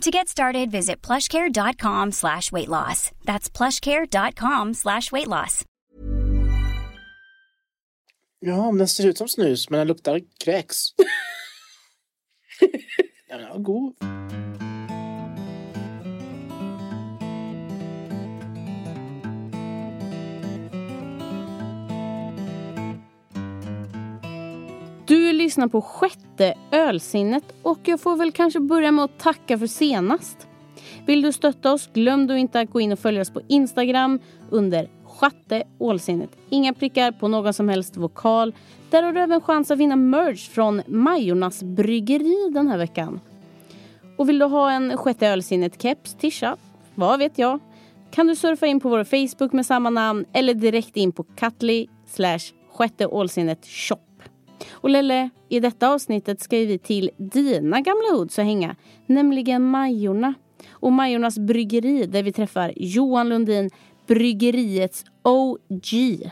To 0.00 0.10
get 0.10 0.28
started, 0.28 0.70
visit 0.70 1.00
plushcare.com 1.02 2.12
slash 2.12 2.52
weight 2.52 2.68
loss. 2.68 3.10
That's 3.24 3.48
plushcare.com 3.48 4.74
slash 4.74 5.12
weight 5.12 5.28
loss. 5.28 5.64
Ja, 8.40 8.56
om 8.66 8.78
den 8.78 8.88
ser 8.88 9.06
ut 9.08 9.18
som 9.18 9.28
snus 9.28 9.70
men 9.70 9.78
den 9.78 9.88
luktar 9.88 10.20
kräks. 10.44 10.94
den 13.28 13.48
var 13.48 13.58
god. 13.58 13.94
Du 25.14 25.32
lyssnar 25.32 25.68
på 25.68 25.80
sjätte 25.80 26.54
ölsinnet 26.70 27.44
och 27.62 27.78
jag 27.84 28.00
får 28.00 28.16
väl 28.16 28.32
kanske 28.32 28.60
börja 28.60 28.92
med 28.92 29.04
att 29.04 29.18
tacka 29.18 29.58
för 29.58 29.66
senast. 29.66 30.48
Vill 31.06 31.22
du 31.22 31.32
stötta 31.32 31.72
oss, 31.72 31.90
glöm 31.92 32.26
då 32.26 32.36
inte 32.36 32.60
att 32.60 32.70
gå 32.70 32.80
in 32.80 32.92
och 32.92 32.98
följa 32.98 33.20
oss 33.20 33.30
på 33.30 33.40
Instagram 33.48 34.18
under 34.50 34.88
sjätte 35.04 35.62
ålsinnet. 35.78 36.30
Inga 36.50 36.74
prickar 36.74 37.12
på 37.12 37.28
någon 37.28 37.54
som 37.54 37.68
helst 37.68 37.96
vokal. 37.96 38.54
Där 38.90 39.02
har 39.02 39.12
du 39.12 39.20
även 39.20 39.40
chans 39.40 39.70
att 39.70 39.78
vinna 39.78 39.96
merch 39.96 40.48
från 40.48 40.82
Majornas 40.86 41.62
bryggeri 41.62 42.50
den 42.50 42.68
här 42.68 42.78
veckan. 42.78 43.20
Och 44.16 44.28
vill 44.28 44.38
du 44.38 44.44
ha 44.44 44.70
en 44.70 44.96
sjätte 44.96 45.26
ölsinnet-keps, 45.26 46.16
tisha, 46.18 46.56
vad 46.94 47.18
vet 47.18 47.38
jag, 47.38 47.58
kan 48.10 48.26
du 48.26 48.36
surfa 48.36 48.66
in 48.66 48.80
på 48.80 48.88
vår 48.88 49.04
Facebook 49.04 49.52
med 49.52 49.66
samma 49.66 49.90
namn 49.90 50.24
eller 50.32 50.54
direkt 50.54 50.96
in 50.96 51.12
på 51.12 51.22
Katli 51.22 51.88
slash 52.06 52.52
sjätte 52.72 53.06
ålsinnet 53.06 53.66
shop. 53.66 54.13
Och 54.70 54.90
Lelle, 54.90 55.30
i 55.48 55.60
detta 55.60 55.88
avsnittet 55.88 56.40
ska 56.40 56.56
vi 56.56 56.78
till 56.78 57.10
dina 57.16 57.80
gamla 57.80 58.08
hoods 58.12 58.38
och 58.38 58.44
hänga, 58.44 58.76
nämligen 59.06 59.62
Majorna. 59.62 60.34
Och 60.70 60.92
Majornas 60.92 61.38
bryggeri 61.38 62.06
där 62.06 62.22
vi 62.22 62.32
träffar 62.32 62.72
Johan 62.76 63.28
Lundin, 63.28 63.70
bryggeriets 64.06 65.04
OG. 65.22 66.30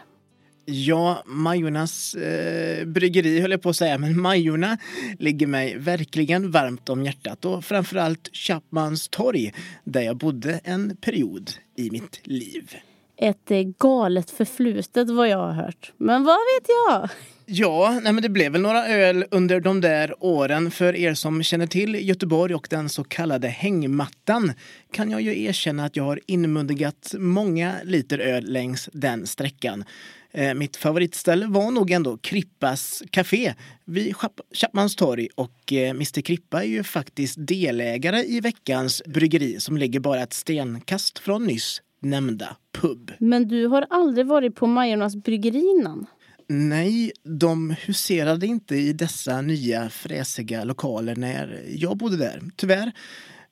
Ja, 0.65 1.23
Majornas 1.27 2.15
eh, 2.15 2.87
bryggeri 2.87 3.41
höll 3.41 3.50
jag 3.50 3.62
på 3.62 3.69
att 3.69 3.77
säga, 3.77 3.98
men 3.98 4.20
Majorna 4.20 4.78
ligger 5.19 5.47
mig 5.47 5.78
verkligen 5.78 6.50
varmt 6.50 6.89
om 6.89 7.05
hjärtat 7.05 7.45
och 7.45 7.65
framförallt 7.65 8.31
Chapmans 8.33 9.09
torg 9.09 9.53
där 9.84 10.03
jag 10.03 10.17
bodde 10.17 10.61
en 10.65 10.97
period 10.97 11.50
i 11.77 11.91
mitt 11.91 12.20
liv. 12.27 12.75
Ett 13.17 13.50
eh, 13.50 13.62
galet 13.78 14.31
förflutet 14.31 15.11
vad 15.11 15.28
jag 15.28 15.39
har 15.39 15.53
hört. 15.53 15.93
Men 15.97 16.25
vad 16.25 16.37
vet 16.37 16.69
jag? 16.89 17.09
Ja, 17.55 18.00
nej 18.03 18.12
men 18.12 18.22
det 18.22 18.28
blev 18.28 18.53
väl 18.53 18.61
några 18.61 18.89
öl 18.89 19.25
under 19.31 19.61
de 19.61 19.81
där 19.81 20.14
åren. 20.25 20.70
För 20.70 20.97
er 20.97 21.14
som 21.14 21.42
känner 21.42 21.67
till 21.67 22.09
Göteborg 22.09 22.55
och 22.55 22.67
den 22.70 22.89
så 22.89 23.05
kallade 23.05 23.48
hängmattan 23.48 24.53
kan 24.91 25.11
jag 25.11 25.22
ju 25.22 25.42
erkänna 25.44 25.84
att 25.84 25.97
jag 25.97 26.05
har 26.05 26.20
inmundigat 26.27 27.14
många 27.19 27.75
liter 27.84 28.19
öl 28.19 28.44
längs 28.44 28.89
den 28.92 29.27
sträckan. 29.27 29.84
Eh, 30.31 30.55
mitt 30.55 30.77
favoritställe 30.77 31.47
var 31.47 31.70
nog 31.70 31.91
ändå 31.91 32.17
Krippas 32.17 33.03
Café 33.11 33.55
vid 33.84 34.14
Chapmans 34.55 34.97
torg 34.97 35.28
och 35.34 35.72
eh, 35.72 35.91
Mr 35.91 36.20
Krippa 36.20 36.62
är 36.62 36.69
ju 36.69 36.83
faktiskt 36.83 37.37
delägare 37.38 38.25
i 38.25 38.41
veckans 38.41 39.03
bryggeri 39.06 39.60
som 39.60 39.76
ligger 39.76 40.00
bara 40.00 40.22
ett 40.22 40.32
stenkast 40.32 41.19
från 41.19 41.44
nyss 41.44 41.82
nämnda 42.00 42.56
pub. 42.81 43.12
Men 43.19 43.49
du 43.49 43.66
har 43.66 43.87
aldrig 43.91 44.26
varit 44.26 44.55
på 44.55 44.66
Majornas 44.66 45.16
bryggeri 45.16 45.76
innan? 45.78 46.06
Nej, 46.54 47.12
de 47.22 47.76
huserade 47.86 48.46
inte 48.46 48.76
i 48.76 48.92
dessa 48.92 49.40
nya 49.40 49.90
fräsiga 49.90 50.64
lokaler 50.64 51.16
när 51.16 51.64
jag 51.68 51.96
bodde 51.96 52.16
där, 52.16 52.42
tyvärr. 52.56 52.92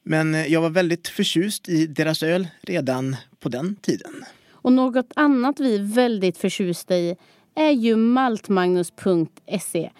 Men 0.03 0.35
jag 0.53 0.61
var 0.61 0.71
väldigt 0.71 1.09
förtjust 1.09 1.69
i 1.69 1.87
deras 1.87 2.23
öl 2.23 2.49
redan 2.61 3.17
på 3.39 3.49
den 3.49 3.77
tiden. 3.77 4.25
Och 4.53 4.73
något 4.73 5.13
annat 5.17 5.61
vi 5.61 5.75
är 5.75 5.95
väldigt 5.95 6.39
förtjusta 6.39 6.97
i 6.97 7.17
är 7.55 7.71
ju 7.71 7.97
maltmagnus.se. 7.97 9.91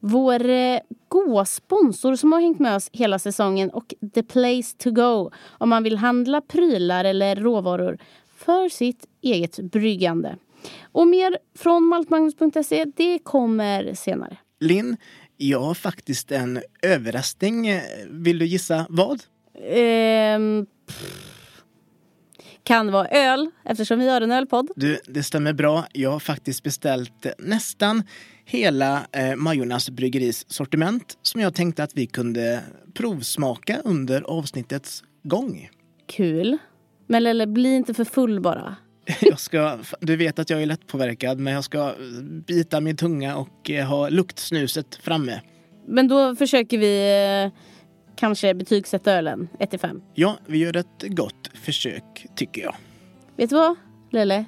Vår 0.00 0.48
eh, 0.48 0.80
goa 1.08 1.44
sponsor 1.44 2.16
som 2.16 2.32
har 2.32 2.40
hängt 2.40 2.58
med 2.58 2.76
oss 2.76 2.90
hela 2.92 3.18
säsongen 3.18 3.70
och 3.70 3.94
the 4.14 4.22
place 4.22 4.76
to 4.78 4.90
go 4.90 5.30
om 5.48 5.68
man 5.68 5.82
vill 5.82 5.96
handla 5.96 6.40
prylar 6.40 7.04
eller 7.04 7.36
råvaror 7.36 7.98
för 8.36 8.68
sitt 8.68 9.06
eget 9.22 9.58
bryggande. 9.58 10.36
Och 10.92 11.06
mer 11.06 11.38
från 11.58 11.84
maltmagnus.se, 11.84 12.84
det 12.96 13.18
kommer 13.18 13.94
senare. 13.94 14.36
Linn, 14.60 14.96
jag 15.36 15.60
har 15.60 15.74
faktiskt 15.74 16.32
en 16.32 16.62
överraskning. 16.82 17.80
Vill 18.10 18.38
du 18.38 18.46
gissa 18.46 18.86
vad? 18.88 19.22
Ehm, 19.62 20.66
kan 22.62 22.92
vara 22.92 23.08
öl, 23.08 23.50
eftersom 23.64 23.98
vi 23.98 24.08
har 24.08 24.20
en 24.20 24.32
ölpodd. 24.32 24.70
Du, 24.76 25.00
det 25.06 25.22
stämmer 25.22 25.52
bra. 25.52 25.84
Jag 25.92 26.10
har 26.10 26.20
faktiskt 26.20 26.62
beställt 26.62 27.26
nästan 27.38 28.02
hela 28.44 29.06
eh, 29.12 29.36
Majornas 29.36 29.90
bryggeris 29.90 30.44
sortiment 30.48 31.18
som 31.22 31.40
jag 31.40 31.54
tänkte 31.54 31.82
att 31.82 31.94
vi 31.94 32.06
kunde 32.06 32.60
provsmaka 32.94 33.80
under 33.84 34.22
avsnittets 34.22 35.04
gång. 35.22 35.70
Kul. 36.06 36.58
Men 37.06 37.22
Lelle, 37.22 37.46
bli 37.46 37.76
inte 37.76 37.94
för 37.94 38.04
full 38.04 38.40
bara. 38.40 38.76
Jag 39.20 39.40
ska, 39.40 39.78
du 40.00 40.16
vet 40.16 40.38
att 40.38 40.50
jag 40.50 40.62
är 40.62 40.66
lättpåverkad 40.66 41.38
men 41.38 41.52
jag 41.52 41.64
ska 41.64 41.94
bita 42.46 42.80
min 42.80 42.96
tunga 42.96 43.36
och 43.36 43.70
eh, 43.70 43.86
ha 43.86 44.08
luktsnuset 44.08 44.94
framme. 44.94 45.40
Men 45.86 46.08
då 46.08 46.36
försöker 46.36 46.78
vi 46.78 47.42
eh, 47.44 47.60
kanske 48.16 48.54
betygsätta 48.54 49.12
ölen 49.12 49.48
1 49.58 49.80
5. 49.80 50.02
Ja, 50.14 50.38
vi 50.46 50.58
gör 50.58 50.76
ett 50.76 51.02
gott 51.02 51.50
försök 51.54 52.26
tycker 52.36 52.62
jag. 52.62 52.74
Vet 53.36 53.50
du 53.50 53.56
vad, 53.56 53.76
Lelle? 54.10 54.44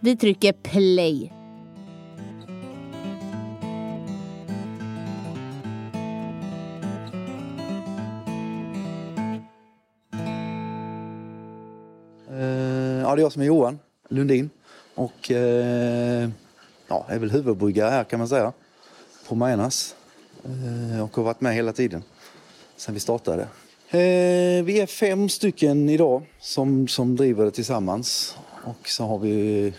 Vi 0.00 0.16
trycker 0.16 0.52
play. 0.52 1.32
Det 13.18 13.22
är 13.22 13.24
jag 13.24 13.32
som 13.32 13.42
är 13.42 13.46
Johan 13.46 13.78
Lundin 14.08 14.50
och 14.94 15.30
eh, 15.30 16.28
ja, 16.88 17.06
är 17.08 17.18
väl 17.18 17.30
huvudbryggare 17.30 17.90
här 17.90 18.04
kan 18.04 18.18
man 18.18 18.28
säga 18.28 18.52
på 19.28 19.34
Majornas 19.34 19.94
eh, 20.44 21.04
och 21.04 21.16
har 21.16 21.22
varit 21.22 21.40
med 21.40 21.54
hela 21.54 21.72
tiden 21.72 22.02
sen 22.76 22.94
vi 22.94 23.00
startade. 23.00 23.42
Eh, 23.90 24.64
vi 24.64 24.80
är 24.80 24.86
fem 24.86 25.28
stycken 25.28 25.88
idag 25.88 26.22
som, 26.40 26.88
som 26.88 27.16
driver 27.16 27.44
det 27.44 27.50
tillsammans 27.50 28.36
och 28.64 28.88
så 28.88 29.04
har 29.04 29.18
vi 29.18 29.72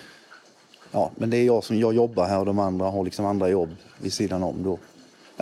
Ja, 0.91 1.11
men 1.15 1.29
det 1.29 1.37
är 1.37 1.43
jag 1.43 1.63
som 1.63 1.79
jag 1.79 1.93
jobbar 1.93 2.27
här 2.27 2.39
och 2.39 2.45
de 2.45 2.59
andra 2.59 2.85
har 2.85 3.03
liksom 3.03 3.25
andra 3.25 3.49
jobb 3.49 3.75
vid 3.97 4.13
sidan 4.13 4.43
om 4.43 4.63
då. 4.63 4.79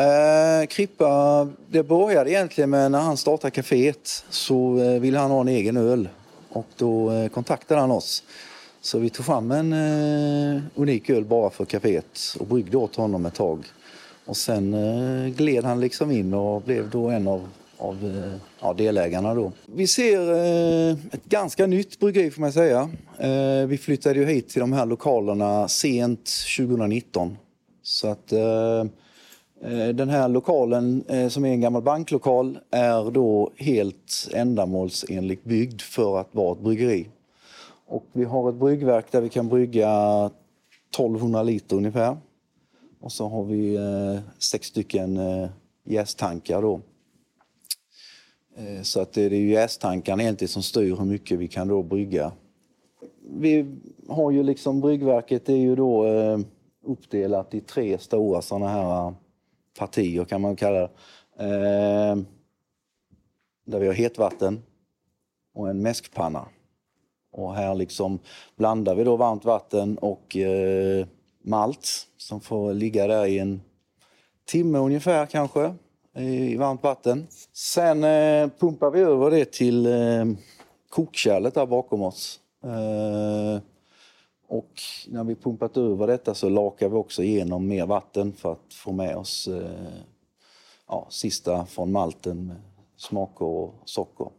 Eh, 0.01 0.65
Krippa, 0.67 1.47
det 1.67 1.83
började 1.83 2.31
egentligen 2.31 2.69
med 2.69 2.91
när 2.91 2.99
han 2.99 3.17
startade 3.17 3.51
kaféet 3.51 4.25
så 4.29 4.79
eh, 4.79 4.99
ville 4.99 5.19
han 5.19 5.31
ha 5.31 5.41
en 5.41 5.47
egen 5.47 5.77
öl 5.77 6.09
och 6.57 6.67
då 6.77 7.11
eh, 7.11 7.27
kontaktade 7.27 7.81
han 7.81 7.91
oss. 7.91 8.23
Så 8.81 8.99
vi 8.99 9.09
tog 9.09 9.25
fram 9.25 9.51
en 9.51 9.73
eh, 9.73 10.61
unik 10.75 11.09
öl 11.09 11.25
bara 11.25 11.49
för 11.49 11.65
kaféet 11.65 12.35
och 12.39 12.47
bryggde 12.47 12.77
åt 12.77 12.95
honom 12.95 13.25
ett 13.25 13.35
tag. 13.35 13.65
Och 14.25 14.37
sen 14.37 14.73
eh, 14.73 15.33
gled 15.33 15.63
han 15.63 15.79
liksom 15.79 16.11
in 16.11 16.33
och 16.33 16.61
blev 16.61 16.89
då 16.89 17.09
en 17.09 17.27
av, 17.27 17.49
av 17.77 17.95
eh, 18.05 18.39
ja, 18.61 18.73
delägarna 18.73 19.33
då. 19.33 19.51
Vi 19.65 19.87
ser 19.87 20.33
eh, 20.33 20.97
ett 21.11 21.25
ganska 21.25 21.67
nytt 21.67 21.99
bryggeri 21.99 22.31
får 22.31 22.41
man 22.41 22.53
säga. 22.53 22.89
Eh, 23.17 23.67
vi 23.67 23.77
flyttade 23.77 24.19
ju 24.19 24.25
hit 24.25 24.49
till 24.49 24.59
de 24.59 24.73
här 24.73 24.85
lokalerna 24.85 25.67
sent 25.67 26.31
2019. 26.57 27.37
Så 27.83 28.07
att 28.07 28.31
eh, 28.31 28.85
Eh, 29.61 29.87
den 29.87 30.09
här 30.09 30.27
lokalen 30.27 31.03
eh, 31.07 31.27
som 31.27 31.45
är 31.45 31.49
en 31.49 31.61
gammal 31.61 31.81
banklokal 31.81 32.59
är 32.71 33.11
då 33.11 33.51
helt 33.55 34.29
ändamålsenligt 34.33 35.43
byggd 35.43 35.81
för 35.81 36.19
att 36.19 36.35
vara 36.35 36.51
ett 36.51 36.63
bryggeri. 36.63 37.09
Och 37.85 38.05
vi 38.13 38.23
har 38.23 38.49
ett 38.49 38.55
bryggverk 38.55 39.11
där 39.11 39.21
vi 39.21 39.29
kan 39.29 39.49
brygga 39.49 39.91
1200 40.89 41.43
liter 41.43 41.75
ungefär. 41.75 42.17
Och 42.99 43.11
så 43.11 43.27
har 43.27 43.43
vi 43.43 43.75
eh, 43.75 44.19
sex 44.39 44.67
stycken 44.67 45.17
eh, 45.17 45.49
jästankar 45.83 46.61
då. 46.61 46.81
Eh, 48.57 48.81
så 48.81 49.01
att 49.01 49.13
det 49.13 49.25
är 49.25 49.29
ju 49.29 49.51
jästankarna 49.51 50.23
egentligen 50.23 50.49
som 50.49 50.63
styr 50.63 50.95
hur 50.95 51.05
mycket 51.05 51.39
vi 51.39 51.47
kan 51.47 51.67
då 51.67 51.83
brygga 51.83 52.31
vi 53.29 53.65
har 54.07 54.31
ju 54.31 54.43
liksom 54.43 54.81
bryggverket 54.81 55.49
är 55.49 55.55
ju 55.55 55.75
då 55.75 56.05
eh, 56.05 56.39
uppdelat 56.85 57.53
i 57.53 57.61
tre 57.61 57.97
stora 57.97 58.41
sådana 58.41 58.67
här 58.67 59.13
partier 59.77 60.25
kan 60.25 60.41
man 60.41 60.55
kalla 60.55 60.79
det. 60.79 60.89
Eh, 61.39 62.17
där 63.65 63.79
vi 63.79 63.87
har 63.87 63.93
hetvatten 63.93 64.63
och 65.53 65.69
en 65.69 65.81
mäskpanna. 65.81 66.45
Och 67.31 67.55
här 67.55 67.75
liksom 67.75 68.19
blandar 68.55 68.95
vi 68.95 69.03
då 69.03 69.15
varmt 69.15 69.45
vatten 69.45 69.97
och 69.97 70.37
eh, 70.37 71.07
malt 71.41 72.07
som 72.17 72.41
får 72.41 72.73
ligga 72.73 73.07
där 73.07 73.25
i 73.25 73.39
en 73.39 73.61
timme 74.45 74.77
ungefär 74.77 75.25
kanske 75.25 75.73
i 76.17 76.55
varmt 76.55 76.83
vatten. 76.83 77.27
Sen 77.53 78.03
eh, 78.03 78.49
pumpar 78.59 78.91
vi 78.91 78.99
över 78.99 79.31
det 79.31 79.51
till 79.51 79.85
eh, 79.85 80.25
kokkärlet 80.89 81.53
där 81.53 81.65
bakom 81.65 82.01
oss. 82.01 82.39
Eh, 82.63 83.61
och 84.47 84.81
när 85.07 85.23
vi 85.23 85.35
pumpat 85.35 85.77
över 85.77 86.07
detta 86.07 86.33
så 86.33 86.49
lakar 86.49 86.89
vi 86.89 86.95
också 86.95 87.23
igenom 87.23 87.67
mer 87.67 87.85
vatten 87.85 88.33
för 88.33 88.51
att 88.51 88.73
få 88.73 88.91
med 88.91 89.17
oss 89.17 89.47
eh, 89.47 89.99
ja, 90.87 91.07
sista 91.09 91.65
från 91.65 91.91
malten 91.91 92.47
med 92.47 92.57
smaker 92.97 93.45
och 93.45 93.73
socker. 93.85 94.29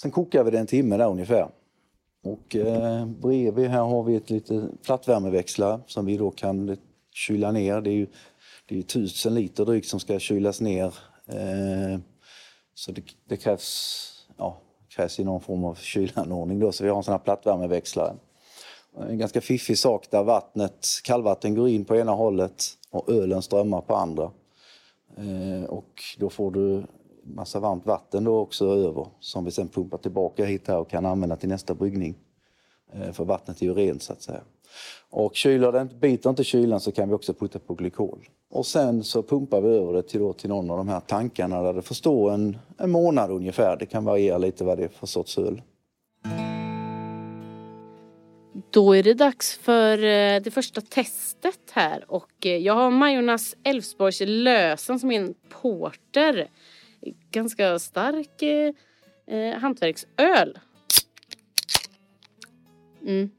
Sen 0.00 0.10
kokar 0.10 0.44
vi 0.44 0.50
det 0.50 0.58
en 0.58 0.66
timme 0.66 0.96
där 0.96 1.10
ungefär. 1.10 1.48
Och 2.22 2.56
eh, 2.56 3.06
bredvid 3.06 3.70
här 3.70 3.82
har 3.82 4.02
vi 4.02 4.16
ett 4.16 4.30
lite 4.30 4.68
plattvärmeväxlare 4.82 5.80
som 5.86 6.06
vi 6.06 6.16
då 6.16 6.30
kan 6.30 6.76
kyla 7.14 7.52
ner. 7.52 7.80
Det 7.80 7.90
är 7.90 7.94
ju 7.94 8.06
det 8.66 8.78
är 8.78 8.82
tusen 8.82 9.34
liter 9.34 9.64
drygt 9.64 9.88
som 9.88 10.00
ska 10.00 10.18
kylas 10.18 10.60
ner. 10.60 10.94
Eh, 11.26 11.98
så 12.74 12.92
det, 12.92 13.02
det, 13.24 13.36
krävs, 13.36 14.26
ja, 14.36 14.60
krävs 14.88 15.20
i 15.20 15.24
någon 15.24 15.40
form 15.40 15.64
av 15.64 15.74
kylanordning 15.74 16.58
då, 16.58 16.72
så 16.72 16.84
vi 16.84 16.90
har 16.90 16.96
en 16.96 17.02
sån 17.02 17.12
här 17.12 17.18
plattvärmeväxlare. 17.18 18.14
En 18.98 19.18
ganska 19.18 19.40
fiffig 19.40 19.78
sak 19.78 20.10
där 20.10 20.22
vattnet, 20.22 20.86
kallvatten 21.04 21.54
går 21.54 21.68
in 21.68 21.84
på 21.84 21.96
ena 21.96 22.12
hållet 22.12 22.64
och 22.90 23.08
ölen 23.08 23.42
strömmar 23.42 23.80
på 23.80 23.94
andra. 23.94 24.30
Eh, 25.16 25.64
och 25.64 26.02
då 26.18 26.30
får 26.30 26.50
du 26.50 26.82
massa 27.22 27.60
varmt 27.60 27.86
vatten 27.86 28.24
då 28.24 28.38
också 28.38 28.66
över 28.66 29.06
som 29.20 29.44
vi 29.44 29.50
sen 29.50 29.68
pumpar 29.68 29.98
tillbaka 29.98 30.44
hit 30.44 30.68
här 30.68 30.78
och 30.78 30.90
kan 30.90 31.06
använda 31.06 31.36
till 31.36 31.48
nästa 31.48 31.74
bryggning. 31.74 32.14
Eh, 32.92 33.12
för 33.12 33.24
vattnet 33.24 33.62
är 33.62 33.66
ju 33.66 33.74
rent 33.74 34.02
så 34.02 34.12
att 34.12 34.22
säga. 34.22 34.40
Och 35.10 35.34
kyler 35.34 35.72
den, 35.72 35.90
biter 36.00 36.30
inte 36.30 36.44
kylan 36.44 36.80
så 36.80 36.92
kan 36.92 37.08
vi 37.08 37.14
också 37.14 37.34
putta 37.34 37.58
på 37.58 37.74
glykol. 37.74 38.28
Och 38.50 38.66
sen 38.66 39.04
så 39.04 39.22
pumpar 39.22 39.60
vi 39.60 39.68
över 39.68 39.92
det 39.92 40.02
till, 40.02 40.20
då, 40.20 40.32
till 40.32 40.48
någon 40.48 40.70
av 40.70 40.76
de 40.76 40.88
här 40.88 41.00
tankarna 41.00 41.62
där 41.62 41.72
det 41.72 41.82
får 41.82 41.94
stå 41.94 42.28
en, 42.28 42.58
en 42.78 42.90
månad 42.90 43.30
ungefär. 43.30 43.76
Det 43.76 43.86
kan 43.86 44.04
variera 44.04 44.38
lite 44.38 44.64
vad 44.64 44.78
det 44.78 44.84
är 44.84 44.88
för 44.88 45.06
sorts 45.06 45.38
öl. 45.38 45.62
Då 48.52 48.96
är 48.96 49.02
det 49.02 49.14
dags 49.14 49.58
för 49.58 49.98
eh, 49.98 50.42
det 50.42 50.50
första 50.50 50.80
testet 50.80 51.70
här 51.72 52.04
och 52.10 52.46
eh, 52.46 52.56
jag 52.56 52.74
har 52.74 52.90
Majornas 52.90 53.56
Älvsborgs 53.64 54.22
lösen 54.26 54.98
som 54.98 55.10
är 55.10 55.20
en 55.20 55.34
porter. 55.48 56.48
Ganska 57.30 57.78
stark 57.78 58.42
eh, 58.42 58.74
eh 59.26 59.58
hantverksöl. 59.58 60.58
Mm. 63.06 63.30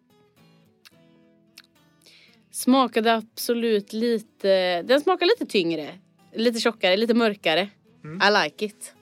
Smakade 2.51 3.15
absolut 3.15 3.93
lite, 3.93 4.81
den 4.81 5.01
smakar 5.01 5.25
lite 5.25 5.45
tyngre. 5.45 5.99
Lite 6.33 6.59
tjockare, 6.59 6.97
lite 6.97 7.13
mörkare. 7.13 7.69
Mm. 8.03 8.21
I 8.21 8.43
like 8.43 8.65
it. 8.65 8.93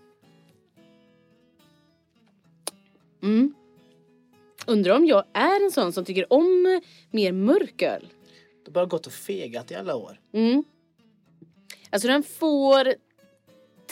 Mm. 3.24 3.54
Undrar 4.70 4.96
om 4.96 5.06
jag 5.06 5.24
är 5.34 5.66
en 5.66 5.72
sån 5.72 5.94
som 5.94 6.06
tycker 6.06 6.34
om 6.34 6.82
mer 7.12 7.32
mörk 7.32 7.82
öl. 7.82 8.08
Du 8.66 8.72
har 8.72 8.74
bara 8.74 8.86
gått 8.86 9.08
och 9.08 9.14
fegat 9.14 9.72
i 9.72 9.76
alla 9.76 9.96
år. 9.96 10.20
Mm. 10.34 10.64
Alltså 11.90 12.08
den 12.08 12.24
får 12.24 12.94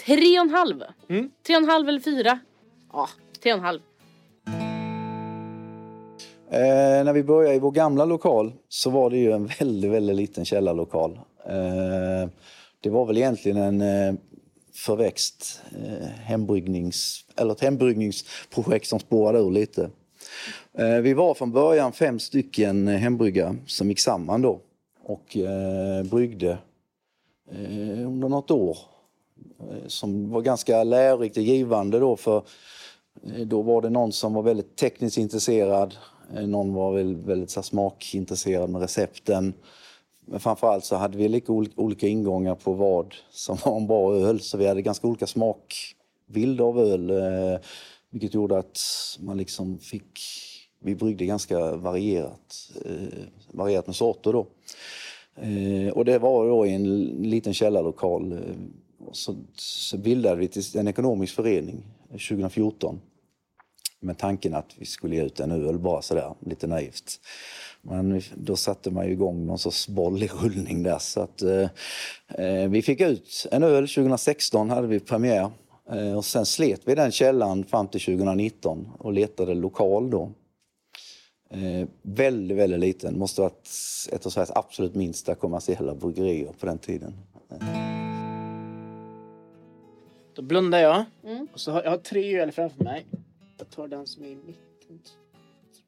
tre 0.06 0.40
och 0.40 0.46
en 0.46 0.50
halv. 0.50 0.84
Mm. 1.10 1.32
Tre 1.48 1.56
och 1.56 1.62
en 1.62 1.70
halv 1.70 1.90
eller 1.90 2.00
fyra. 2.00 2.40
Ja, 2.94 3.10
tre 3.44 3.54
och 3.54 3.58
en 3.58 3.64
halv. 3.64 3.80
Eh, 6.52 7.04
när 7.06 7.14
vi 7.14 7.24
började 7.24 7.56
i 7.56 7.60
vår 7.60 7.72
gamla 7.72 8.06
lokal 8.06 8.54
så 8.70 8.90
var 8.90 9.10
det 9.10 9.18
ju 9.18 9.32
en 9.32 9.46
väldigt, 9.60 9.92
väldigt 9.92 10.16
liten 10.16 10.46
källarlokal. 10.46 11.20
Eh, 11.46 12.30
det 12.82 12.90
var 12.90 13.06
väl 13.06 13.18
egentligen 13.18 13.58
en 13.58 13.82
eh, 13.82 14.20
förväxt 14.74 15.62
eh, 15.72 16.08
hembryggnings, 16.08 17.26
eller 17.36 17.52
ett 17.52 17.62
hembryggningsprojekt 17.62 18.88
som 18.88 19.00
spårade 19.00 19.40
ur 19.40 19.52
lite. 19.52 19.90
Eh, 20.80 21.02
vi 21.02 21.14
var 21.14 21.34
från 21.34 21.52
början 21.52 21.92
fem 21.92 22.20
stycken 22.20 22.88
eh, 22.88 22.98
hembryggare 22.98 23.56
som 23.66 23.90
gick 23.90 24.00
samman 24.00 24.42
då 24.42 24.60
och 25.04 25.38
eh, 25.38 26.04
bryggde 26.04 26.58
eh, 27.52 28.08
under 28.08 28.30
något 28.30 28.52
år 28.52 28.78
eh, 29.60 29.88
som 29.88 30.30
var 30.30 30.42
ganska 30.42 30.84
lärorikt 30.84 31.38
och 31.38 31.44
givande 31.44 32.00
då 32.00 32.16
för 32.16 32.44
då 33.46 33.62
var 33.62 33.82
det 33.82 33.90
någon 33.90 34.12
som 34.12 34.34
var 34.34 34.42
väldigt 34.42 34.76
tekniskt 34.76 35.18
intresserad 35.18 35.96
någon 36.32 36.74
var 36.74 36.94
väl 36.94 37.16
väldigt 37.16 37.50
så 37.50 37.64
smakintresserad 37.64 38.70
med 38.70 38.82
recepten. 38.82 39.54
Men 40.26 40.40
framförallt 40.40 40.86
så 40.86 40.96
hade 40.96 41.18
vi 41.18 41.30
lika 41.30 41.54
olika 41.76 42.08
ingångar 42.08 42.56
på 42.56 42.74
vad 42.74 43.16
som 43.30 43.58
var 43.66 43.78
en 43.78 43.88
bra 43.88 44.16
öl. 44.16 44.40
Så 44.40 44.58
vi 44.58 44.68
hade 44.68 44.82
ganska 44.82 45.08
olika 45.08 45.28
smakbilder 45.28 46.64
av 46.64 46.80
öl. 46.80 47.12
Vilket 48.10 48.34
gjorde 48.34 48.58
att 48.58 48.80
man 49.20 49.38
liksom 49.38 49.80
fick... 49.80 50.20
Vi 50.80 50.96
bryggde 50.96 51.26
ganska 51.26 51.76
varierat, 51.76 52.72
eh, 52.86 53.24
varierat 53.52 53.88
med 53.88 53.96
sorter 53.96 54.34
då. 54.34 54.48
Eh, 55.36 55.90
och 55.94 56.06
det 56.06 56.20
var 56.20 56.48
då 56.48 56.66
i 56.66 56.74
en 56.74 57.06
liten 57.06 57.54
källarlokal. 57.54 58.32
Eh, 58.32 58.40
så, 59.12 59.36
så 59.56 59.98
bildade 59.98 60.36
vi 60.36 60.50
en 60.76 60.88
ekonomisk 60.88 61.36
förening 61.36 61.84
eh, 62.10 62.18
2014 62.18 63.00
med 64.00 64.18
tanken 64.18 64.54
att 64.54 64.76
vi 64.78 64.86
skulle 64.86 65.16
ge 65.16 65.24
ut 65.24 65.40
en 65.40 65.52
öl 65.52 65.80
bara 65.80 66.02
sådär, 66.02 66.34
lite 66.40 66.68
naivt. 66.68 67.20
Men 67.82 68.22
då 68.36 68.56
satte 68.56 68.92
man 68.92 69.06
ju 69.06 69.12
igång 69.12 69.46
någon 69.46 69.60
sorts 69.60 69.88
boll 69.88 70.24
i 70.24 70.28
rullning 70.28 70.84
där. 70.84 71.00
Så 71.00 71.22
att, 71.22 71.42
eh 71.42 71.70
vi 72.70 72.82
fick 72.82 73.02
ut 73.02 73.48
en 73.52 73.64
öl 73.64 73.88
2016, 73.88 74.70
hade 74.70 74.88
vi 74.88 75.00
premiär. 75.00 75.52
Eh, 75.92 76.18
och 76.18 76.26
sen 76.26 76.46
slet 76.46 76.82
vi 76.86 76.96
den 76.96 77.12
källan 77.12 77.64
fram 77.64 77.88
till 77.88 78.02
2019 78.02 78.88
och 79.00 79.14
letade 79.14 79.54
lokal 79.54 80.10
då. 80.10 80.32
Eh, 81.50 81.88
väldigt, 82.02 82.58
väldigt 82.58 82.80
liten. 82.80 83.20
Måste 83.20 83.42
ha 83.42 83.50
varit 83.50 83.70
ett 84.12 84.26
av 84.26 84.30
Sveriges 84.30 84.52
absolut 84.52 84.96
minsta 84.96 85.36
kommersiella 85.36 85.96
bryggerier 85.96 86.54
på 86.60 86.66
den 86.66 86.78
tiden. 86.78 87.14
Då 90.36 90.42
blundar 90.42 90.80
jag. 90.80 91.06
Mm. 91.24 91.48
Och 91.54 91.60
så 91.60 91.72
har, 91.72 91.84
jag 91.84 91.90
har 91.90 91.98
tre 91.98 92.40
öl 92.40 92.52
framför 92.52 92.84
mig. 92.84 93.06
Jag 93.58 93.70
tar 93.70 93.88
den 93.88 94.08
som 94.08 94.24
är 94.24 94.28
i 94.28 94.36
mitten. 94.36 95.00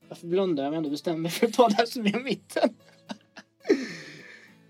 Varför 0.10 0.28
blundar 0.28 0.64
jag 0.64 0.68
om 0.70 0.74
jag 0.74 0.78
ändå 0.78 0.90
bestämmer 0.90 1.20
mig 1.20 1.32
för 1.32 1.48
att 1.48 1.54
ta 1.54 1.70
den 1.70 1.88
som 1.88 2.06
är 2.06 2.20
i 2.20 2.24
mitten? 2.24 2.70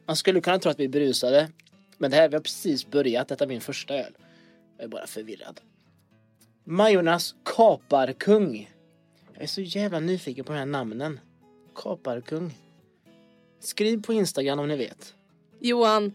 Man 0.06 0.16
skulle 0.16 0.42
kunna 0.42 0.60
tro 0.60 0.72
att 0.72 0.80
vi 0.80 0.84
är 0.84 0.90
berusade. 0.90 1.50
Men 1.98 2.12
det 2.12 2.18
här, 2.18 2.30
vi 2.30 2.36
har 2.36 2.42
precis 2.42 2.88
börjat. 2.88 3.28
Detta 3.28 3.44
är 3.44 3.48
min 3.48 3.62
första 3.62 3.94
öl. 3.94 4.18
Jag 4.78 4.84
är 4.84 4.88
bara 4.88 5.08
förvirrad. 5.08 5.62
Majornas 6.64 7.36
kaparkung. 7.46 8.70
Jag 9.40 9.44
är 9.44 9.48
så 9.48 9.62
jävla 9.62 10.00
nyfiken 10.00 10.46
på 10.46 10.54
de 10.54 10.60
här 10.60 10.66
namnen. 10.66 11.20
Kaparkung. 11.76 12.58
Skriv 13.60 14.04
på 14.04 14.14
Instagram 14.14 14.60
om 14.60 14.68
ni 14.68 14.76
vet. 14.76 15.16
Johan, 15.60 16.14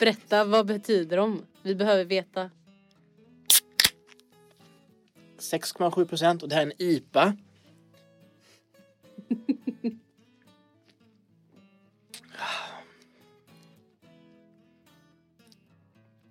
berätta 0.00 0.44
vad 0.44 0.66
betyder 0.66 1.16
de? 1.16 1.42
Vi 1.62 1.74
behöver 1.74 2.04
veta. 2.04 2.50
6,7 5.38 6.04
procent 6.04 6.42
och 6.42 6.48
det 6.48 6.54
här 6.54 6.62
är 6.62 6.66
en 6.66 6.72
IPA. 6.78 7.36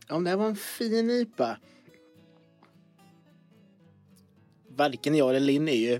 Om 0.10 0.24
det 0.24 0.30
här 0.30 0.38
var 0.38 0.48
en 0.48 0.56
fin 0.56 1.10
IPA. 1.10 1.58
Varken 4.68 5.16
jag 5.16 5.30
eller 5.30 5.40
Linn 5.40 5.68
är 5.68 5.74
ju 5.74 6.00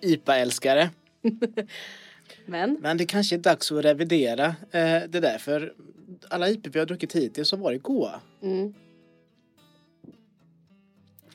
IPA-älskare. 0.00 0.90
Men? 2.46 2.78
Men 2.80 2.96
det 2.96 3.06
kanske 3.06 3.36
är 3.36 3.38
dags 3.38 3.72
att 3.72 3.84
revidera 3.84 4.46
eh, 4.46 5.02
det 5.08 5.20
där 5.20 5.38
för 5.38 5.74
alla 6.28 6.48
IPA 6.48 6.70
vi 6.72 6.78
har 6.78 6.86
druckit 6.86 7.16
hittills 7.16 7.50
har 7.50 7.58
varit 7.58 7.82
goda. 7.82 8.20
Mm. 8.42 8.74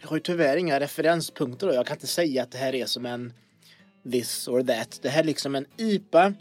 Jag 0.01 0.07
har 0.07 0.17
ju 0.17 0.21
tyvärr 0.21 0.57
inga 0.57 0.79
referenspunkter 0.79 1.67
då. 1.67 1.73
Jag 1.73 1.87
kan 1.87 1.95
inte 1.95 2.07
säga 2.07 2.43
att 2.43 2.51
det 2.51 2.57
här 2.57 2.75
är 2.75 2.85
som 2.85 3.05
en 3.05 3.33
this 4.11 4.47
or 4.47 4.63
that. 4.63 4.99
Det 5.01 5.09
här 5.09 5.19
är 5.19 5.23
liksom 5.23 5.55
en 5.55 5.65
IPA. 5.77 6.33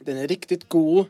Den 0.00 0.16
är 0.16 0.28
riktigt 0.28 0.68
god. 0.68 1.06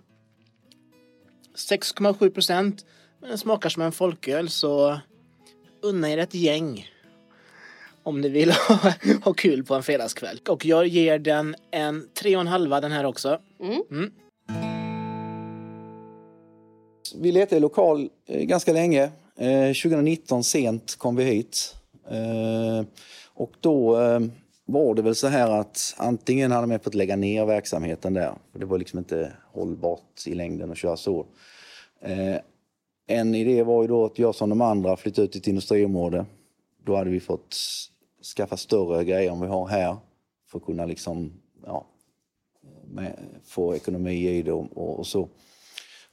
6,7 1.54 2.30
procent. 2.30 2.86
Men 3.20 3.28
den 3.28 3.38
smakar 3.38 3.68
som 3.68 3.82
en 3.82 3.92
folköl 3.92 4.48
så 4.48 5.00
unna 5.82 6.10
er 6.10 6.18
ett 6.18 6.34
gäng. 6.34 6.88
Om 8.04 8.20
ni 8.20 8.28
vill 8.28 8.50
ha, 8.68 8.92
ha 9.24 9.32
kul 9.32 9.64
på 9.64 9.74
en 9.74 9.82
fredagskväll. 9.82 10.40
Och 10.48 10.66
jag 10.66 10.86
ger 10.86 11.18
den 11.18 11.54
en 11.70 12.08
tre 12.20 12.36
och 12.36 12.40
en 12.40 12.46
halva 12.46 12.80
den 12.80 12.92
här 12.92 13.04
också. 13.04 13.38
Vi 17.16 17.32
letade 17.32 17.56
i 17.56 17.60
lokal 17.60 18.08
eh, 18.28 18.42
ganska 18.42 18.72
länge. 18.72 19.02
Eh, 19.36 19.66
2019 19.66 20.44
sent 20.44 20.96
kom 20.98 21.16
vi 21.16 21.24
hit. 21.24 21.74
Eh, 22.10 22.86
och 23.34 23.52
då 23.60 24.00
eh, 24.00 24.20
var 24.64 24.94
det 24.94 25.02
väl 25.02 25.14
så 25.14 25.26
här 25.26 25.50
att 25.50 25.94
antingen 25.96 26.52
hade 26.52 26.66
man 26.66 26.80
fått 26.80 26.94
lägga 26.94 27.16
ner 27.16 27.46
verksamheten 27.46 28.14
där. 28.14 28.34
För 28.52 28.58
det 28.58 28.66
var 28.66 28.78
liksom 28.78 28.98
inte 28.98 29.32
hållbart 29.52 30.26
i 30.26 30.34
längden 30.34 30.70
att 30.70 30.78
köra 30.78 30.96
så. 30.96 31.26
Eh, 32.00 32.36
en 33.06 33.34
idé 33.34 33.62
var 33.62 33.82
ju 33.82 33.88
då 33.88 34.04
att 34.04 34.18
jag 34.18 34.34
som 34.34 34.48
de 34.48 34.60
andra 34.60 34.96
flytta 34.96 35.22
ut 35.22 35.32
till 35.32 35.40
ett 35.40 35.46
industriområde. 35.46 36.26
Då 36.84 36.96
hade 36.96 37.10
vi 37.10 37.20
fått 37.20 37.56
skaffa 38.24 38.56
större 38.56 39.04
grejer 39.04 39.32
än 39.32 39.40
vi 39.40 39.46
har 39.46 39.66
här. 39.66 39.96
För 40.50 40.58
att 40.58 40.64
kunna 40.64 40.84
liksom, 40.84 41.32
ja, 41.66 41.86
med, 42.86 43.18
få 43.44 43.74
ekonomi 43.74 44.28
i 44.28 44.42
det 44.42 44.52
och, 44.52 44.66
och, 44.76 44.98
och 44.98 45.06
så. 45.06 45.28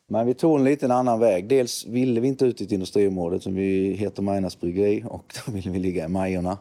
Men 0.08 0.28
vi 0.28 0.34
tog 0.34 0.60
en 0.60 0.64
liten 0.64 0.92
annan 0.92 1.20
väg. 1.20 1.48
Dels 1.48 1.86
ville 1.86 2.22
vi 2.22 2.28
inte 2.28 2.46
ut 2.46 2.62
i 2.62 2.64
ett 2.64 2.72
industriområde 2.72 3.40
som 3.40 3.56
vi 3.56 3.94
heter 3.94 4.22
Majornas 4.22 4.60
bryggeri 4.60 5.04
och 5.10 5.34
då 5.46 5.52
ville 5.52 5.72
vi 5.72 5.80
ligga 5.80 6.06
i 6.06 6.08
Majorna. 6.08 6.58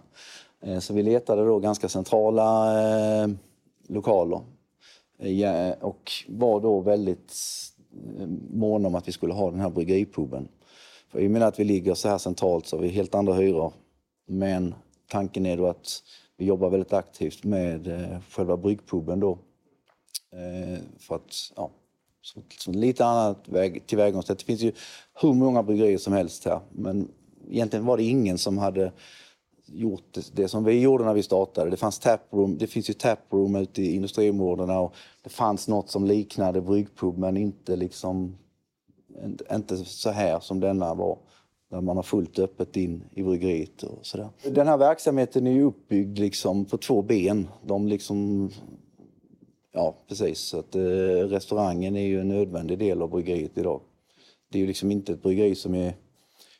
Eh, 0.63 0.79
så 0.79 0.95
vi 0.95 1.03
letade 1.03 1.45
då 1.45 1.59
ganska 1.59 1.89
centrala 1.89 3.23
eh, 3.23 3.29
lokaler. 3.89 4.41
Eh, 5.19 5.33
ja, 5.33 5.75
och 5.81 6.13
var 6.29 6.61
då 6.61 6.81
väldigt 6.81 7.35
eh, 8.19 8.27
måna 8.51 8.89
om 8.89 8.95
att 8.95 9.09
vi 9.09 9.13
skulle 9.13 9.33
ha 9.33 9.51
den 9.51 9.61
här 9.61 9.71
bryggeripuben. 9.71 10.49
För 11.09 11.21
i 11.21 11.27
och 11.27 11.31
med 11.31 11.43
att 11.43 11.61
vi 11.61 11.65
ligger 11.65 11.95
så 11.95 12.09
här 12.09 12.19
centralt 12.19 12.67
så 12.67 12.77
har 12.77 12.83
vi 12.83 12.89
helt 12.89 13.15
andra 13.15 13.35
hyror. 13.35 13.73
Men 14.27 14.75
tanken 15.11 15.47
är 15.47 15.57
då 15.57 15.67
att 15.67 16.03
vi 16.37 16.45
jobbar 16.45 16.71
väldigt 16.71 16.93
aktivt 16.93 17.45
med 17.45 17.87
eh, 17.87 18.21
själva 18.31 18.57
bryggpuben 18.57 19.21
då. 19.21 19.39
Eh, 20.33 20.79
för 20.99 21.15
att, 21.15 21.53
ja, 21.57 21.71
så, 22.23 22.41
så 22.59 22.73
lite 22.73 23.05
annat 23.05 23.49
väg, 23.49 23.87
tillvägagångssätt. 23.87 24.39
Det 24.39 24.45
finns 24.45 24.61
ju 24.61 24.73
hur 25.21 25.33
många 25.33 25.63
bryggerier 25.63 25.99
som 25.99 26.13
helst 26.13 26.45
här. 26.45 26.61
Men 26.73 27.09
egentligen 27.49 27.87
var 27.87 27.97
det 27.97 28.03
ingen 28.03 28.39
som 28.39 28.59
hade 28.59 28.93
gjort 29.67 30.05
det, 30.11 30.31
det 30.35 30.49
som 30.49 30.65
vi 30.65 30.81
gjorde 30.81 31.05
när 31.05 31.15
vi 31.15 31.23
startade. 31.23 31.71
Det 31.71 31.77
fanns 31.77 31.99
taproom, 31.99 32.59
det 32.59 32.67
finns 32.67 32.91
ju 32.91 32.95
taproom 32.95 33.57
ute 33.57 33.83
i 33.83 33.95
industriområdena 33.95 34.81
och 34.81 34.95
det 35.23 35.31
fanns 35.31 35.69
något 35.69 35.91
som 35.91 36.05
liknade 36.05 36.61
bryggpub 36.61 37.19
men 37.19 37.37
inte 37.37 37.77
liksom 37.77 38.37
inte- 39.25 39.55
inte 39.55 39.77
så 39.77 40.11
här 40.11 40.41
som 40.41 40.61
denna 40.61 40.95
var. 40.95 41.19
Där 41.71 41.81
man 41.81 41.97
har 41.97 42.03
fullt 42.03 42.39
öppet 42.39 42.77
in 42.77 43.05
i 43.15 43.23
bryggeriet 43.23 43.83
och 43.83 44.07
sådär. 44.07 44.29
Den 44.45 44.69
här 44.69 44.77
verksamheten 44.77 45.47
är 45.47 45.53
ju 45.53 45.63
uppbyggd 45.63 46.19
liksom 46.19 46.65
på 46.65 46.79
två 46.79 47.03
ben. 47.03 47.49
De 47.67 47.89
liksom 47.89 48.51
Ja, 49.73 49.97
precis. 50.09 50.39
Så 50.39 50.59
att, 50.59 50.75
eh, 50.75 50.81
restaurangen 51.29 51.97
är 51.97 52.07
ju 52.07 52.21
en 52.21 52.29
nödvändig 52.29 52.79
del 52.79 53.03
av 53.03 53.11
bryggeriet 53.11 53.59
idag. 53.59 53.81
Det 54.49 54.59
är 54.59 54.61
ju 54.61 54.67
liksom 54.67 54.91
inte 54.91 55.13
ett 55.13 55.23
bryggeri 55.23 55.55
som 55.55 55.75
är 55.75 55.95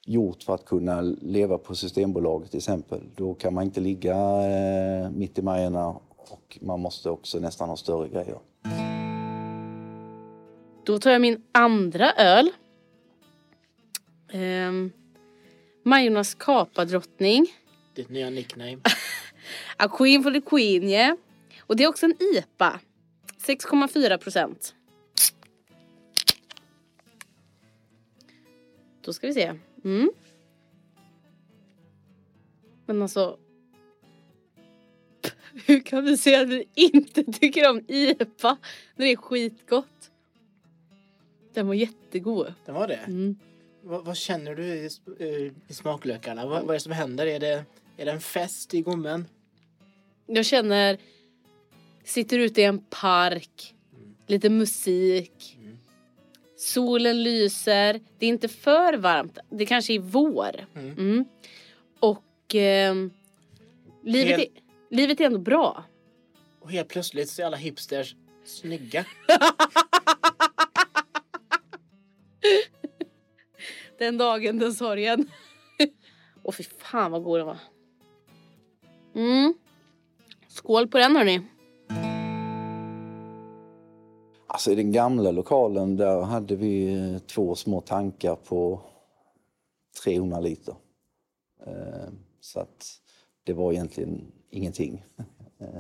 gjort 0.07 0.43
för 0.43 0.55
att 0.55 0.65
kunna 0.65 1.01
leva 1.01 1.59
på 1.59 1.75
Systembolaget 1.75 2.51
till 2.51 2.59
exempel. 2.59 3.01
Då 3.17 3.35
kan 3.35 3.55
man 3.55 3.65
inte 3.65 3.81
ligga 3.81 4.17
eh, 4.17 5.11
mitt 5.11 5.39
i 5.39 5.43
Majorna 5.43 5.89
och 6.17 6.59
man 6.61 6.81
måste 6.81 7.11
också 7.11 7.39
nästan 7.39 7.69
ha 7.69 7.77
större 7.77 8.09
grejer. 8.09 8.39
Då 10.85 10.99
tar 10.99 11.11
jag 11.11 11.21
min 11.21 11.43
andra 11.53 12.13
öl. 12.13 12.51
Um, 14.33 14.93
Majornas 15.83 16.35
kapadrottning. 16.35 17.47
Ditt 17.95 18.09
nya 18.09 18.31
nickname. 18.31 18.79
A 19.77 19.89
Queen 19.89 20.23
for 20.23 20.31
the 20.31 20.41
Queen, 20.41 20.89
yeah. 20.89 21.17
Och 21.61 21.77
det 21.77 21.85
är 21.85 21.89
också 21.89 22.07
en 22.07 22.15
IPA. 22.21 22.81
6,4 23.47 24.19
procent. 24.19 24.75
Då 29.05 29.13
ska 29.13 29.27
vi 29.27 29.35
se. 29.35 29.55
Mm. 29.85 30.11
Men 32.87 33.03
alltså. 33.03 33.39
Hur 35.67 35.81
kan 35.81 36.05
vi 36.05 36.17
säga 36.17 36.41
att 36.41 36.49
vi 36.49 36.69
inte 36.75 37.25
tycker 37.25 37.71
om 37.71 37.81
IPA 37.89 38.59
när 38.97 39.07
det 39.07 39.13
är 39.13 39.17
skitgott? 39.17 40.11
Den 41.53 41.67
var 41.67 41.75
jättegod. 41.75 42.55
Det 42.65 42.73
var 42.73 42.89
det. 42.89 42.95
Mm. 42.95 43.37
Vad, 43.83 44.05
vad 44.05 44.17
känner 44.17 44.55
du 44.55 44.65
i, 44.65 44.89
eh, 45.19 45.27
i 45.69 45.75
smaklökarna? 45.75 46.47
Vad, 46.47 46.61
vad 46.63 46.71
är 46.71 46.75
det 46.75 46.81
som 46.81 46.93
händer? 46.93 47.27
Är 47.27 47.41
det, 47.41 47.65
är 47.97 48.05
det 48.05 48.13
en 48.13 48.21
fest 48.21 48.75
i 48.75 48.81
gommen? 48.83 49.27
Jag 50.27 50.47
känner, 50.47 50.99
sitter 52.05 52.39
ute 52.39 52.61
i 52.61 52.65
en 52.65 52.79
park, 52.79 53.75
lite 54.27 54.51
musik. 54.51 55.57
Solen 56.57 57.23
lyser, 57.23 58.01
det 58.19 58.27
är 58.27 58.31
inte 58.31 58.49
för 58.49 58.95
varmt, 58.95 59.39
det 59.51 59.67
kanske 59.67 59.93
är 59.93 59.99
vår. 59.99 60.67
Mm. 60.75 60.93
Mm. 60.93 61.25
Och 62.01 62.55
ehm, 62.55 63.11
livet, 64.05 64.39
Helt- 64.39 64.57
är, 64.91 64.97
livet 64.97 65.21
är 65.21 65.25
ändå 65.25 65.39
bra. 65.39 65.85
Och 66.61 66.71
helt 66.71 66.89
plötsligt 66.89 67.31
så 67.31 67.43
är 67.43 67.47
alla 67.47 67.57
hipsters 67.57 68.15
snygga. 68.45 69.05
Den 74.01 74.19
dagen, 74.19 74.59
den 74.59 74.75
sorgen. 74.75 75.29
Åh 76.43 76.53
fy 76.53 76.63
fan 76.63 77.13
vad 77.13 77.23
god 77.23 77.39
den 77.39 77.47
var. 77.47 77.59
Mm. 79.15 79.55
Skål 80.49 80.89
på 80.89 80.99
den 80.99 81.17
hörni. 81.17 81.41
Alltså 84.47 84.73
i 84.73 84.75
den 84.75 84.93
gamla 84.93 85.31
lokalen 85.31 85.97
där 85.97 86.21
hade 86.23 86.57
vi 86.57 86.93
eh, 86.95 87.19
två 87.19 87.55
små 87.55 87.81
tankar 87.81 88.37
på 88.37 88.81
300 90.05 90.41
liter. 90.41 90.75
Eh, 91.67 92.09
Så 92.41 92.61
att 92.61 92.87
det 93.45 93.53
var 93.53 93.73
egentligen 93.73 94.33
ingenting. 94.51 95.05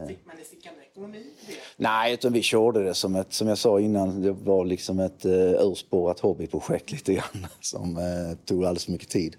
Fick 0.08 0.26
man 0.26 0.36
stickande 0.44 0.80
ekonomi 0.90 1.24
det? 1.46 1.52
Nej, 1.76 2.14
utan 2.14 2.32
vi 2.32 2.42
körde 2.42 2.84
det 2.84 2.94
som 2.94 3.14
ett, 3.14 3.32
som 3.32 3.48
jag 3.48 3.58
sa 3.58 3.80
innan, 3.80 4.22
det 4.22 4.32
var 4.32 4.64
liksom 4.64 5.00
ett 5.00 5.26
uh, 5.26 5.32
urspårat 5.32 6.20
hobbyprojekt 6.20 6.92
lite 6.92 7.14
grann 7.14 7.46
som 7.60 7.96
eh, 7.96 8.36
tog 8.44 8.64
alldeles 8.64 8.84
för 8.84 8.92
mycket 8.92 9.08
tid. 9.08 9.36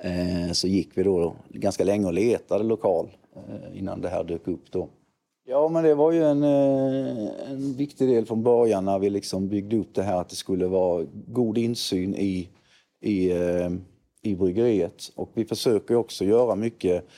Eh, 0.00 0.52
så 0.52 0.68
gick 0.68 0.90
vi 0.94 1.02
då 1.02 1.36
ganska 1.48 1.84
länge 1.84 2.06
och 2.06 2.12
letade 2.12 2.64
lokal 2.64 3.10
eh, 3.36 3.78
innan 3.78 4.00
det 4.00 4.08
här 4.08 4.24
dök 4.24 4.48
upp 4.48 4.70
då. 4.70 4.88
Ja, 5.48 5.68
men 5.68 5.84
det 5.84 5.94
var 5.94 6.12
ju 6.12 6.24
en, 6.24 6.42
eh, 6.42 7.50
en 7.50 7.74
viktig 7.76 8.08
del 8.08 8.26
från 8.26 8.42
början 8.42 8.84
när 8.84 8.98
vi 8.98 9.10
liksom 9.10 9.48
byggde 9.48 9.76
upp 9.76 9.94
det 9.94 10.02
här 10.02 10.20
att 10.20 10.28
det 10.28 10.36
skulle 10.36 10.66
vara 10.66 11.06
god 11.12 11.58
insyn 11.58 12.14
i, 12.14 12.48
i, 13.00 13.30
eh, 13.30 13.70
i 14.22 14.34
bryggeriet. 14.34 15.12
Och 15.14 15.30
vi 15.34 15.44
försöker 15.44 15.94
också 15.94 16.24
göra 16.24 16.54
mycket 16.54 17.08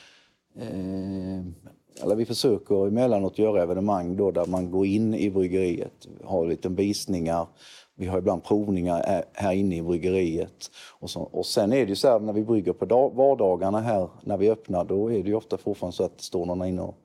eller 2.03 2.15
vi 2.15 2.25
försöker 2.25 2.87
emellanåt 2.87 3.39
göra 3.39 3.63
evenemang 3.63 4.15
då 4.15 4.31
där 4.31 4.45
man 4.45 4.71
går 4.71 4.85
in 4.85 5.13
i 5.13 5.29
bryggeriet, 5.29 6.07
har 6.23 6.47
lite 6.47 6.69
visningar. 6.69 7.47
Vi 7.95 8.05
har 8.05 8.17
ibland 8.17 8.43
provningar 8.43 9.23
här 9.33 9.53
inne 9.53 9.75
i 9.75 9.81
bryggeriet. 9.81 10.71
Och, 10.99 11.09
så, 11.09 11.21
och 11.21 11.45
sen 11.45 11.73
är 11.73 11.85
det 11.85 11.89
ju 11.89 11.95
så 11.95 12.07
här 12.07 12.19
när 12.19 12.33
vi 12.33 12.43
brygger 12.43 12.73
på 12.73 12.85
dag, 12.85 13.15
vardagarna 13.15 13.79
här 13.79 14.09
när 14.21 14.37
vi 14.37 14.49
öppnar 14.49 14.85
då 14.85 15.11
är 15.11 15.23
det 15.23 15.29
ju 15.29 15.35
ofta 15.35 15.57
fortfarande 15.57 15.95
så 15.95 16.03
att 16.03 16.17
det 16.17 16.23
står 16.23 16.45
någon 16.45 16.65
inne 16.65 16.81
och, 16.81 16.95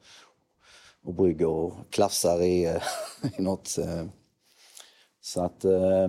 och 1.04 1.14
brygger 1.14 1.48
och 1.48 1.72
klassar 1.90 2.42
i, 2.42 2.78
i 3.38 3.42
något. 3.42 3.78
Eh, 3.78 4.06
så 5.20 5.40
att, 5.42 5.64
eh, 5.64 6.08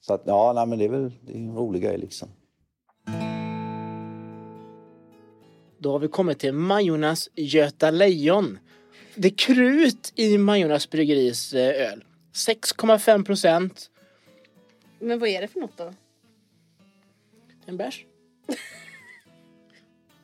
så 0.00 0.14
att 0.14 0.22
ja, 0.24 0.52
nej, 0.52 0.66
men 0.66 0.78
det 0.78 0.84
är 0.84 0.88
väl 0.88 1.12
det 1.20 1.32
är 1.32 1.36
en 1.36 1.56
rolig 1.56 1.82
grej 1.82 1.98
liksom. 1.98 2.28
Då 5.86 5.92
har 5.92 5.98
vi 5.98 6.08
kommit 6.08 6.38
till 6.38 6.52
Majornas 6.52 7.28
Göta 7.34 7.90
Lejon. 7.90 8.58
Det 9.14 9.28
är 9.28 9.36
krut 9.36 10.12
i 10.16 10.38
Majornas 10.38 10.90
bryggeris 10.90 11.54
eh, 11.54 11.90
öl. 11.92 12.04
6,5 12.32 13.24
procent. 13.24 13.90
Men 14.98 15.18
vad 15.18 15.28
är 15.28 15.40
det 15.40 15.48
för 15.48 15.60
något 15.60 15.76
då? 15.76 15.94
En 17.66 17.76
bärs. 17.76 18.04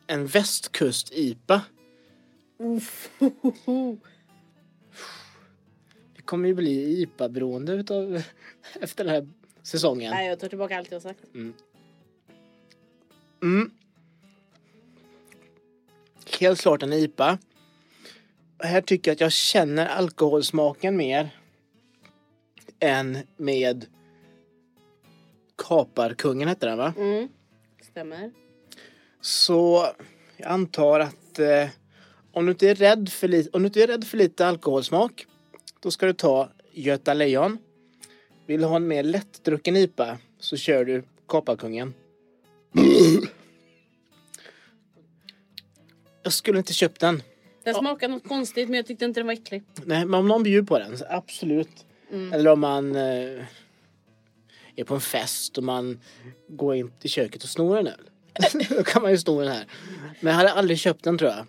En 0.06 0.26
västkust-IPA. 0.26 1.60
Vi 6.16 6.22
kommer 6.24 6.48
ju 6.48 6.54
bli 6.54 7.02
IPA-beroende 7.02 7.72
utav, 7.72 8.22
efter 8.80 9.04
den 9.04 9.14
här 9.14 9.28
säsongen. 9.62 10.10
Nej, 10.10 10.28
jag 10.28 10.40
tar 10.40 10.48
tillbaka 10.48 10.78
allt 10.78 10.92
jag 10.92 11.02
sagt. 11.02 11.20
Mm. 11.34 11.54
Helt 16.42 16.60
klart 16.60 16.82
en 16.82 16.92
IPA. 16.92 17.38
Här 18.58 18.80
tycker 18.80 19.10
jag 19.10 19.14
att 19.14 19.20
jag 19.20 19.32
känner 19.32 19.86
alkoholsmaken 19.86 20.96
mer 20.96 21.30
än 22.80 23.18
med 23.36 23.86
Kaparkungen 25.68 26.48
hette 26.48 26.66
den 26.66 26.78
va? 26.78 26.94
Mm. 26.96 27.28
Stämmer. 27.90 28.32
Så 29.20 29.86
Jag 30.36 30.48
antar 30.48 31.00
att 31.00 31.38
eh, 31.38 31.68
om, 32.32 32.46
du 32.46 32.52
inte 32.52 32.68
är 32.70 32.74
rädd 32.74 33.08
för 33.08 33.28
li- 33.28 33.48
om 33.52 33.62
du 33.62 33.66
inte 33.66 33.82
är 33.82 33.86
rädd 33.86 34.04
för 34.04 34.18
lite 34.18 34.46
alkoholsmak 34.46 35.26
då 35.80 35.90
ska 35.90 36.06
du 36.06 36.12
ta 36.12 36.48
Göta 36.72 37.14
Lejon. 37.14 37.58
Vill 38.46 38.60
du 38.60 38.66
ha 38.66 38.76
en 38.76 38.86
mer 38.88 39.02
lättdrucken 39.02 39.76
IPA 39.76 40.18
så 40.38 40.56
kör 40.56 40.84
du 40.84 41.04
Kopparkungen. 41.26 41.94
Jag 46.22 46.32
skulle 46.32 46.58
inte 46.58 46.72
köpt 46.72 47.00
den. 47.00 47.22
Den 47.64 47.74
smakade 47.74 48.14
något 48.14 48.28
konstigt 48.28 48.68
men 48.68 48.76
jag 48.76 48.86
tyckte 48.86 49.04
inte 49.04 49.20
den 49.20 49.26
var 49.26 49.34
äcklig. 49.34 49.62
Nej, 49.84 50.04
men 50.04 50.14
om 50.20 50.28
någon 50.28 50.42
bjuder 50.42 50.66
på 50.66 50.78
den 50.78 50.98
så 50.98 51.04
absolut. 51.08 51.86
Eller 52.32 52.50
om 52.52 52.60
man 52.60 52.96
eh, 52.96 53.44
är 54.76 54.84
på 54.84 54.94
en 54.94 55.00
fest 55.00 55.58
och 55.58 55.64
man 55.64 56.00
går 56.48 56.74
in 56.74 56.90
till 57.00 57.10
köket 57.10 57.42
och 57.42 57.48
snor 57.48 57.78
en 57.78 57.86
öl. 57.86 58.00
Då 58.68 58.82
kan 58.82 59.02
man 59.02 59.10
ju 59.10 59.18
sno 59.18 59.40
den 59.40 59.52
här. 59.52 59.66
Men 60.20 60.30
jag 60.30 60.36
hade 60.38 60.52
aldrig 60.52 60.78
köpt 60.78 61.04
den 61.04 61.18
tror 61.18 61.30
jag. 61.30 61.46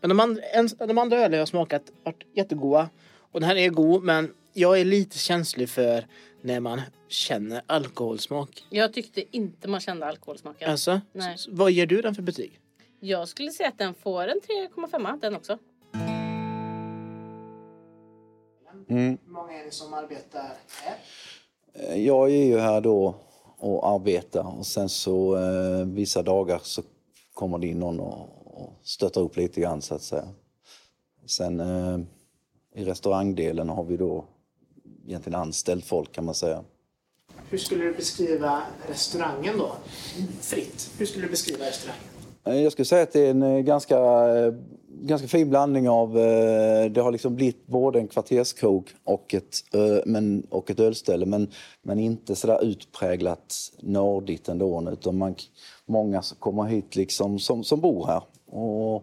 Men 0.00 0.08
de, 0.08 0.20
and, 0.20 0.40
en, 0.52 0.68
de 0.88 0.98
andra 0.98 1.16
ölen 1.18 1.32
jag 1.32 1.40
har 1.40 1.46
smakat 1.46 1.82
har 2.04 2.12
varit 2.12 2.22
jättegoda. 2.36 2.88
Och 3.32 3.40
den 3.40 3.48
här 3.48 3.56
är 3.56 3.68
god 3.70 4.02
men 4.04 4.30
jag 4.52 4.80
är 4.80 4.84
lite 4.84 5.18
känslig 5.18 5.68
för 5.68 6.06
när 6.42 6.60
man 6.60 6.80
känner 7.08 7.62
alkoholsmak. 7.66 8.64
Jag 8.70 8.92
tyckte 8.92 9.36
inte 9.36 9.68
man 9.68 9.80
kände 9.80 10.06
alkoholsmaken. 10.06 10.70
Alltså, 10.70 11.00
Nej. 11.12 11.34
s- 11.34 11.46
vad 11.50 11.70
ger 11.72 11.86
du 11.86 12.00
den 12.02 12.14
för 12.14 12.22
betyg? 12.22 12.58
Jag 13.04 13.28
skulle 13.28 13.50
säga 13.50 13.68
att 13.68 13.78
den 13.78 13.94
får 13.94 14.28
en 14.28 14.40
3,5 14.76 15.20
den 15.20 15.36
också. 15.36 15.58
Mm. 18.88 19.18
Hur 19.24 19.32
många 19.32 19.52
är 19.52 19.64
det 19.64 19.70
som 19.70 19.94
arbetar 19.94 20.42
här? 20.82 20.96
Eh, 21.72 22.06
Jag 22.06 22.30
är 22.30 22.44
ju 22.44 22.58
här 22.58 22.80
då 22.80 23.14
och 23.58 23.88
arbetar 23.88 24.58
och 24.58 24.66
sen 24.66 24.88
så 24.88 25.36
eh, 25.36 25.86
vissa 25.86 26.22
dagar 26.22 26.60
så 26.62 26.82
kommer 27.34 27.58
det 27.58 27.66
in 27.66 27.78
någon 27.80 28.00
och, 28.00 28.28
och 28.44 28.72
stöttar 28.82 29.20
upp 29.20 29.36
lite 29.36 29.60
grann 29.60 29.82
så 29.82 29.94
att 29.94 30.02
säga. 30.02 30.28
Sen 31.26 31.60
eh, 31.60 31.98
i 32.74 32.84
restaurangdelen 32.84 33.68
har 33.68 33.84
vi 33.84 33.96
då 33.96 34.24
egentligen 35.06 35.40
anställt 35.40 35.84
folk 35.84 36.12
kan 36.12 36.24
man 36.24 36.34
säga. 36.34 36.64
Hur 37.50 37.58
skulle 37.58 37.84
du 37.84 37.94
beskriva 37.94 38.62
restaurangen 38.88 39.58
då? 39.58 39.76
Fritt. 40.40 40.90
Hur 40.98 41.06
skulle 41.06 41.24
du 41.24 41.30
beskriva 41.30 41.64
restaurangen? 41.66 42.13
Eh, 42.44 42.62
jag 42.62 42.72
skulle 42.72 42.86
säga 42.86 43.02
att 43.02 43.12
det 43.12 43.26
är 43.26 43.30
en 43.30 43.42
eh, 43.42 43.60
ganska, 43.60 43.98
eh, 44.36 44.54
ganska 44.88 45.28
fin 45.28 45.50
blandning 45.50 45.88
av... 45.88 46.12
Det 46.90 47.00
har 47.00 47.12
liksom 47.12 47.34
blivit 47.34 47.66
både 47.66 47.98
en 47.98 48.08
kvarterskrog 48.08 48.90
och 49.04 49.34
ett, 49.34 49.56
men, 50.06 50.46
och 50.50 50.70
ett 50.70 50.80
ölställe 50.80 51.26
men, 51.26 51.48
men 51.82 51.98
inte 51.98 52.34
sådär 52.34 52.64
utpräglat 52.64 53.54
nördigt 53.80 54.48
ändå. 54.48 54.90
Utan 54.92 55.18
man, 55.18 55.34
många 55.86 56.22
som 56.22 56.36
kommer 56.38 56.62
hit 56.64 56.96
liksom 56.96 57.38
som, 57.38 57.64
som 57.64 57.80
bor 57.80 58.06
här. 58.06 58.22
Och, 58.46 58.94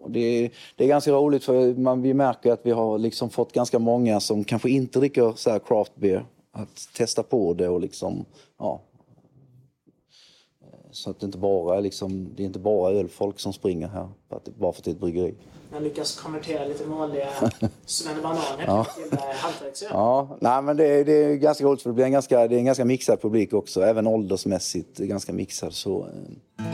och 0.00 0.10
det, 0.10 0.20
är- 0.20 0.50
det 0.76 0.84
är 0.84 0.88
ganska 0.88 1.12
roligt 1.12 1.44
för 1.44 1.74
man, 1.74 2.02
vi 2.02 2.14
märker 2.14 2.52
att 2.52 2.60
vi 2.66 2.70
har 2.70 2.98
liksom 2.98 3.30
fått 3.30 3.52
ganska 3.52 3.78
många 3.78 4.20
som 4.20 4.44
kanske 4.44 4.70
inte 4.70 4.98
dricker 4.98 5.32
så 5.36 5.50
här 5.50 5.58
craft 5.58 5.96
beer 5.96 6.24
att 6.52 6.88
testa 6.96 7.22
på 7.22 7.54
det 7.54 7.68
och 7.68 7.80
liksom, 7.80 8.24
ja, 8.58 8.80
så 10.94 11.10
att 11.10 11.20
det 11.20 11.26
inte 11.26 11.38
bara 11.38 11.76
är 11.76 11.80
liksom, 11.80 12.28
det 12.36 12.42
är 12.42 12.44
inte 12.44 12.58
bara 12.58 12.92
ölfolk 12.92 13.40
som 13.40 13.52
springer 13.52 13.88
här 13.88 14.08
för 14.28 14.36
att, 14.36 14.44
bara 14.56 14.72
för 14.72 14.80
att 14.80 14.84
det 14.84 14.90
är 14.90 14.92
ett 14.92 15.00
bryggeri. 15.00 15.34
Man 15.72 15.82
lyckas 15.84 16.20
konvertera 16.20 16.64
lite 16.64 16.84
vanliga 16.84 17.28
svennebananer 17.86 18.64
Ja. 18.66 18.84
till 18.84 19.12
eh, 19.18 19.24
hantverksöl. 19.36 19.88
Ja, 19.92 20.36
nej 20.40 20.62
men 20.62 20.76
det, 20.76 20.86
är- 20.86 21.04
det 21.04 21.12
är 21.12 21.34
ganska 21.34 21.64
roligt 21.64 21.82
för 21.82 21.90
det 21.90 21.94
blir 21.94 22.04
en 22.04 22.12
ganska, 22.12 22.48
det 22.48 22.54
är 22.54 22.58
en 22.58 22.64
ganska 22.64 22.84
mixad 22.84 23.20
publik 23.22 23.52
också, 23.52 23.82
även 23.82 24.06
åldersmässigt 24.06 24.98
ganska 24.98 25.32
mixad 25.32 25.72
så. 25.74 26.06
eh, 26.58 26.64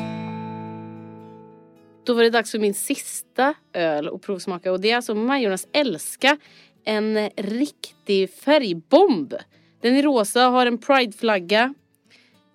Då 2.05 2.15
var 2.15 2.23
det 2.23 2.31
dags 2.31 2.51
för 2.51 2.59
min 2.59 2.75
sista 2.75 3.55
öl 3.73 4.09
att 4.09 4.23
provsmaka 4.23 4.73
och 4.73 4.81
det 4.81 4.91
är 4.91 4.97
alltså 4.97 5.15
Majornas 5.15 5.67
Älska. 5.73 6.39
En 6.85 7.31
riktig 7.37 8.31
färgbomb. 8.31 9.35
Den 9.81 9.97
är 9.97 10.03
rosa, 10.03 10.41
har 10.41 10.67
en 10.67 10.79
prideflagga 10.79 11.75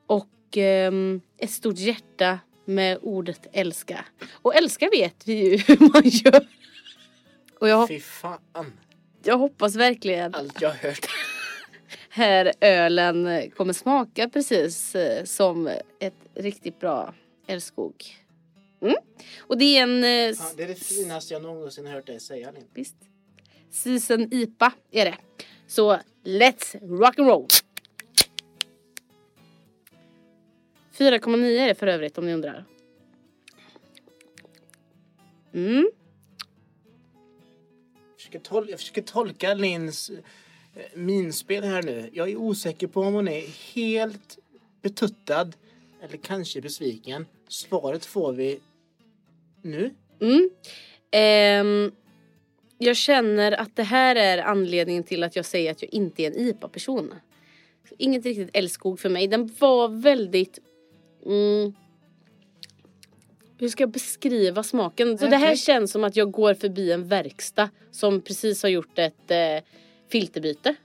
och 0.07 0.27
ehm, 0.57 1.21
ett 1.37 1.51
stort 1.51 1.77
hjärta 1.77 2.39
med 2.65 2.97
ordet 3.01 3.47
älska. 3.53 4.05
Och 4.31 4.55
älska 4.55 4.89
vet 4.89 5.27
vi 5.27 5.33
ju 5.33 5.57
hur 5.67 5.93
man 5.93 6.03
gör. 6.05 6.47
Och 7.59 7.69
jag, 7.69 7.87
Fy 7.87 7.99
fan. 7.99 8.39
jag 9.23 9.37
hoppas 9.37 9.75
verkligen 9.75 10.35
Allt 10.35 10.61
jag 10.61 10.69
har 10.69 10.75
hört. 10.75 11.05
här 12.09 12.53
ölen 12.61 13.51
kommer 13.51 13.73
smaka 13.73 14.29
precis 14.29 14.95
eh, 14.95 15.23
som 15.23 15.67
ett 15.99 16.13
riktigt 16.35 16.79
bra 16.79 17.13
älskog. 17.47 17.95
Mm. 18.81 18.95
Och 19.39 19.57
det 19.57 19.77
är 19.77 19.83
en 19.83 20.03
eh, 20.03 20.09
Ja, 20.09 20.35
det 20.57 20.63
är 20.63 20.67
det 20.67 20.75
finaste 20.75 21.33
jag 21.33 21.43
någonsin 21.43 21.87
hört 21.87 22.07
dig 22.07 22.19
säga 22.19 22.51
Linn. 22.51 22.67
Visst. 22.73 22.95
Season 23.71 24.33
IPA 24.33 24.73
är 24.91 25.05
det. 25.05 25.17
Så 25.67 25.99
let's 26.23 26.97
rock 26.97 27.19
and 27.19 27.27
roll. 27.27 27.47
4,9 30.97 31.45
är 31.45 31.67
det 31.67 31.75
för 31.75 31.87
övrigt 31.87 32.17
om 32.17 32.25
ni 32.25 32.33
undrar. 32.33 32.65
Mm. 35.53 35.91
Jag 38.09 38.17
försöker, 38.17 38.39
tol- 38.39 38.69
jag 38.69 38.79
försöker 38.79 39.01
tolka 39.01 39.53
Linns 39.53 40.09
eh, 40.09 40.83
minspel 40.93 41.63
här 41.63 41.83
nu. 41.83 42.09
Jag 42.13 42.29
är 42.29 42.35
osäker 42.35 42.87
på 42.87 43.01
om 43.01 43.13
hon 43.13 43.27
är 43.27 43.73
helt 43.73 44.37
betuttad 44.81 45.51
eller 46.03 46.17
kanske 46.17 46.61
besviken. 46.61 47.25
Svaret 47.47 48.05
får 48.05 48.33
vi 48.33 48.59
nu. 49.61 49.93
Mm. 50.19 50.49
Ehm, 51.11 51.91
jag 52.77 52.95
känner 52.95 53.51
att 53.51 53.75
det 53.75 53.83
här 53.83 54.15
är 54.15 54.37
anledningen 54.37 55.03
till 55.03 55.23
att 55.23 55.35
jag 55.35 55.45
säger 55.45 55.71
att 55.71 55.81
jag 55.81 55.93
inte 55.93 56.23
är 56.23 56.27
en 56.27 56.37
IPA-person. 56.37 57.13
Inget 57.97 58.25
riktigt 58.25 58.49
älskog 58.53 58.99
för 58.99 59.09
mig. 59.09 59.27
Den 59.27 59.51
var 59.59 59.87
väldigt... 59.87 60.59
Mm, 61.25 61.73
hur 63.57 63.69
ska 63.69 63.83
jag 63.83 63.91
beskriva 63.91 64.63
smaken? 64.63 65.17
Så 65.17 65.27
det 65.27 65.37
här 65.37 65.55
känns 65.55 65.91
som 65.91 66.03
att 66.03 66.15
jag 66.15 66.31
går 66.31 66.53
förbi 66.53 66.91
en 66.91 67.07
verkstad 67.07 67.69
som 67.91 68.21
precis 68.21 68.63
har 68.63 68.69
gjort 68.69 68.99
ett 68.99 69.31
eh, 69.31 69.63
filterbyte. 70.09 70.75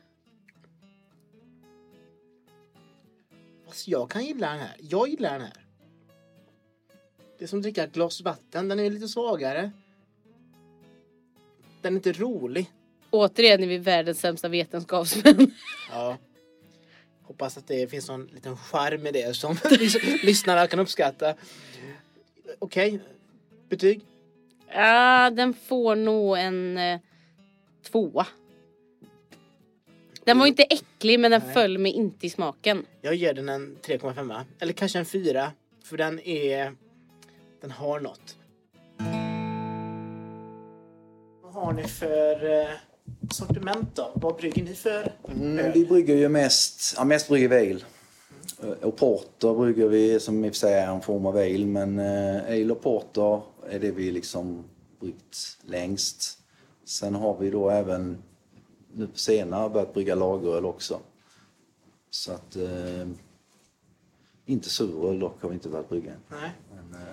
Fast 3.67 3.89
jag 3.89 4.11
kan 4.11 4.25
gilla 4.25 4.51
den 4.51 4.59
här. 4.59 4.77
Jag 4.79 5.09
gillar 5.09 5.33
den 5.33 5.41
här. 5.41 5.67
Det 7.39 7.45
är 7.45 7.49
som 7.49 7.59
att 7.59 7.63
dricka 7.63 7.85
ett 7.85 7.93
glas 7.93 8.21
vatten. 8.21 8.69
Den 8.69 8.81
är 8.81 8.91
lite 8.91 9.09
svagare. 9.09 9.71
Den 11.83 11.93
är 11.93 11.97
inte 11.97 12.13
rolig. 12.13 12.71
Återigen 13.11 13.63
är 13.63 13.67
vi 13.67 13.79
världens 13.79 14.21
sämsta 14.21 14.49
vetenskapsmän. 14.49 15.51
Ja. 15.91 16.17
Hoppas 17.31 17.57
att 17.57 17.67
det 17.67 17.91
finns 17.91 18.09
någon 18.09 18.27
liten 18.27 18.57
charm 18.57 19.07
i 19.07 19.11
det 19.11 19.37
som 19.37 19.55
lys- 19.71 20.25
lyssnarna 20.25 20.67
kan 20.67 20.81
uppskatta. 20.81 21.35
Okej. 22.59 23.01
Betyg? 23.69 24.01
Ja, 24.69 25.31
den 25.31 25.55
får 25.55 25.97
nog 25.97 26.39
en 26.39 26.79
eh, 26.79 27.01
tvåa. 27.91 28.27
Den 30.25 30.39
var 30.39 30.47
inte 30.47 30.63
äcklig 30.63 31.21
men 31.21 31.31
den 31.31 31.43
Nej. 31.45 31.55
föll 31.55 31.79
mig 31.79 31.93
inte 31.93 32.27
i 32.27 32.31
smaken. 32.31 32.87
Jag 33.01 33.15
ger 33.15 33.35
den 33.35 33.49
en 33.49 33.77
3,5. 33.83 34.45
Eller 34.61 34.73
kanske 34.73 34.99
en 34.99 35.05
4. 35.07 35.53
För 35.85 35.97
den 35.97 36.21
är... 36.21 36.75
Den 37.61 37.71
har 37.71 38.01
något. 38.01 38.37
Vad 41.43 41.53
har 41.53 41.73
ni 41.73 41.85
för 41.89 42.61
eh, 42.61 42.69
sortiment 43.31 43.97
då? 43.97 44.11
Vad 44.15 44.37
brygger 44.37 44.65
ni 44.65 44.75
för? 44.75 45.13
Mm, 45.29 45.73
vi 45.73 45.87
brygger 45.87 46.17
ju 46.17 46.29
mest, 46.29 46.95
ja, 46.97 47.05
mest 47.05 47.29
brygger 47.29 47.49
vi 47.49 47.57
ale. 47.71 47.81
Eh, 48.63 48.79
Och 48.89 48.97
porter 48.97 49.55
brygger 49.55 49.89
vi 49.89 50.21
som 50.21 50.45
i 50.45 50.49
och 50.49 50.53
för 50.53 50.59
sig 50.59 50.75
är 50.75 50.87
en 50.95 51.01
form 51.01 51.27
av 51.27 51.37
ale 51.37 51.67
men 51.67 51.99
eh, 51.99 52.45
ale 52.45 52.73
och 52.73 52.83
porter 52.83 53.41
är 53.71 53.79
det 53.79 53.91
vi 53.91 54.11
liksom 54.13 54.65
bryggt 55.01 55.59
längst. 55.65 56.39
Sen 56.85 57.15
har 57.15 57.37
vi 57.39 57.51
då 57.51 57.71
även 57.71 58.23
nu 58.95 59.07
på 59.07 59.19
senare 59.19 59.71
börjat 59.71 59.95
brygga 59.95 60.15
lageröl 60.15 60.65
också. 60.65 61.01
Så 62.11 62.33
att 62.33 62.57
eh, 62.57 63.09
inte 64.47 64.71
suröl 64.71 65.19
dock 65.19 65.43
har 65.43 65.49
vi 65.49 65.55
inte 65.55 65.69
börjat 65.69 65.89
brygga. 65.89 66.13
Nej. 66.29 66.51
Men, 66.71 67.01
eh, 67.03 67.09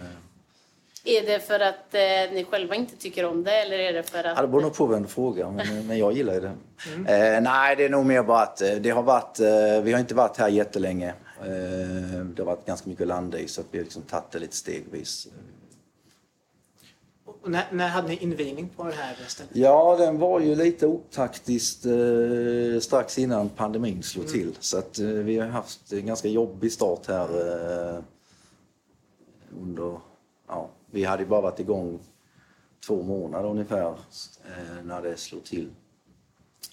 Är 1.08 1.26
det 1.26 1.40
för 1.40 1.60
att 1.60 1.94
eh, 1.94 2.34
ni 2.34 2.46
själva 2.50 2.76
inte 2.76 2.96
tycker 2.96 3.26
om 3.26 3.44
det 3.44 3.52
eller 3.52 3.80
är 3.80 3.94
det 3.94 4.04
för 4.04 4.24
att... 4.24 4.36
Ja, 4.36 4.42
det 4.42 4.48
beror 4.48 4.62
nog 4.62 4.74
på 4.76 4.86
vem 4.86 5.02
du 5.02 5.08
frågar, 5.08 5.52
men, 5.52 5.88
men 5.88 5.98
jag 5.98 6.14
gillar 6.14 6.34
ju 6.34 6.40
det. 6.40 6.52
Eh, 6.96 7.42
nej, 7.42 7.76
det 7.76 7.86
är 7.86 7.90
nog 7.90 8.06
mer 8.06 8.24
bara 8.24 8.42
att 8.42 8.62
eh, 8.62 8.72
det 8.72 8.90
har 8.90 9.04
varit, 9.04 9.40
eh, 9.40 9.82
vi 9.84 9.92
har 9.94 10.00
inte 10.00 10.16
varit 10.16 10.38
här 10.38 10.50
jättelänge. 10.50 11.14
Eh, 11.42 12.26
det 12.26 12.42
har 12.42 12.46
varit 12.46 12.66
ganska 12.66 12.90
mycket 12.90 13.08
land 13.08 13.36
i 13.36 13.48
så 13.48 13.62
att 13.62 13.68
vi 13.72 13.78
har 13.78 13.84
liksom 13.84 14.02
tagit 14.02 14.32
det 14.32 14.40
lite 14.40 14.56
stegvis. 14.56 15.28
Och 17.26 17.52
när, 17.52 17.66
när 17.72 17.88
hade 17.88 18.08
ni 18.08 18.18
invigning 18.18 18.70
på 18.76 18.84
det 18.84 18.94
här 18.94 19.16
stället? 19.28 19.56
Ja, 19.56 19.96
den 20.00 20.20
var 20.20 20.40
ju 20.40 20.56
lite 20.56 20.88
otaktiskt 20.88 21.86
eh, 21.86 22.80
strax 22.80 23.18
innan 23.18 23.50
pandemin 23.50 24.04
slog 24.04 24.28
till. 24.28 24.56
Så 24.60 24.78
att 24.78 25.00
eh, 25.00 25.06
vi 25.06 25.40
har 25.40 25.48
haft 25.48 25.94
en 25.94 26.06
ganska 26.06 26.28
jobbig 26.28 26.72
start 26.72 27.08
här 27.08 27.30
eh, 27.96 28.04
under 29.62 30.00
ja, 30.48 30.70
vi 30.92 31.04
hade 31.04 31.26
bara 31.26 31.42
varit 31.42 31.60
igång 31.60 32.00
två 32.88 33.04
månader 33.04 33.50
ungefär 33.50 33.88
eh, 33.88 34.84
när 34.84 35.02
det 35.02 35.18
slog 35.18 35.44
till. 35.44 35.70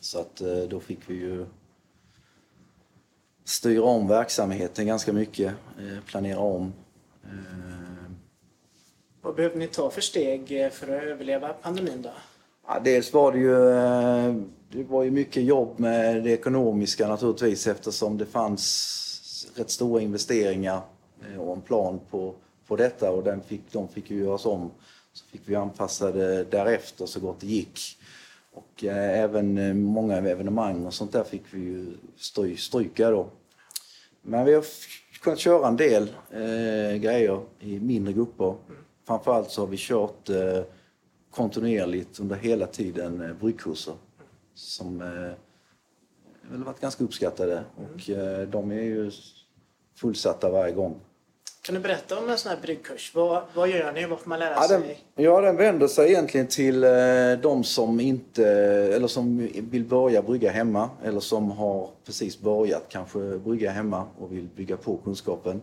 Så 0.01 0.21
att 0.21 0.41
eh, 0.41 0.59
då 0.59 0.81
fick 0.81 0.99
vi 1.07 1.15
ju 1.15 1.47
styra 3.45 3.83
om 3.83 4.09
verksamheten 4.09 4.87
ganska 4.87 5.13
mycket, 5.13 5.55
eh, 5.79 6.05
planera 6.07 6.39
om. 6.39 6.73
Vad 9.23 9.35
behövde 9.35 9.59
ni 9.59 9.67
ta 9.67 9.91
för 9.91 10.01
steg 10.01 10.73
för 10.73 10.97
att 10.97 11.03
överleva 11.03 11.49
pandemin 11.49 12.03
då? 12.03 12.11
Ja, 12.67 12.81
dels 12.85 13.13
var 13.13 13.33
det 13.33 13.39
ju, 13.39 13.55
det 14.69 14.85
var 14.85 15.03
ju 15.03 15.11
mycket 15.11 15.45
jobb 15.45 15.79
med 15.79 16.25
det 16.25 16.31
ekonomiska 16.31 17.09
naturligtvis 17.09 17.67
eftersom 17.67 18.19
det 18.19 18.27
fanns 18.27 19.51
rätt 19.55 19.71
stora 19.71 20.03
investeringar 20.03 20.81
och 21.39 21.53
en 21.53 21.61
plan 21.61 22.01
på, 22.11 22.35
på 22.69 22.77
detta 22.77 23.11
och 23.11 23.25
den 23.25 23.43
fick, 23.43 23.73
de 23.73 23.89
fick 23.89 24.11
ju 24.11 24.19
göras 24.19 24.47
om. 24.47 24.71
Så 25.13 25.27
fick 25.27 25.41
vi 25.45 25.55
anpassa 25.55 26.13
det 26.13 26.45
därefter 26.45 27.07
så 27.07 27.21
gott 27.21 27.41
det 27.41 27.47
gick. 27.47 27.81
Och 28.53 28.85
eh, 28.85 29.21
även 29.21 29.59
eh, 29.59 29.75
många 29.75 30.17
evenemang 30.17 30.87
och 30.87 30.95
sånt 30.95 31.13
där 31.13 31.25
fick 31.25 31.43
vi 31.51 31.61
ju 31.61 31.87
stry, 32.17 32.57
stryka 32.57 33.11
då. 33.11 33.27
Men 34.23 34.45
vi 34.45 34.55
har 34.55 34.65
kunnat 35.21 35.39
köra 35.39 35.69
en 35.69 35.77
del 35.77 36.03
eh, 36.31 36.97
grejer 36.97 37.41
i 37.61 37.81
mindre 37.81 38.13
grupper. 38.13 38.55
Framförallt 39.07 39.51
så 39.51 39.63
har 39.63 39.67
vi 39.67 39.77
kört 39.79 40.29
eh, 40.29 40.63
kontinuerligt 41.31 42.21
under 42.21 42.37
hela 42.37 42.67
tiden 42.67 43.21
eh, 43.21 43.33
bryggkurser 43.33 43.95
som 44.55 45.01
eh, 45.01 45.33
väl 46.51 46.65
varit 46.65 46.81
ganska 46.81 47.05
uppskattade 47.05 47.65
och 47.77 48.11
eh, 48.11 48.49
de 48.49 48.71
är 48.71 48.83
ju 48.83 49.11
fullsatta 49.95 50.51
varje 50.51 50.73
gång. 50.73 51.01
Kan 51.67 51.75
du 51.75 51.81
berätta 51.81 52.19
om 52.19 52.31
en 52.31 52.39
sån 52.39 52.51
här 52.53 52.61
bryggkurs? 52.63 53.13
Vad, 53.15 53.43
vad 53.55 53.69
gör 53.69 53.93
ni? 53.93 54.07
Vad 54.07 54.21
får 54.21 54.29
man 54.29 54.39
lära 54.39 54.55
Ja 54.55 54.69
den, 54.69 54.83
sig? 54.83 54.99
ja, 55.15 55.41
den 55.41 55.57
vänder 55.57 55.87
sig 55.87 56.11
egentligen 56.11 56.47
till 56.47 56.85
eh, 56.85 56.91
de 57.43 57.65
som 57.65 58.01
inte, 58.01 58.49
eller 58.95 59.07
som 59.07 59.49
vill 59.71 59.85
börja 59.85 60.23
brygga 60.23 60.51
hemma 60.51 60.91
eller 61.05 61.21
som 61.21 61.51
har 61.51 61.91
precis 62.07 62.41
börjat 62.41 62.85
kanske 62.89 63.19
brygga 63.19 63.71
hemma 63.71 64.07
och 64.19 64.33
vill 64.33 64.49
bygga 64.57 64.77
på 64.77 64.97
kunskapen. 64.97 65.61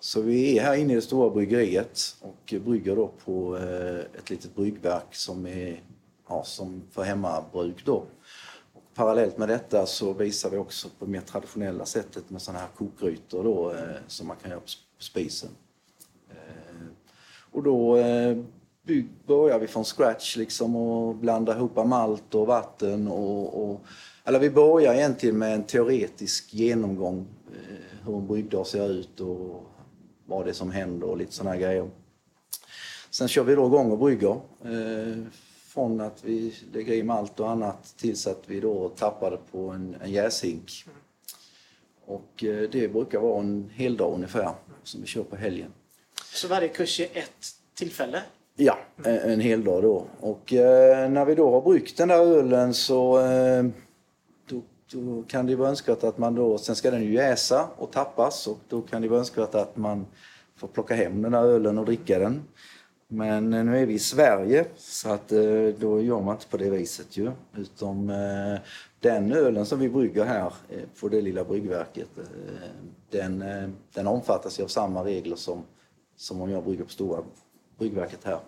Så 0.00 0.20
vi 0.20 0.58
är 0.58 0.62
här 0.62 0.74
inne 0.74 0.92
i 0.92 0.96
det 0.96 1.02
stora 1.02 1.30
bryggeriet 1.30 2.00
och 2.20 2.54
brygger 2.64 2.96
då 2.96 3.10
på 3.24 3.56
eh, 3.56 4.18
ett 4.18 4.30
litet 4.30 4.54
bryggverk 4.54 5.14
som 5.14 5.46
är 5.46 5.82
ja, 6.28 6.44
som 6.44 6.82
för 6.90 7.02
hemmabruk 7.02 7.84
då. 7.84 8.04
Och 8.74 8.82
parallellt 8.94 9.38
med 9.38 9.48
detta 9.48 9.86
så 9.86 10.12
visar 10.12 10.50
vi 10.50 10.56
också 10.56 10.88
på 10.98 11.04
det 11.04 11.10
mer 11.10 11.20
traditionella 11.20 11.84
sättet 11.84 12.30
med 12.30 12.42
sådana 12.42 12.58
här 12.58 12.68
kokgrytor 12.76 13.44
då 13.44 13.70
eh, 13.70 13.78
som 14.06 14.26
man 14.26 14.36
kan 14.42 14.50
göra 14.50 14.60
på 14.98 15.04
spisen. 15.04 15.50
Eh, 16.30 16.86
och 17.52 17.62
då 17.62 17.96
eh, 17.96 18.36
börjar 19.26 19.58
vi 19.58 19.66
från 19.66 19.84
scratch 19.84 20.36
liksom 20.36 20.76
och 20.76 21.14
blanda 21.14 21.56
ihop 21.56 21.76
malt 21.76 22.34
och 22.34 22.46
vatten 22.46 23.08
och, 23.08 23.70
och 23.70 23.80
eller 24.24 24.38
vi 24.38 24.50
börjar 24.50 24.94
egentligen 24.94 25.38
med 25.38 25.54
en 25.54 25.64
teoretisk 25.64 26.54
genomgång 26.54 27.26
eh, 27.46 28.06
hur 28.06 28.16
en 28.16 28.26
bryggdag 28.26 28.66
ser 28.66 28.90
ut 28.90 29.20
och 29.20 29.64
vad 30.26 30.44
det 30.46 30.50
är 30.50 30.54
som 30.54 30.70
händer 30.70 31.06
och 31.06 31.16
lite 31.16 31.32
sådana 31.32 31.56
grejer. 31.56 31.90
Sen 33.10 33.28
kör 33.28 33.44
vi 33.44 33.54
då 33.54 33.66
igång 33.66 33.90
och 33.90 33.98
brygger. 33.98 34.40
Från 35.68 36.00
att 36.00 36.24
vi 36.24 36.54
lägger 36.72 36.94
i 36.94 37.02
malt 37.02 37.40
och 37.40 37.50
annat 37.50 37.94
tills 37.96 38.26
att 38.26 38.42
vi 38.46 38.60
då 38.60 38.88
tappar 38.88 39.30
det 39.30 39.38
på 39.52 39.68
en, 39.70 39.96
en 40.02 40.10
jäshink. 40.10 40.84
Och 42.08 42.44
eh, 42.44 42.70
det 42.70 42.92
brukar 42.92 43.18
vara 43.18 43.40
en 43.40 43.70
hel 43.74 43.96
dag 43.96 44.14
ungefär 44.14 44.50
som 44.82 45.00
vi 45.00 45.06
kör 45.06 45.22
på 45.22 45.36
helgen. 45.36 45.72
Så 46.32 46.48
varje 46.48 46.68
kurs 46.68 47.00
är 47.00 47.04
ett 47.04 47.46
tillfälle? 47.74 48.22
Ja, 48.56 48.78
en, 49.04 49.18
en 49.18 49.40
hel 49.40 49.64
dag 49.64 49.82
då. 49.82 50.06
Och 50.20 50.52
eh, 50.52 51.10
när 51.10 51.24
vi 51.24 51.34
då 51.34 51.50
har 51.50 51.60
bryggt 51.60 51.96
den 51.96 52.08
där 52.08 52.18
ölen 52.18 52.74
så 52.74 53.20
eh, 53.20 53.64
då, 54.48 54.62
då 54.92 55.22
kan 55.28 55.46
det 55.46 55.56
vara 55.56 55.68
önskvärt 55.68 56.04
att 56.04 56.18
man 56.18 56.34
då, 56.34 56.58
sen 56.58 56.76
ska 56.76 56.90
den 56.90 57.02
ju 57.02 57.12
jäsa 57.12 57.68
och 57.76 57.92
tappas 57.92 58.46
och 58.46 58.58
då 58.68 58.82
kan 58.82 59.02
det 59.02 59.08
vara 59.08 59.20
önskvärt 59.20 59.54
att 59.54 59.76
man 59.76 60.06
får 60.56 60.68
plocka 60.68 60.94
hem 60.94 61.22
den 61.22 61.32
där 61.32 61.42
ölen 61.42 61.78
och 61.78 61.84
dricka 61.84 62.18
den. 62.18 62.42
Men 63.08 63.52
eh, 63.52 63.64
nu 63.64 63.78
är 63.78 63.86
vi 63.86 63.94
i 63.94 63.98
Sverige 63.98 64.64
så 64.76 65.10
att 65.10 65.32
eh, 65.32 65.66
då 65.78 66.02
gör 66.02 66.20
man 66.20 66.34
inte 66.34 66.46
på 66.46 66.56
det 66.56 66.70
viset 66.70 67.16
ju. 67.16 67.26
Eh, 67.26 68.60
den 69.00 69.32
ölen 69.32 69.66
som 69.66 69.78
vi 69.78 69.88
brygger 69.88 70.24
här 70.24 70.52
eh, 70.68 70.82
på 71.00 71.08
det 71.08 71.20
lilla 71.20 71.44
bryggverket 71.44 72.08
eh, 72.18 72.24
den, 73.10 73.42
eh, 73.42 73.68
den 73.92 74.06
omfattas 74.06 74.60
av 74.60 74.66
samma 74.66 75.04
regler 75.04 75.36
som, 75.36 75.64
som 76.16 76.40
om 76.40 76.50
jag 76.50 76.64
brygger 76.64 76.84
på 76.84 76.90
stora 76.90 77.22
bryggverket 77.78 78.24
här. 78.24 78.38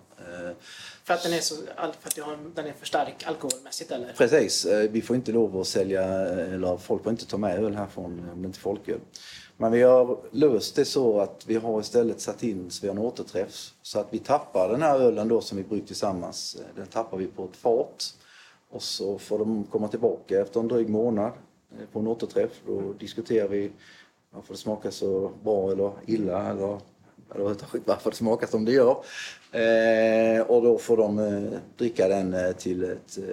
För 1.04 1.14
att 1.14 1.22
den 1.22 1.32
är, 1.32 1.40
så, 1.40 1.54
för 2.00 2.08
att 2.08 2.54
den 2.54 2.66
är 2.66 2.72
för 2.72 2.86
stark 2.86 3.26
alkoholmässigt 3.26 3.90
eller? 3.90 4.12
Precis, 4.12 4.66
vi 4.90 5.02
får 5.02 5.16
inte 5.16 5.32
lov 5.32 5.60
att 5.60 5.66
sälja, 5.66 6.04
eller 6.04 6.76
folk 6.76 7.02
får 7.02 7.10
inte 7.10 7.26
ta 7.26 7.36
med 7.36 7.64
öl 7.64 7.74
härifrån 7.74 8.30
om 8.32 8.42
det 8.42 8.46
inte 8.46 8.58
är 8.58 8.60
folköl. 8.60 9.00
Men 9.56 9.72
vi 9.72 9.82
har 9.82 10.18
löst 10.30 10.76
det 10.76 10.84
så 10.84 11.20
att 11.20 11.44
vi 11.46 11.56
har 11.56 11.80
istället 11.80 12.20
satt 12.20 12.42
in 12.42 12.70
så 12.70 12.82
vi 12.82 12.88
har 12.88 12.94
en 12.94 13.02
återträff. 13.02 13.70
Så 13.82 13.98
att 13.98 14.06
vi 14.10 14.18
tappar 14.18 14.68
den 14.68 14.82
här 14.82 14.98
ölen 14.98 15.28
då 15.28 15.40
som 15.40 15.58
vi 15.58 15.64
bryggt 15.64 15.86
tillsammans, 15.86 16.56
den 16.76 16.86
tappar 16.86 17.16
vi 17.16 17.26
på 17.26 17.44
ett 17.44 17.56
fat. 17.56 18.14
Och 18.70 18.82
så 18.82 19.18
får 19.18 19.38
de 19.38 19.64
komma 19.64 19.88
tillbaka 19.88 20.40
efter 20.40 20.60
en 20.60 20.68
dryg 20.68 20.88
månad 20.88 21.32
eh, 21.72 21.86
på 21.92 21.98
en 21.98 22.06
återträff. 22.06 22.60
Då 22.66 22.92
diskuterar 22.92 23.48
vi 23.48 23.70
varför 24.30 24.52
det 24.54 24.58
smakar 24.58 24.90
så 24.90 25.30
bra 25.42 25.72
eller 25.72 25.92
illa 26.06 26.50
eller 26.50 26.78
eller 27.34 27.44
varför 27.84 28.10
det 28.10 28.16
smakar 28.16 28.46
som 28.46 28.64
det 28.64 28.72
gör. 28.72 28.96
Eh, 29.52 30.42
och 30.42 30.62
då 30.62 30.78
får 30.78 30.96
de 30.96 31.18
eh, 31.18 31.58
dricka 31.76 32.08
den 32.08 32.34
eh, 32.34 32.52
till 32.52 32.84
ett... 32.84 33.18
Eh, 33.18 33.24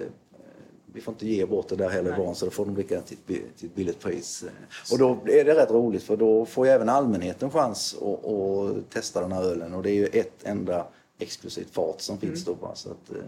vi 0.92 1.00
får 1.00 1.14
inte 1.14 1.28
ge 1.28 1.46
bort 1.46 1.68
det 1.68 1.76
där 1.76 1.88
heller 1.88 2.16
barn 2.16 2.34
så 2.34 2.44
då 2.44 2.50
får 2.50 2.64
de 2.64 2.74
dricka 2.74 2.94
den 2.94 3.04
till 3.04 3.16
till 3.26 3.66
ett 3.66 3.74
billigt 3.74 4.00
pris. 4.00 4.44
Och 4.92 4.98
då 4.98 5.18
är 5.24 5.44
det 5.44 5.54
rätt 5.54 5.70
roligt 5.70 6.02
för 6.02 6.16
då 6.16 6.46
får 6.46 6.66
ju 6.66 6.72
även 6.72 6.88
allmänheten 6.88 7.50
chans 7.50 7.96
att, 8.02 8.26
att 8.26 8.90
testa 8.90 9.20
den 9.20 9.32
här 9.32 9.42
ölen 9.42 9.74
och 9.74 9.82
det 9.82 9.90
är 9.90 9.94
ju 9.94 10.06
ett 10.06 10.44
enda 10.44 10.86
exklusivt 11.18 11.70
fat 11.70 12.00
som 12.00 12.18
finns 12.18 12.44
då 12.44 12.54
bara 12.54 12.74
så 12.74 12.90
att 12.90 13.06
det 13.06 13.18
är 13.18 13.22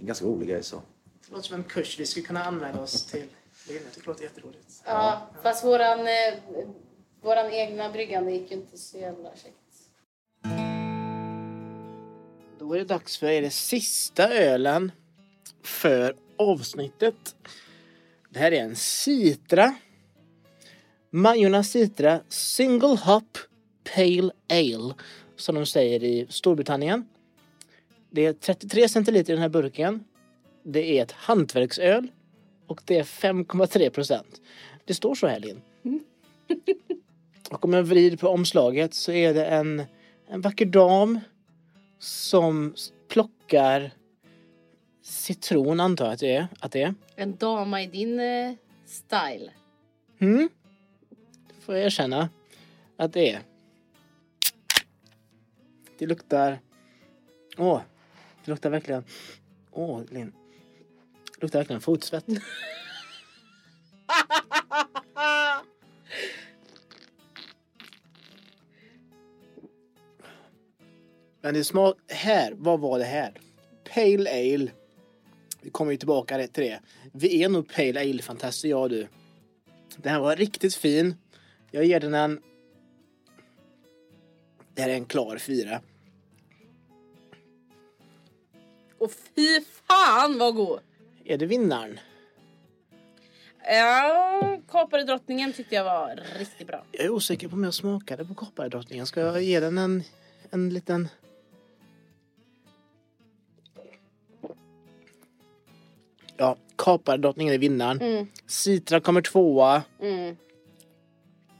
en 0.00 0.06
ganska 0.06 0.26
rolig 0.26 0.48
grej 0.48 0.62
så. 0.62 0.76
Det 1.26 1.32
låter 1.34 1.48
som 1.48 1.56
en 1.56 1.64
kurs 1.64 1.98
vi 2.00 2.06
skulle 2.06 2.26
kunna 2.26 2.44
anmäla 2.44 2.80
oss 2.80 3.06
till. 3.06 3.26
Det 3.66 3.72
tycker 3.72 4.00
det 4.00 4.06
låter 4.06 4.24
jätteroligt. 4.24 4.82
Ja, 4.86 5.30
fast 5.42 5.64
våran, 5.64 6.00
eh, 6.00 6.34
våran 7.22 7.50
egna 7.50 7.92
bryggande 7.92 8.32
gick 8.32 8.50
ju 8.50 8.56
inte 8.56 8.78
så 8.78 8.98
jävla 8.98 9.30
käckt. 9.30 9.56
Då 12.58 12.74
är 12.74 12.78
det 12.78 12.84
dags 12.84 13.18
för 13.18 13.26
er 13.26 13.50
sista 13.50 14.30
ölen 14.30 14.92
för 15.62 16.16
avsnittet. 16.36 17.36
Det 18.30 18.38
här 18.38 18.52
är 18.52 18.62
en 18.62 18.76
Citra. 18.76 19.74
Majorna 21.10 21.64
Citra 21.64 22.20
Single 22.28 22.96
Hop 22.96 23.38
Pale 23.94 24.30
Ale 24.50 24.94
som 25.36 25.54
de 25.54 25.66
säger 25.66 26.04
i 26.04 26.26
Storbritannien. 26.30 27.08
Det 28.10 28.26
är 28.26 28.32
33 28.32 28.88
centiliter 28.88 29.32
i 29.32 29.36
den 29.36 29.42
här 29.42 29.48
burken. 29.48 30.04
Det 30.64 30.98
är 30.98 31.02
ett 31.02 31.12
hantverksöl 31.12 32.08
och 32.66 32.80
det 32.84 32.98
är 32.98 33.02
5,3 33.02 33.90
procent. 33.90 34.40
Det 34.84 34.94
står 34.94 35.14
så 35.14 35.26
här 35.26 35.40
Linn. 35.40 35.60
Och 37.50 37.64
om 37.64 37.72
jag 37.72 37.82
vrider 37.82 38.16
på 38.16 38.28
omslaget 38.28 38.94
så 38.94 39.12
är 39.12 39.34
det 39.34 39.46
en, 39.46 39.82
en 40.28 40.40
vacker 40.40 40.66
dam 40.66 41.20
som 41.98 42.74
plockar 43.08 43.90
citron 45.02 45.80
antar 45.80 46.04
jag 46.04 46.12
att 46.12 46.20
det 46.20 46.32
är. 46.32 46.46
Att 46.60 46.72
det 46.72 46.82
är. 46.82 46.94
En 47.16 47.36
dama 47.36 47.82
i 47.82 47.86
din 47.86 48.20
eh, 48.20 48.54
style. 48.86 49.50
Mm. 50.18 50.48
Det 51.48 51.60
får 51.60 51.74
jag 51.74 51.84
erkänna 51.84 52.28
att 52.96 53.12
det 53.12 53.30
är. 53.30 53.40
Det 55.98 56.06
luktar... 56.06 56.58
Åh, 57.58 57.80
det 58.44 58.50
luktar 58.50 58.70
verkligen... 58.70 59.04
Åh, 59.70 60.00
Linn. 60.10 60.32
Det 61.36 61.42
luktar 61.42 61.58
verkligen 61.58 61.80
fotsvett. 61.80 62.24
Men 71.42 71.54
det 71.54 71.64
smak... 71.64 71.96
Här, 72.08 72.52
vad 72.56 72.80
var 72.80 72.98
det 72.98 73.04
här? 73.04 73.40
Pale 73.94 74.30
Ale. 74.30 74.70
Vi 75.60 75.70
kommer 75.70 75.92
ju 75.92 75.98
tillbaka 75.98 76.46
till 76.46 76.64
det. 76.64 76.80
Vi 77.12 77.42
är 77.42 77.48
nog 77.48 77.68
Pale 77.74 78.00
Ale-fantaster, 78.00 78.68
jag 78.68 78.82
och 78.82 78.90
du. 78.90 79.08
Den 79.96 80.12
här 80.12 80.20
var 80.20 80.36
riktigt 80.36 80.74
fin. 80.74 81.14
Jag 81.70 81.84
ger 81.84 82.00
den 82.00 82.14
en... 82.14 82.40
Det 84.74 84.82
här 84.82 84.88
är 84.88 84.94
en 84.94 85.04
klar 85.04 85.38
fyra. 85.38 85.80
Och 88.98 89.12
fy 89.34 89.60
fan 89.88 90.38
vad 90.38 90.54
god! 90.54 90.80
Är 91.24 91.38
det 91.38 91.46
vinnaren? 91.46 92.00
Ja, 93.66 94.58
Kapardrottningen 94.68 95.52
tyckte 95.52 95.74
jag 95.74 95.84
var 95.84 96.20
riktigt 96.38 96.66
bra. 96.66 96.84
Jag 96.92 97.04
är 97.04 97.10
osäker 97.10 97.48
på 97.48 97.54
om 97.54 97.64
jag 97.64 97.74
smakade 97.74 98.24
på 98.24 98.34
Kapardrottningen. 98.34 99.06
Ska 99.06 99.20
jag 99.20 99.42
ge 99.42 99.60
den 99.60 99.78
en, 99.78 100.02
en 100.50 100.70
liten... 100.70 101.08
Ja, 106.36 106.56
Kapardrottningen 106.76 107.54
är 107.54 107.58
vinnaren. 107.58 108.00
Mm. 108.00 108.26
Citra 108.46 109.00
kommer 109.00 109.22
tvåa. 109.22 109.82
Mm. 110.00 110.36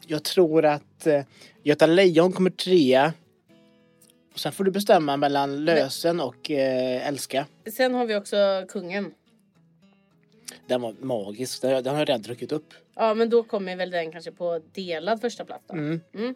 Jag 0.07 0.25
tror 0.25 0.65
att 0.65 1.07
eh, 1.07 1.23
Göta 1.63 1.87
Lejon 1.87 2.33
kommer 2.33 2.51
trea. 2.51 3.13
Och 4.33 4.41
sen 4.41 4.53
får 4.53 4.65
du 4.65 4.71
bestämma 4.71 5.17
mellan 5.17 5.65
lösen 5.65 6.21
och 6.21 6.51
eh, 6.51 7.09
älska. 7.09 7.47
Sen 7.77 7.95
har 7.95 8.07
vi 8.07 8.17
också 8.17 8.37
kungen. 8.69 9.15
Den 10.67 10.83
var 10.83 10.95
magisk. 11.01 11.63
Den, 11.63 11.83
den 11.85 11.93
har 11.95 12.01
jag 12.01 12.09
redan 12.09 12.23
druckit 12.23 12.53
upp. 12.53 12.75
Ja 12.95 13.15
men 13.15 13.31
då 13.31 13.43
kommer 13.43 13.77
väl 13.77 13.91
den 13.91 14.13
kanske 14.13 14.33
på 14.33 14.61
delad 14.73 15.21
första 15.21 15.45
plats 15.45 15.65
då. 15.67 15.75
Mm. 15.75 16.01
Mm. 16.15 16.35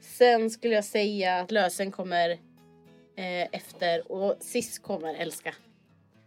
Sen 0.00 0.50
skulle 0.50 0.74
jag 0.74 0.84
säga 0.84 1.40
att 1.40 1.50
lösen 1.50 1.92
kommer 1.92 2.30
eh, 2.30 3.48
efter 3.52 4.12
och 4.12 4.36
sist 4.40 4.82
kommer 4.82 5.14
älska. 5.14 5.54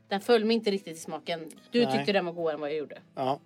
Den 0.09 0.21
föll 0.21 0.45
mig 0.45 0.55
inte 0.55 0.71
riktigt 0.71 0.97
i 0.97 0.99
smaken. 0.99 1.51
Du 1.71 1.85
Nej. 1.85 1.97
tyckte 1.97 2.11
den 2.11 2.25
var 2.25 2.33
godare 2.33 2.53
än 2.53 2.61
vad 2.61 2.69
jag 2.69 2.77
gjorde. 2.77 2.97
Ja. 3.15 3.39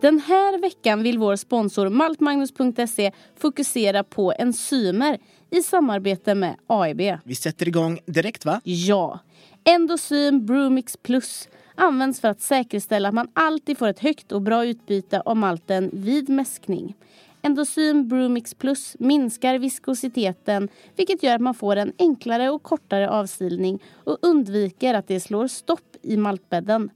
Den 0.00 0.18
här 0.18 0.58
veckan 0.58 1.02
vill 1.02 1.18
vår 1.18 1.36
sponsor 1.36 1.88
maltmagnus.se 1.88 3.12
fokusera 3.36 4.04
på 4.04 4.32
enzymer 4.38 5.18
i 5.50 5.62
samarbete 5.62 6.34
med 6.34 6.56
AIB. 6.66 7.18
Vi 7.24 7.34
sätter 7.34 7.68
igång 7.68 8.00
direkt 8.06 8.44
va? 8.44 8.60
Ja. 8.64 9.18
Endosym 9.66 10.46
Brumix 10.46 10.96
Plus 10.96 11.48
används 11.74 12.20
för 12.20 12.28
att 12.28 12.40
säkerställa 12.40 13.08
att 13.08 13.14
man 13.14 13.28
alltid 13.32 13.78
får 13.78 13.88
ett 13.88 13.98
högt 13.98 14.32
och 14.32 14.42
bra 14.42 14.66
utbyte 14.66 15.20
av 15.20 15.36
malten 15.36 15.90
vid 15.92 16.28
mäskning. 16.28 16.94
Endosym 17.42 18.08
Brumix 18.08 18.54
Plus 18.54 18.96
minskar 18.98 19.58
viskositeten 19.58 20.68
vilket 20.96 21.22
gör 21.22 21.34
att 21.34 21.40
man 21.40 21.54
får 21.54 21.76
en 21.76 21.92
enklare 21.98 22.50
och 22.50 22.62
kortare 22.62 23.10
avsilning 23.10 23.82
och 24.04 24.18
undviker 24.22 24.94
att 24.94 25.08
det 25.08 25.20
slår 25.20 25.46
stopp 25.46 25.96
i 26.02 26.16
maltbädden. 26.16 26.90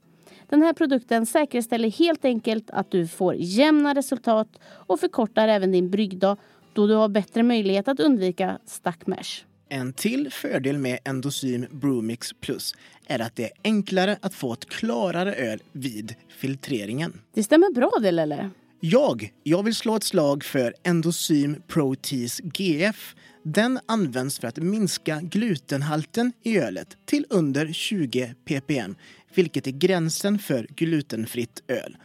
Den 0.49 0.63
här 0.63 0.73
produkten 0.73 1.27
säkerställer 1.27 1.91
helt 1.91 2.25
enkelt 2.25 2.71
att 2.71 2.91
du 2.91 3.09
får 3.09 3.35
jämna 3.35 3.95
resultat 3.95 4.49
och 4.65 5.01
förkortar 5.01 5.49
även 5.49 5.73
din 5.73 5.91
bryggdag 5.91 6.37
då 6.73 6.87
du 6.87 6.95
har 6.95 7.09
bättre 7.09 7.43
möjlighet 7.43 7.89
att 7.89 8.01
undvika 8.01 8.59
stackmash. 8.67 9.45
En 9.71 9.93
till 9.93 10.31
fördel 10.33 10.79
med 10.79 10.99
Endosym 11.05 11.67
Brewmix 11.71 12.33
Plus 12.41 12.75
är 13.07 13.19
att 13.19 13.37
det 13.37 13.45
är 13.45 13.51
enklare 13.65 14.19
att 14.23 14.35
få 14.35 14.53
ett 14.53 14.69
klarare 14.69 15.35
öl 15.35 15.63
vid 15.73 16.15
filtreringen. 16.29 17.21
Det 17.35 17.43
stämmer 17.43 17.75
bra 17.75 17.93
det 18.01 18.09
eller? 18.09 18.51
Jag, 18.81 19.33
jag 19.43 19.63
vill 19.63 19.75
slå 19.75 19.97
ett 19.97 20.05
slag 20.05 20.45
för 20.45 20.75
Endosym 20.83 21.63
Protease 21.67 22.43
GF. 22.55 23.15
Den 23.43 23.81
används 23.87 24.39
för 24.39 24.49
att 24.49 24.57
minska 24.57 25.21
glutenhalten 25.23 26.33
i 26.43 26.59
ölet 26.59 26.97
till 27.05 27.27
under 27.31 27.73
20 27.73 28.35
ppm, 28.45 28.97
vilket 29.35 29.67
är 29.67 29.71
gränsen 29.71 30.39
för 30.39 30.67
glutenfritt 30.77 31.63
öl. 31.69 31.97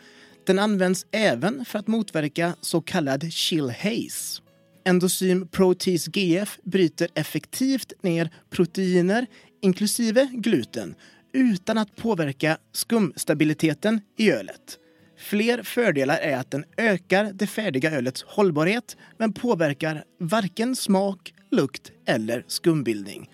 Den 0.45 0.59
används 0.59 1.05
även 1.11 1.65
för 1.65 1.79
att 1.79 1.87
motverka 1.87 2.55
så 2.61 2.81
kallad 2.81 3.33
chill 3.33 3.69
haze. 3.69 4.41
Endosym 4.85 5.47
Protease 5.47 6.11
GF 6.11 6.59
bryter 6.63 7.07
effektivt 7.15 7.93
ner 8.01 8.29
proteiner, 8.49 9.27
inklusive 9.61 10.29
gluten, 10.33 10.95
utan 11.33 11.77
att 11.77 11.95
påverka 11.95 12.57
skumstabiliteten 12.71 14.01
i 14.17 14.31
ölet. 14.31 14.79
Fler 15.17 15.63
fördelar 15.63 16.17
är 16.17 16.37
att 16.37 16.51
den 16.51 16.65
ökar 16.77 17.31
det 17.33 17.47
färdiga 17.47 17.91
ölets 17.91 18.23
hållbarhet 18.23 18.97
men 19.17 19.33
påverkar 19.33 20.03
varken 20.19 20.75
smak, 20.75 21.33
lukt 21.51 21.91
eller 22.05 22.43
skumbildning. 22.47 23.29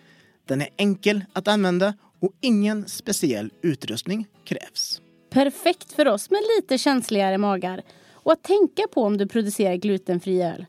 Den 0.48 0.62
är 0.62 0.70
enkel 0.78 1.26
att 1.34 1.48
använda 1.48 1.94
och 2.20 2.34
ingen 2.42 2.88
speciell 2.88 3.52
utrustning 3.62 4.28
krävs. 4.44 5.02
Perfekt 5.30 5.92
för 5.92 6.08
oss 6.08 6.30
med 6.30 6.42
lite 6.58 6.78
känsligare 6.78 7.38
magar. 7.38 7.82
Och 8.12 8.32
att 8.32 8.44
tänka 8.44 8.84
på 8.94 9.04
om 9.04 9.18
du 9.18 9.28
producerar 9.28 9.76
glutenfri 9.76 10.42
öl. 10.42 10.66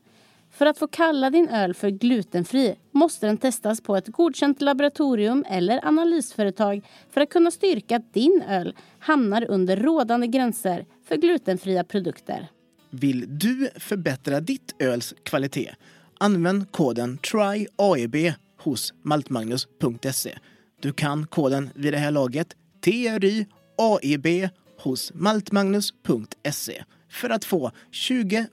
För 0.51 0.65
att 0.65 0.77
få 0.77 0.87
kalla 0.87 1.29
din 1.29 1.49
öl 1.49 1.73
för 1.73 1.89
glutenfri 1.89 2.75
måste 2.91 3.25
den 3.25 3.37
testas 3.37 3.81
på 3.81 3.95
ett 3.95 4.07
godkänt 4.07 4.61
laboratorium 4.61 5.45
eller 5.49 5.85
analysföretag 5.85 6.87
för 7.09 7.21
att 7.21 7.29
kunna 7.29 7.51
styrka 7.51 7.95
att 7.95 8.13
din 8.13 8.43
öl 8.47 8.75
hamnar 8.99 9.45
under 9.49 9.77
rådande 9.77 10.27
gränser 10.27 10.85
för 11.07 11.15
glutenfria 11.15 11.83
produkter. 11.83 12.47
Vill 12.89 13.39
du 13.39 13.69
förbättra 13.79 14.39
ditt 14.39 14.75
öls 14.79 15.13
kvalitet? 15.23 15.75
Använd 16.17 16.71
koden 16.71 17.17
TRYAEB 17.17 18.33
hos 18.57 18.93
maltmagnus.se. 19.01 20.37
Du 20.81 20.93
kan 20.93 21.27
koden 21.27 21.69
vid 21.75 21.93
det 21.93 21.97
här 21.97 22.11
laget 22.11 22.55
TRYAEB 22.83 24.49
hos 24.77 25.11
maltmagnus.se 25.13 26.83
för 27.11 27.29
att 27.29 27.45
få 27.45 27.71
20 27.91 28.47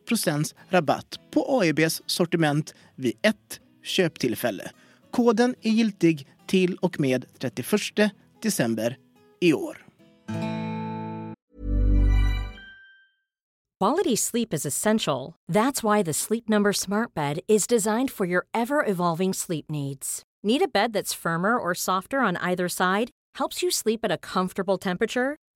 rabatt 0.68 1.20
på 1.30 1.60
AEBs 1.60 2.02
sortiment 2.06 2.74
vid 2.94 3.12
ett 3.22 3.60
köptillfälle. 3.82 4.70
Koden 5.10 5.54
är 5.62 5.70
giltig 5.70 6.26
till 6.46 6.76
och 6.76 7.00
med 7.00 7.24
31 7.38 8.12
december 8.42 8.96
i 9.40 9.52
år. 9.52 9.84
Quality 13.80 14.16
sleep 14.16 14.52
is 14.52 14.66
essential. 14.66 15.36
That's 15.52 15.84
why 15.84 16.02
the 16.02 16.12
Sleep 16.12 16.48
Number 16.48 16.72
Smart 16.72 17.14
Bed 17.14 17.38
is 17.46 17.64
designed 17.68 18.10
for 18.10 18.26
your 18.26 18.44
ever 18.52 18.84
evolving 18.84 19.32
sleep 19.32 19.70
needs. 19.70 20.22
Need 20.42 20.62
a 20.62 20.68
bed 20.68 20.92
that's 20.92 21.14
firmer 21.14 21.56
or 21.56 21.74
softer 21.74 22.18
on 22.18 22.36
either 22.38 22.68
side? 22.68 23.10
Helps 23.38 23.62
you 23.62 23.70
sleep 23.70 24.00
at 24.04 24.10
a 24.10 24.18
comfortable 24.18 24.78
temperature? 24.78 25.36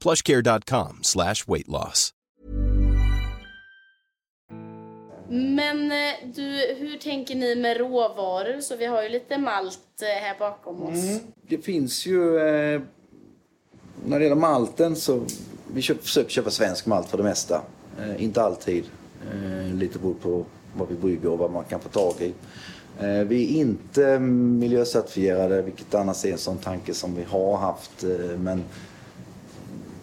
plushcare.com 0.00 0.98
slash 1.02 1.44
weight 1.46 1.68
loss. 1.68 2.12
Men 5.30 5.92
eh, 5.92 6.14
du, 6.34 6.76
hur 6.78 6.98
tänker 6.98 7.34
ni 7.34 7.54
med 7.54 7.76
råvaror? 7.76 8.60
Så 8.60 8.76
vi 8.76 8.86
har 8.86 9.02
ju 9.02 9.08
lite 9.08 9.38
malt 9.38 10.02
eh, 10.02 10.22
här 10.22 10.36
bakom 10.38 10.82
oss. 10.82 11.20
Det 11.48 11.58
finns 11.58 12.06
ju... 12.06 12.38
Eh, 12.38 12.80
när 14.06 14.18
det 14.18 14.24
gäller 14.24 14.36
malten 14.36 14.96
så... 14.96 15.22
Vi 15.74 15.82
köp, 15.82 16.02
försöker 16.02 16.30
köpa 16.30 16.50
svensk 16.50 16.86
malt 16.86 17.08
för 17.08 17.18
det 17.18 17.24
mesta. 17.24 17.62
Eh, 18.00 18.22
inte 18.22 18.42
alltid. 18.42 18.84
Eh, 19.32 19.74
lite 19.74 19.98
beror 19.98 20.14
på 20.14 20.44
vad 20.76 20.88
vi 20.88 20.94
brygger 20.94 21.28
och 21.28 21.38
vad 21.38 21.50
man 21.50 21.64
kan 21.64 21.80
få 21.80 21.88
tag 21.88 22.14
i. 22.20 22.34
Eh, 23.00 23.24
vi 23.24 23.44
är 23.44 23.60
inte 23.60 24.18
miljöcertifierade, 24.18 25.62
vilket 25.62 25.94
annars 25.94 26.24
är 26.24 26.32
en 26.32 26.38
sån 26.38 26.58
tanke 26.58 26.94
som 26.94 27.14
vi 27.14 27.24
har 27.24 27.56
haft. 27.56 28.04
Eh, 28.04 28.38
men 28.38 28.64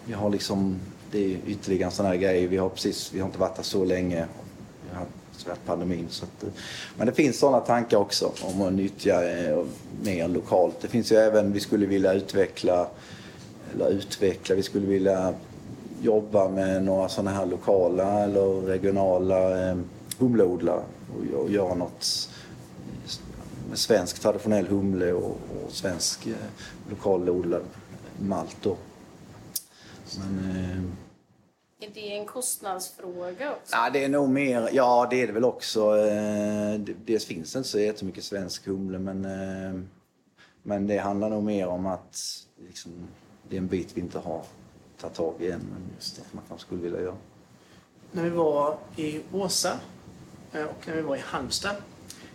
vi 0.06 0.14
har 0.14 0.30
liksom... 0.30 0.80
Det 1.12 1.34
är 1.34 1.40
ytterligare 1.48 1.86
en 1.86 1.92
sån 1.92 2.06
här 2.06 2.16
grej. 2.16 2.48
Vi 2.48 2.58
har, 2.58 2.70
precis, 2.70 3.14
vi 3.14 3.20
har 3.20 3.28
inte 3.28 3.40
varit 3.40 3.58
här 3.58 3.64
så 3.64 3.86
länge. 3.86 4.26
Vi 4.90 4.96
har 4.96 5.06
haft 5.50 5.66
pandemin. 5.66 6.08
Så 6.10 6.26
att, 6.26 6.44
eh, 6.44 6.50
men 6.98 7.08
det 7.08 7.14
finns 7.14 7.40
sådana 7.40 7.60
tankar 7.60 7.98
också 7.98 8.32
om 8.42 8.62
att 8.62 8.74
nyttja 8.74 9.30
eh, 9.30 9.64
mer 10.04 10.28
lokalt. 10.28 10.76
Det 10.82 10.88
finns 10.88 11.12
ju 11.12 11.16
även, 11.16 11.54
vi 11.54 11.60
skulle 11.60 11.86
vilja 11.86 12.14
utveckla, 12.14 12.88
eller 13.74 13.90
utveckla, 13.90 14.56
vi 14.56 14.64
skulle 14.64 14.88
vilja 14.88 15.34
jobba 16.02 16.50
med 16.50 16.84
några 16.84 17.10
sådana 17.10 17.32
här 17.32 17.46
lokala 17.46 18.24
eller 18.24 18.62
regionala 18.62 19.70
eh, 19.70 19.78
humleodlare 20.20 20.84
och, 21.14 21.40
och 21.40 21.52
göra 21.52 21.76
något 21.76 22.30
med 23.70 23.80
svensk 23.80 24.20
traditionell 24.20 24.68
humle 24.68 25.14
och, 25.14 25.38
och 25.66 25.72
svensk 25.72 26.28
eh, 26.28 26.34
lokalodlad 26.90 27.64
malt 28.20 28.58
då. 28.62 28.78
Men, 30.20 30.62
eh, 31.80 31.88
Är 31.88 31.92
det 31.94 32.18
en 32.18 32.26
kostnadsfråga 32.26 33.52
också? 33.52 33.76
Ja, 33.76 33.90
det 33.94 34.04
är 34.04 34.10
nog 34.10 34.30
mer, 34.30 34.70
ja 34.74 35.08
det 35.10 35.22
är 35.22 35.28
det 35.28 35.34
väl 35.34 35.44
också. 35.44 35.98
Eh, 35.98 36.80
Dels 37.06 37.26
finns 37.26 37.54
det 37.54 37.58
inte 37.58 37.70
så 37.70 37.80
jättemycket 37.80 38.24
svensk 38.24 38.66
humle 38.66 39.00
men, 39.00 39.26
eh, 39.26 39.82
men 40.64 40.88
det 40.88 40.98
handlar 40.98 41.30
nog 41.30 41.44
mer 41.44 41.68
om 41.68 41.86
att 41.86 42.18
liksom, 42.68 42.92
det 43.50 43.56
är 43.56 43.58
en 43.58 43.68
bit 43.68 43.92
vi 43.94 44.02
inte 44.02 44.20
har 44.20 44.44
tagit 45.02 45.16
tag 45.16 45.34
i 45.40 45.52
än. 45.52 45.60
Men 45.60 45.82
just 45.96 46.20
att 46.20 46.34
man 46.34 46.44
kanske 46.48 46.66
skulle 46.68 46.82
vilja 46.82 47.02
göra. 47.02 47.16
När 48.12 48.24
vi 48.24 48.30
var 48.30 48.78
i 48.96 49.22
Åsa 49.34 49.80
eh, 50.54 50.64
och 50.64 50.88
när 50.88 50.96
vi 50.96 51.02
var 51.02 51.16
i 51.16 51.20
Halmstad 51.20 51.76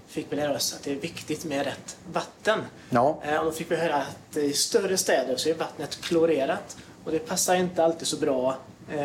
fick 0.07 0.27
vi 0.33 0.37
lära 0.37 0.57
oss 0.57 0.75
att 0.75 0.83
det 0.83 0.93
är 0.93 0.97
viktigt 0.97 1.45
med 1.45 1.64
rätt 1.66 1.97
vatten. 2.12 2.59
Ja. 2.90 3.21
Eh, 3.25 3.38
Och 3.38 3.45
då 3.45 3.53
fick 3.53 3.71
vi 3.71 3.77
höra 3.77 3.95
att 3.97 4.37
i 4.37 4.53
större 4.53 4.97
städer 4.97 5.37
så 5.37 5.49
är 5.49 5.55
vattnet 5.55 6.01
klorerat 6.01 6.77
och 7.11 7.16
det 7.16 7.27
passar 7.29 7.55
inte 7.55 7.85
alltid 7.85 8.07
så 8.09 8.16
bra 8.16 8.57
eh, 8.90 8.99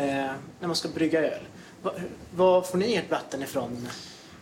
när 0.60 0.66
man 0.66 0.76
ska 0.76 0.88
brygga 0.88 1.20
öl. 1.20 1.40
Va- 1.82 1.92
Var 2.36 2.62
får 2.62 2.78
ni 2.78 2.94
ert 2.94 3.10
vatten 3.10 3.42
ifrån? 3.42 3.88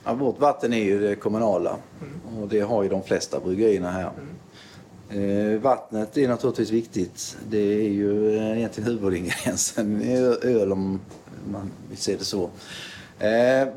Ja, 0.04 0.14
vårt 0.14 0.38
vatten 0.40 0.72
är 0.72 0.84
ju 0.84 1.00
det 1.08 1.16
kommunala 1.16 1.76
och 2.40 2.48
det 2.48 2.60
har 2.60 2.82
ju 2.82 2.88
de 2.88 3.02
flesta 3.02 3.40
bryggerierna 3.40 3.90
här. 3.90 4.10
Eh, 5.10 5.58
vattnet 5.60 6.16
är 6.18 6.28
naturligtvis 6.28 6.70
viktigt. 6.70 7.36
Det 7.48 7.58
är 7.58 7.88
ju 7.88 8.36
eh, 8.36 8.58
egentligen 8.58 8.90
huvudingrediensen 8.90 10.02
i 10.02 10.16
öl 10.42 10.72
om 10.72 11.00
man 11.52 11.70
vill 11.88 11.98
se 11.98 12.16
det 12.16 12.24
så. 12.24 12.42
Eh, 13.18 13.68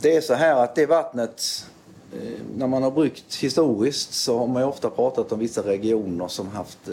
det 0.00 0.16
är 0.16 0.20
så 0.20 0.34
här 0.34 0.56
att 0.64 0.74
det 0.74 0.86
vattnet, 0.86 1.66
eh, 2.12 2.40
när 2.56 2.66
man 2.66 2.82
har 2.82 2.90
bryggt 2.90 3.34
historiskt 3.34 4.14
så 4.14 4.38
har 4.38 4.46
man 4.46 4.62
ofta 4.62 4.90
pratat 4.90 5.32
om 5.32 5.38
vissa 5.38 5.60
regioner 5.62 6.28
som 6.28 6.48
haft 6.48 6.88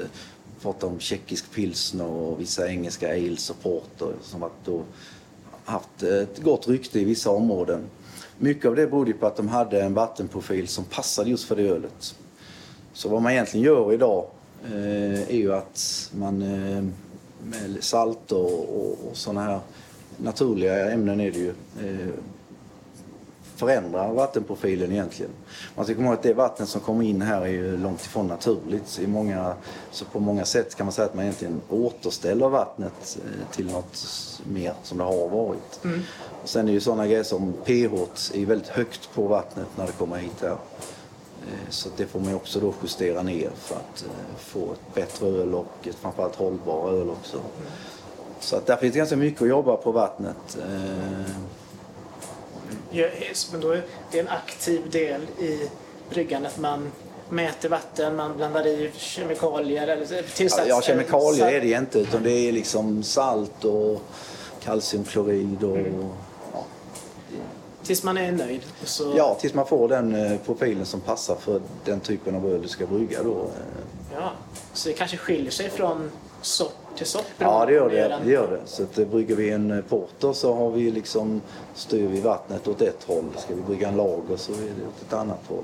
fått 0.60 0.84
om 0.84 1.00
tjeckisk 1.00 1.52
pilsner 1.52 2.06
och 2.06 2.42
vissa 2.42 2.70
engelska 2.70 3.10
ales 3.10 3.50
och 3.50 3.62
porter 3.62 4.14
som 4.22 4.44
att 4.44 4.66
då 4.66 4.84
haft 5.66 6.04
ett 6.04 6.40
gott 6.44 6.68
rykte 6.68 7.00
i 7.00 7.04
vissa 7.04 7.30
områden. 7.30 7.82
Mycket 8.38 8.66
av 8.66 8.76
det 8.76 8.88
berodde 8.88 9.14
på 9.14 9.28
att 9.28 9.38
de 9.38 9.48
hade 9.48 9.82
en 9.82 9.94
vattenprofil 9.94 10.68
som 10.68 10.84
passade 10.84 11.30
just 11.30 11.44
för 11.44 11.56
det 11.56 11.68
ölet. 11.68 12.16
Så 12.94 13.10
vad 13.10 13.22
man 13.22 13.32
egentligen 13.32 13.66
gör 13.66 13.94
idag 13.94 14.26
eh, 14.66 15.22
är 15.22 15.38
ju 15.38 15.54
att 15.54 16.10
man 16.16 16.42
eh, 16.42 16.84
med 17.44 17.78
salt 17.84 18.32
och, 18.32 18.78
och, 18.80 18.92
och 19.10 19.18
sådana 19.18 19.42
här 19.42 19.60
naturliga 20.18 20.92
ämnen 20.92 21.20
är 21.20 21.32
det 21.32 21.40
ju 21.40 21.50
eh, 21.80 22.14
förändrar 23.60 24.14
vattenprofilen 24.14 24.92
egentligen. 24.92 25.32
Man 25.76 25.86
ska 25.86 25.96
komma 25.96 26.08
ihåg 26.08 26.14
att 26.16 26.24
det 26.24 26.34
vatten 26.34 26.68
som 26.68 26.82
kommer 26.82 27.06
in 27.06 27.22
här 27.22 27.42
är 27.42 27.48
ju 27.48 27.78
långt 27.78 28.02
ifrån 28.02 28.28
naturligt. 28.28 29.00
I 29.00 29.08
många, 29.08 29.54
så 29.92 30.06
på 30.06 30.20
många 30.20 30.46
sätt 30.46 30.76
kan 30.76 30.86
man 30.86 30.94
säga 30.94 31.06
att 31.06 31.14
man 31.16 31.24
egentligen 31.24 31.62
återställer 31.70 32.50
vattnet 32.50 33.18
eh, 33.26 33.56
till 33.56 33.72
något 33.72 34.08
mer 34.44 34.74
som 34.84 34.98
det 34.98 35.04
har 35.04 35.30
varit. 35.30 35.80
Och 36.44 36.50
sen 36.50 36.68
är 36.68 36.72
ju 36.72 36.80
sådana 36.80 37.08
grejer 37.08 37.24
som 37.24 37.54
pH 37.66 37.94
är 38.34 38.46
väldigt 38.46 38.68
högt 38.70 39.10
på 39.14 39.22
vattnet 39.28 39.68
när 39.78 39.86
det 39.86 39.92
kommer 39.92 40.18
hit 40.18 40.42
här. 40.42 40.50
Eh, 40.50 41.70
Så 41.70 41.90
det 41.98 42.06
får 42.06 42.20
man 42.20 42.34
också 42.36 42.60
då 42.60 42.74
justera 42.84 43.22
ner 43.22 43.50
för 43.56 43.76
att 43.76 44.04
eh, 44.06 44.38
få 44.38 44.72
ett 44.74 44.96
bättre 44.96 45.28
öl 45.28 45.54
och 45.56 45.88
ett 45.88 45.96
framförallt 45.96 46.36
hållbara 46.36 46.92
öl 46.92 47.10
också. 47.10 47.38
Så 48.40 48.56
att 48.56 48.66
där 48.66 48.76
finns 48.78 48.96
ganska 48.96 49.16
mycket 49.16 49.42
att 49.42 49.48
jobba 49.50 49.76
på 49.76 49.92
vattnet. 49.92 50.58
Men 53.52 53.62
då 53.62 53.72
är 53.72 53.84
det 54.12 54.20
en 54.20 54.28
aktiv 54.28 54.90
del 54.90 55.22
i 55.22 55.70
bryggandet. 56.10 56.60
Man 56.60 56.92
mäter 57.30 57.70
vatten, 57.70 58.16
man 58.16 58.38
blandar 58.38 58.68
i 58.68 58.92
kemikalier 58.96 59.88
eller 59.88 60.22
tillsats. 60.36 60.68
Ja, 60.68 60.82
kemikalier 60.82 61.48
är 61.48 61.62
det 61.62 61.72
inte 61.72 62.00
utan 62.00 62.24
det 62.24 62.32
är 62.32 62.52
liksom 62.52 63.04
salt 63.04 63.66
och 63.66 64.02
kalciumklorid 64.64 65.64
och 65.64 65.78
ja, 66.54 66.66
Tills 67.84 68.04
man 68.04 68.18
är 68.18 68.32
nöjd. 68.32 68.62
Så, 68.84 69.14
ja, 69.18 69.38
tills 69.42 69.54
man 69.54 69.68
får 69.68 69.90
den 69.90 70.16
eh, 70.16 70.38
profilen 70.46 70.86
som 70.86 71.02
passar 71.02 71.36
för 71.36 71.62
den 71.86 72.00
typen 72.00 72.36
av 72.36 72.48
öl 72.52 72.62
du 72.62 72.68
ska 72.68 72.86
brygga 72.86 73.24
då. 73.24 73.32
eh. 73.32 74.14
ja. 74.14 74.32
så 74.74 74.90
det 74.90 74.94
kanske 74.96 75.18
skiljer 75.18 75.52
sig 75.52 75.70
från 75.70 76.12
sort 76.42 76.89
till 77.00 77.08
sort. 77.08 77.26
Ja, 77.38 77.66
det 77.66 77.74
gör 77.74 77.90
det. 77.90 78.20
det, 78.26 78.32
gör 78.32 78.48
det. 78.52 78.60
Så 78.66 78.84
att, 78.84 78.98
eh, 79.00 79.08
brygger 79.08 79.36
vi 79.36 79.50
en 79.50 79.72
eh, 79.72 79.82
porter 79.82 80.34
så 80.34 80.54
har 80.54 80.72
vi 80.72 80.92
liksom, 80.92 81.42
styr 81.76 82.08
vi 82.08 82.22
vattnet 82.22 82.68
åt 82.68 82.82
ett 82.82 83.04
håll. 83.04 83.26
Ska 83.38 83.56
vi 83.56 83.62
brygga 83.62 83.88
en 83.88 83.98
lager 83.98 84.38
så 84.38 84.52
är 84.52 84.56
det 84.58 84.88
åt 84.88 85.02
ett 85.08 85.14
annat 85.14 85.40
håll. 85.48 85.64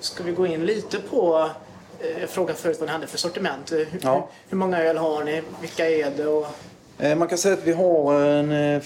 Ska 0.00 0.24
vi 0.24 0.32
gå 0.32 0.46
in 0.46 0.66
lite 0.66 0.98
på 1.10 1.50
eh, 2.00 2.20
jag 2.20 2.30
frågade 2.30 2.58
förut 2.58 2.76
vad 2.80 2.88
ni 2.88 2.92
hade 2.92 3.06
för 3.06 3.18
sortiment. 3.18 3.72
Eh, 3.72 3.78
Hur, 3.78 4.00
Ja. 4.02 4.28
hur 4.48 4.56
många 4.58 4.82
öl 4.82 4.96
har 4.96 5.24
ni? 5.24 5.42
Vilka 5.60 5.90
är 5.90 6.10
det? 6.16 6.26
Och, 6.26 6.46
Eh, 6.98 7.16
Man 7.16 7.28
kan 7.28 7.38
säga 7.38 7.54
att 7.54 7.66
vi 7.66 7.72
har 7.72 8.20
en... 8.20 8.52
eh, 8.76 8.82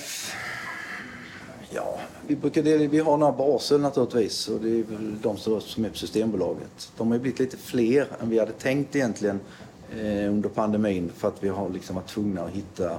Ja, 1.74 1.98
vi, 2.26 2.36
brukar 2.36 2.62
vi 2.62 2.98
har 2.98 3.16
några 3.16 3.32
basöl 3.32 3.80
naturligtvis 3.80 4.48
och 4.48 4.60
det 4.60 4.68
är 4.68 4.82
väl 4.82 5.20
de 5.22 5.36
som 5.36 5.84
är 5.84 5.88
på 5.88 5.96
Systembolaget. 5.96 6.92
De 6.96 7.10
har 7.10 7.18
blivit 7.18 7.38
lite 7.38 7.56
fler 7.56 8.06
än 8.20 8.30
vi 8.30 8.38
hade 8.38 8.52
tänkt 8.52 8.96
egentligen 8.96 9.36
eh, 9.36 9.59
Eh, 9.98 10.28
under 10.30 10.48
pandemin 10.48 11.10
för 11.16 11.28
att 11.28 11.42
vi 11.44 11.48
har 11.48 11.68
liksom 11.68 11.96
varit 11.96 12.08
tvungna 12.08 12.42
att 12.42 12.50
hitta 12.50 12.90
eh, 12.90 12.98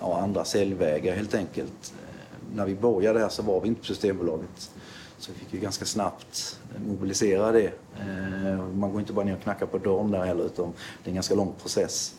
ja, 0.00 0.20
andra 0.20 0.44
säljvägar 0.44 1.14
helt 1.16 1.34
enkelt. 1.34 1.94
Eh, 2.02 2.56
när 2.56 2.66
vi 2.66 2.74
började 2.74 3.20
här 3.20 3.28
så 3.28 3.42
var 3.42 3.60
vi 3.60 3.68
inte 3.68 3.80
på 3.80 3.86
Systembolaget. 3.86 4.70
Så 5.18 5.32
vi 5.32 5.38
fick 5.38 5.54
ju 5.54 5.60
ganska 5.60 5.84
snabbt 5.84 6.58
mobilisera 6.88 7.52
det. 7.52 7.72
Eh, 8.00 8.64
man 8.74 8.90
går 8.92 9.00
inte 9.00 9.12
bara 9.12 9.24
ner 9.24 9.36
och 9.36 9.42
knackar 9.42 9.66
på 9.66 9.78
dörren 9.78 10.10
där 10.10 10.24
heller 10.24 10.44
utan 10.44 10.72
det 11.04 11.08
är 11.08 11.10
en 11.10 11.14
ganska 11.14 11.34
lång 11.34 11.52
process. 11.62 12.14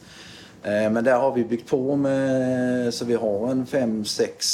Eh, 0.64 0.92
Men 0.92 1.04
där 1.04 1.20
har 1.20 1.32
vi 1.32 1.44
byggt 1.44 1.70
på 1.70 1.96
med, 1.96 2.94
så 2.94 3.06
vi 3.06 3.14
har 3.16 3.52
en 3.52 3.66
fem, 3.66 4.06
sex, 4.06 4.46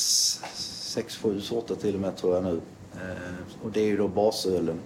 sex, 0.93 1.17
sju 1.17 1.41
sorter 1.41 1.75
till 1.75 1.95
och 1.95 2.01
med 2.01 2.15
tror 2.17 2.35
jag 2.35 2.43
nu. 2.43 2.61
Eh, 2.93 3.63
Och 3.63 3.71
det 3.71 3.81
är 3.81 3.85
ju 3.85 3.97
då 3.97 4.07
basölen. 4.07 4.79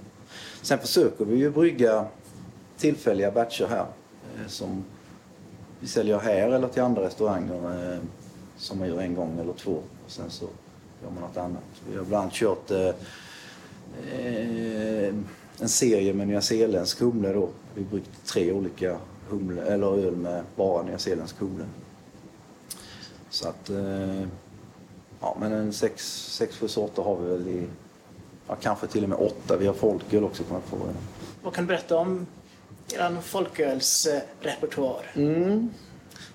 Sen 0.62 0.80
försöker 0.80 1.26
vi 1.26 1.36
ju 1.36 1.52
brygga 1.52 2.06
tillfälliga 2.78 3.32
batcher 3.32 3.68
här 3.70 3.86
eh, 4.36 4.48
som 4.48 4.84
vi 5.80 5.88
säljer 5.88 6.20
här 6.20 6.50
eller 6.50 6.68
till 6.68 6.82
andra 6.82 7.02
restauranger 7.02 7.94
eh, 7.94 8.00
som 8.58 8.80
man 8.80 8.88
gör 8.88 9.02
en 9.02 9.16
gång 9.16 9.40
eller 9.40 9.54
två 9.54 9.82
och 10.06 10.12
sen 10.12 10.30
så 10.30 10.46
gör 11.04 11.12
man 11.12 11.22
något 11.22 11.38
annat. 11.38 11.64
Vi 11.90 11.98
har 11.98 12.06
bland 12.06 12.22
annat 12.22 12.34
kört 12.34 12.72
eh, 12.72 12.94
eh 14.20 15.14
en 15.60 15.70
serie 15.70 16.14
med 16.14 16.28
nyzeeländsk 16.28 17.00
humle 17.00 17.34
då. 17.34 17.50
Vi 17.74 17.84
har 17.84 17.90
bryggt 17.90 18.26
tre 18.26 18.52
olika 18.52 18.98
humle, 19.30 19.62
eller 19.62 19.88
öl 19.88 20.16
med 20.16 20.44
bara 20.56 20.84
nyzeeländsk 20.84 21.40
humle. 21.40 21.66
Så 23.30 23.50
att, 23.50 23.70
eh, 23.70 24.24
ja 25.20 25.38
men 25.40 25.52
en 25.52 25.74
sex, 25.74 26.06
sex, 26.32 26.58
sju 26.58 26.68
sorter 26.68 27.04
har 27.04 27.16
vi 27.16 27.30
väl 27.30 27.48
i, 27.48 27.68
ja, 28.48 28.56
kanske 28.56 28.88
till 28.88 29.04
och 29.04 29.10
med 29.10 29.18
åtta. 29.20 29.58
Vi 29.58 29.68
har 29.68 29.74
folköl 29.74 30.24
också 30.24 30.44
kommer 30.44 30.62
jag 30.72 30.80
på. 30.80 30.88
vad 31.44 31.54
kan 31.54 31.64
du 31.64 31.68
berätta 31.68 31.98
om 31.98 32.26
er 32.94 33.22
folkölsrepertoar? 33.22 35.12
Mm. 35.16 35.70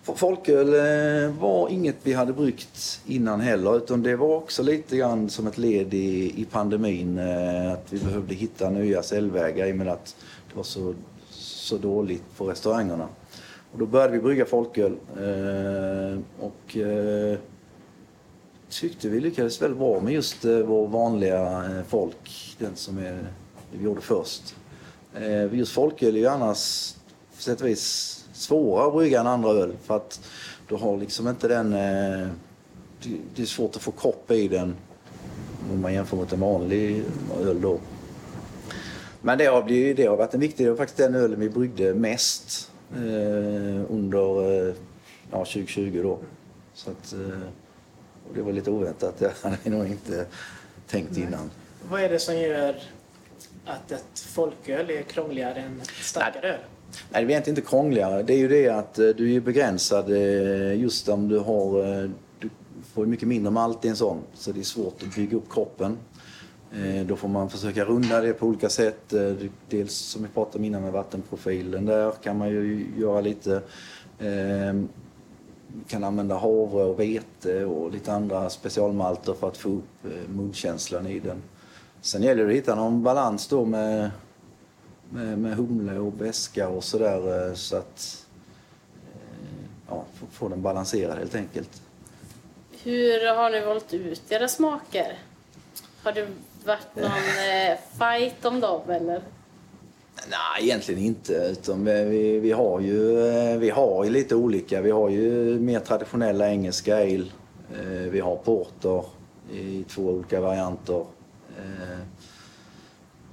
Folköl 0.03 0.75
eh, 0.75 1.31
var 1.41 1.69
inget 1.69 1.97
vi 2.03 2.13
hade 2.13 2.33
bryggt 2.33 3.01
innan 3.07 3.41
heller 3.41 3.77
utan 3.77 4.03
det 4.03 4.17
var 4.17 4.37
också 4.37 4.63
lite 4.63 4.97
grann 4.97 5.31
som 5.31 5.47
ett 5.47 5.59
led 5.59 5.95
i, 5.95 6.41
i 6.41 6.45
pandemin 6.45 7.19
eh, 7.19 7.73
att 7.73 7.93
vi 7.93 7.99
behövde 7.99 8.35
hitta 8.35 8.71
nya 8.71 9.03
säljvägar 9.03 9.67
i 9.67 9.73
och 9.73 9.77
med 9.77 9.89
att 9.89 10.17
det 10.51 10.57
var 10.57 10.63
så, 10.63 10.95
så 11.31 11.77
dåligt 11.77 12.37
på 12.37 12.45
restaurangerna. 12.51 13.09
Och 13.73 13.79
då 13.79 13.87
började 13.87 14.13
vi 14.13 14.19
brygga 14.19 14.47
folköl 14.47 14.97
eh, 15.17 16.21
och 16.41 16.77
tyckte 18.71 19.09
vi 19.09 19.21
lyckades 19.21 19.63
väldigt 19.63 19.79
bra 19.79 20.01
med 20.01 20.13
just 20.13 20.45
vår 20.45 20.89
vanliga 20.89 21.65
folk, 21.89 22.55
den 22.59 22.77
som 22.77 22.99
är, 22.99 23.27
vi 23.73 23.85
gjorde 23.85 24.01
först. 24.01 24.55
Eh, 25.15 25.55
just 25.55 25.73
folköl 25.73 26.17
är 26.17 26.21
ju 26.21 26.27
annars 26.27 26.95
på 27.37 27.43
sätt 27.43 27.61
och 27.61 27.67
vis 27.67 28.17
svårare 28.33 28.87
att 28.87 28.95
brygga 28.95 29.21
än 29.21 29.27
andra 29.27 29.51
öl 29.51 29.77
för 29.83 29.97
att 29.97 30.21
du 30.69 30.75
har 30.75 30.97
liksom 30.97 31.29
inte 31.29 31.49
den... 31.49 31.73
Eh, 31.73 32.29
det, 33.35 33.43
är 33.43 33.47
svårt 33.47 33.77
att 33.77 33.83
få 33.83 33.91
kropp 33.91 34.31
i 34.31 34.49
den 34.49 34.77
om 35.73 35.81
man 35.81 35.95
jämför 35.95 36.17
mot 36.17 36.33
en 36.33 36.41
vanlig 36.41 37.05
öl 37.41 37.61
då. 37.61 37.81
Men 39.23 39.39
det 39.39 39.45
har, 39.45 39.63
blivit, 39.63 39.97
det 39.97 40.07
har 40.07 40.17
varit 40.17 40.35
en 40.35 40.41
viktig, 40.41 40.67
det 40.67 40.71
var 40.71 40.77
faktiskt 40.77 40.99
den 40.99 41.15
ölen 41.15 41.41
vi 41.41 41.51
bryggde 41.51 41.95
mest 41.95 42.71
eh, 42.93 43.93
under 43.93 44.75
ja, 45.31 45.39
2020 45.39 46.01
då. 46.03 46.19
Så 46.75 46.91
att, 46.91 47.15
och 48.29 48.35
det 48.35 48.43
var 48.43 48.53
lite 48.53 48.71
oväntat, 48.71 49.15
det 49.19 49.33
hade 49.43 49.57
jag 49.63 49.73
nog 49.73 49.87
inte 49.87 50.27
tänkt 50.87 51.17
innan. 51.17 51.51
Vad 51.91 52.01
är 52.01 52.09
det 52.09 52.19
som 52.19 52.37
gör 52.37 52.77
att 53.67 53.93
ett 53.93 54.19
folköl 54.19 54.91
är 54.91 55.03
krångligare 55.03 55.55
än 55.61 55.81
ett 55.81 55.89
starkare 55.89 56.49
öl? 56.53 56.59
Nej, 57.11 57.25
det 57.25 57.27
är 57.27 57.31
egentligen 57.31 57.59
inte 57.59 57.69
krångligare. 57.71 58.23
Det 58.23 58.33
är 58.35 58.39
ju 58.39 58.49
det 58.49 58.69
att 58.69 58.99
eh, 58.99 59.09
du 59.09 59.35
är 59.35 59.41
begränsad 59.41 60.11
eh, 60.11 60.81
just 60.81 61.09
om 61.09 61.29
du 61.29 61.39
har... 61.39 62.03
eh, 62.03 62.11
Du 62.41 62.51
får 62.95 63.07
mycket 63.07 63.29
mindre 63.29 63.51
malt 63.51 63.85
i 63.85 63.89
en 63.89 63.97
sån, 63.97 64.19
så 64.35 64.53
det 64.53 64.61
är 64.61 64.65
svårt 64.65 65.03
att 65.03 65.15
bygga 65.15 65.37
upp 65.37 65.51
kroppen. 65.53 65.99
Då 67.07 67.17
får 67.17 67.29
man 67.29 67.51
försöka 67.51 67.85
runda 67.85 68.21
det 68.21 68.33
på 68.33 68.47
olika 68.47 68.69
sätt. 68.69 69.15
Dels 69.69 69.95
som 69.95 70.23
vi 70.23 70.29
pratade 70.29 70.59
om 70.59 70.65
innan 70.65 70.83
med 70.83 70.93
vattenprofilen, 70.93 71.87
där 71.87 72.13
kan 72.23 72.39
man 72.39 72.49
ju 72.49 72.87
göra 72.99 73.21
lite. 73.21 73.55
Eh, 74.19 74.73
vi 75.67 75.85
kan 75.89 76.05
använda 76.05 76.35
havre 76.35 76.85
och 76.85 77.01
vete 77.01 77.65
och 77.65 77.91
lite 77.93 78.13
andra 78.13 78.51
specialmalter 78.51 79.35
för 79.35 79.49
att 79.49 79.57
få 79.57 79.69
upp 79.69 80.13
munkänslan 80.29 81.07
i 81.07 81.19
den. 81.21 81.43
Sen 82.03 82.23
gäller 82.23 82.45
det 82.45 82.51
att 82.51 82.57
hitta 82.57 82.75
någon 82.75 83.03
balans 83.03 83.47
då 83.49 83.65
med, 83.65 84.11
med, 85.11 85.39
med 85.39 85.57
humle 85.57 85.99
och 85.99 86.13
beska 86.13 86.69
och 86.69 86.85
sådär 86.85 87.49
eh, 87.49 87.55
så 87.55 87.77
att 87.77 88.27
eh, 89.15 89.65
ja, 89.89 90.05
få, 90.15 90.27
få 90.27 90.49
den 90.49 90.63
balanserad 90.63 91.19
helt 91.19 91.35
enkelt. 91.35 91.83
Hur 92.83 93.35
har 93.35 93.51
ni 93.51 93.61
valt 93.61 93.95
ut 93.95 94.23
era 94.29 94.49
smaker? 94.49 95.19
Har 96.03 96.13
det 96.13 96.29
varit 96.65 96.97
någon 96.97 97.05
eh, 97.07 97.79
fight 97.99 98.45
om 98.45 98.61
dem 98.61 98.91
eller? 98.91 99.23
Nej, 100.31 100.63
egentligen 100.69 101.03
inte. 101.03 101.33
Utan 101.33 101.85
vi, 101.85 102.41
vi, 102.41 102.53
har 102.53 102.81
ju, 102.81 103.17
vi 103.59 103.71
har 103.71 104.05
ju 104.05 104.11
lite 104.11 104.35
olika. 104.35 104.81
Vi 104.81 104.91
har 104.91 105.09
ju 105.09 105.59
mer 105.59 105.81
traditionella 105.81 106.51
engelska 106.51 106.97
ale. 106.97 107.27
Vi 108.11 108.21
har 108.21 108.37
porter 108.37 109.05
i 109.53 109.85
två 109.89 110.03
olika 110.03 110.41
varianter. 110.41 111.05
Eh, 111.59 111.99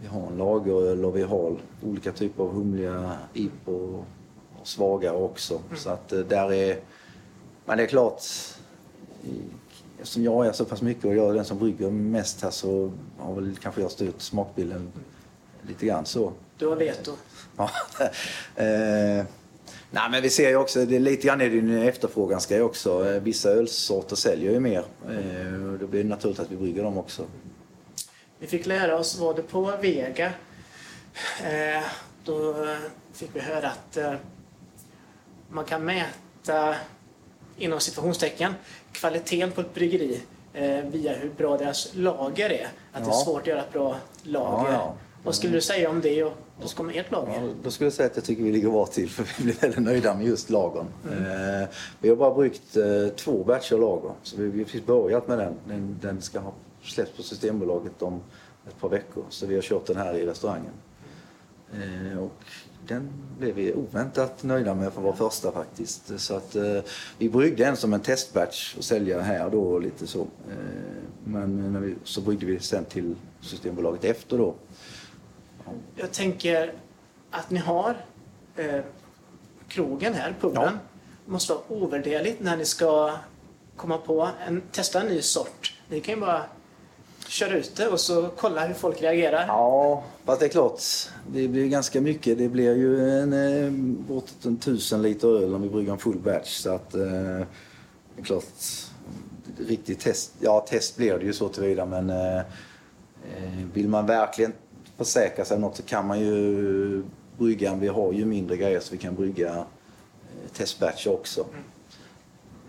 vi 0.01 0.07
har 0.07 0.27
en 0.27 0.37
lageröl 0.37 1.05
och 1.05 1.17
vi 1.17 1.23
har 1.23 1.57
olika 1.83 2.11
typer 2.11 2.43
av 2.43 2.53
humliga 2.53 3.17
IPO 3.33 4.03
och 4.61 4.67
svagare 4.67 5.17
också. 5.17 5.61
Mm. 5.67 5.77
Så 5.77 5.89
att 5.89 6.09
där 6.09 6.53
är... 6.53 6.79
Men 7.65 7.77
det 7.77 7.83
är 7.83 7.87
klart, 7.87 8.21
eftersom 9.99 10.23
jag 10.23 10.47
är 10.47 10.51
så 10.51 10.65
pass 10.65 10.81
mycket 10.81 11.05
och 11.05 11.15
jag 11.15 11.29
är 11.29 11.33
den 11.33 11.45
som 11.45 11.59
brygger 11.59 11.91
mest 11.91 12.41
här 12.41 12.49
så 12.49 12.91
har 13.17 13.35
väl 13.35 13.55
kanske 13.61 13.81
jag 13.81 13.91
styrt 13.91 14.21
smakbilden 14.21 14.91
lite 15.67 15.85
grann 15.85 16.05
så. 16.05 16.31
Du 16.57 16.67
har 16.67 16.75
veto. 16.75 17.11
Ja. 17.57 17.69
eh, 18.55 19.25
nej, 19.91 20.09
men 20.11 20.21
vi 20.21 20.29
ser 20.29 20.49
ju 20.49 20.55
också, 20.55 20.85
det 20.85 20.95
är 20.95 20.99
lite 20.99 21.27
grann 21.27 21.41
är 21.41 21.49
det 21.49 21.59
en 21.59 21.81
efterfrågan 21.81 22.41
ska 22.41 22.55
ju 22.55 22.61
också. 22.61 23.09
Eh, 23.09 23.21
vissa 23.21 23.49
ölsorter 23.49 24.15
säljer 24.15 24.51
ju 24.51 24.59
mer. 24.59 24.83
Eh, 25.09 25.79
då 25.79 25.87
blir 25.87 26.03
det 26.03 26.09
naturligt 26.09 26.39
att 26.39 26.51
vi 26.51 26.55
brygger 26.55 26.83
dem 26.83 26.97
också. 26.97 27.23
Vi 28.39 28.47
fick 28.47 28.65
lära 28.65 28.97
oss, 28.97 29.19
var 29.19 29.33
det 29.33 29.41
på 29.41 29.73
Vega, 29.81 30.31
eh, 31.43 31.83
då 32.23 32.55
fick 33.13 33.29
vi 33.33 33.39
höra 33.39 33.69
att 33.69 33.97
eh, 33.97 34.13
man 35.49 35.65
kan 35.65 35.85
mäta, 35.85 36.75
inom 37.57 37.79
situationstecken, 37.79 38.53
kvaliteten 38.91 39.51
på 39.51 39.61
ett 39.61 39.73
bryggeri 39.73 40.21
eh, 40.53 40.85
via 40.85 41.13
hur 41.13 41.29
bra 41.29 41.57
deras 41.57 41.89
lager 41.93 42.49
är. 42.49 42.65
Att 42.65 42.69
ja. 42.93 42.99
det 42.99 43.07
är 43.07 43.11
svårt 43.11 43.41
att 43.41 43.47
göra 43.47 43.61
ett 43.61 43.73
bra 43.73 43.95
lager. 44.23 44.71
Ja, 44.71 44.73
ja. 44.73 44.95
Vad 45.23 45.35
skulle 45.35 45.53
du 45.53 45.61
säga 45.61 45.89
om 45.89 46.01
det 46.01 46.23
och 46.23 46.33
då 46.61 46.67
ska 46.67 46.91
ert 46.91 47.11
lager? 47.11 47.33
Ja, 47.33 47.49
då 47.63 47.71
skulle 47.71 47.85
jag 47.85 47.93
säga 47.93 48.05
att 48.05 48.15
jag 48.15 48.25
tycker 48.25 48.43
vi 48.43 48.51
ligger 48.51 48.69
bra 48.69 48.85
till 48.85 49.09
för 49.09 49.27
vi 49.37 49.43
blir 49.43 49.61
väldigt 49.61 49.79
nöjda 49.79 50.13
med 50.13 50.25
just 50.25 50.49
lagern. 50.49 50.87
Mm. 51.11 51.61
Eh, 51.61 51.67
vi 51.99 52.09
har 52.09 52.15
bara 52.15 52.45
eh, 52.45 53.13
två 53.15 53.43
batcher 53.43 53.77
lager 53.77 54.11
så 54.23 54.37
vi 54.37 54.57
har 54.57 54.65
precis 54.65 54.85
börjat 54.85 55.27
med 55.27 55.39
den. 55.39 55.53
den. 55.67 55.99
Den 56.01 56.21
ska 56.21 56.39
ha 56.39 56.53
släppts 56.89 57.17
på 57.17 57.23
Systembolaget 57.23 58.01
om 58.01 58.21
ett 58.67 58.79
par 58.79 58.89
veckor 58.89 59.25
så 59.29 59.45
vi 59.45 59.55
har 59.55 59.61
kört 59.61 59.85
den 59.85 59.97
här 59.97 60.13
i 60.13 60.25
restaurangen. 60.25 60.73
Eh, 61.73 62.19
och 62.19 62.43
den 62.87 63.09
blev 63.39 63.55
vi 63.55 63.73
oväntat 63.73 64.43
nöjda 64.43 64.75
med 64.75 64.93
för 64.93 65.01
vår 65.01 65.13
första 65.13 65.51
faktiskt. 65.51 66.19
Så 66.19 66.35
att 66.35 66.55
eh, 66.55 66.79
vi 67.17 67.29
bryggde 67.29 67.65
en 67.65 67.77
som 67.77 67.93
en 67.93 67.99
testbatch 67.99 68.75
och 68.77 68.83
sälja 68.83 69.21
här 69.21 69.49
då 69.49 69.61
och 69.61 69.81
lite 69.81 70.07
så. 70.07 70.21
Eh, 70.21 70.57
men 71.23 71.73
när 71.73 71.79
vi, 71.79 71.95
så 72.03 72.21
bryggde 72.21 72.45
vi 72.45 72.59
sen 72.59 72.85
till 72.85 73.15
Systembolaget 73.41 74.03
efter 74.03 74.37
då. 74.37 74.55
Jag 75.95 76.11
tänker 76.11 76.73
att 77.31 77.49
ni 77.49 77.59
har 77.59 77.95
eh, 78.55 78.81
krogen 79.67 80.13
här, 80.13 80.35
puben. 80.41 80.63
Ja. 80.63 80.71
måste 81.25 81.53
vara 81.53 81.63
ovärderligt 81.67 82.39
när 82.39 82.57
ni 82.57 82.65
ska 82.65 83.17
komma 83.75 83.97
på 83.97 84.29
en, 84.47 84.61
testa 84.71 85.01
en 85.01 85.07
ny 85.07 85.21
sort. 85.21 85.77
Ni 85.89 86.01
kan 86.01 86.15
ju 86.15 86.21
bara 86.21 86.43
köra 87.29 87.57
ut 87.57 87.75
det 87.75 87.87
och 87.87 87.99
så 87.99 88.29
kolla 88.37 88.67
hur 88.67 88.73
folk 88.73 89.01
reagerar. 89.01 89.45
Ja, 89.47 90.03
fast 90.25 90.39
det 90.39 90.45
är 90.45 90.49
klart. 90.49 90.81
Det 91.31 91.47
blir 91.47 91.67
ganska 91.67 92.01
mycket. 92.01 92.37
Det 92.37 92.47
blir 92.47 92.75
ju 92.75 93.09
en, 93.09 93.33
eh, 93.33 93.71
bortåt 94.07 94.45
en 94.45 94.57
tusen 94.57 95.01
liter 95.01 95.27
öl 95.27 95.55
om 95.55 95.61
vi 95.61 95.69
brygger 95.69 95.91
en 95.91 95.97
full 95.97 96.19
batch. 96.19 96.49
Så 96.49 96.71
att, 96.71 96.95
eh, 96.95 97.01
det 97.01 98.21
är 98.21 98.23
klart, 98.23 98.43
riktigt 99.57 99.99
test. 99.99 100.31
Ja, 100.39 100.65
test 100.69 100.97
blir 100.97 101.17
det 101.17 101.25
ju 101.25 101.33
så 101.33 101.49
tillvida 101.49 101.85
men 101.85 102.09
eh, 102.09 102.41
vill 103.73 103.89
man 103.89 104.05
verkligen 104.05 104.53
försäkra 104.97 105.45
sig 105.45 105.55
om 105.55 105.61
något 105.61 105.75
så 105.75 105.83
kan 105.83 106.07
man 106.07 106.19
ju 106.19 107.03
brygga. 107.37 107.75
Vi 107.75 107.87
har 107.87 108.13
ju 108.13 108.25
mindre 108.25 108.57
grejer 108.57 108.79
så 108.79 108.91
vi 108.91 108.97
kan 108.97 109.15
brygga 109.15 109.65
testbatch 110.53 111.07
också. 111.07 111.41
Mm. 111.41 111.63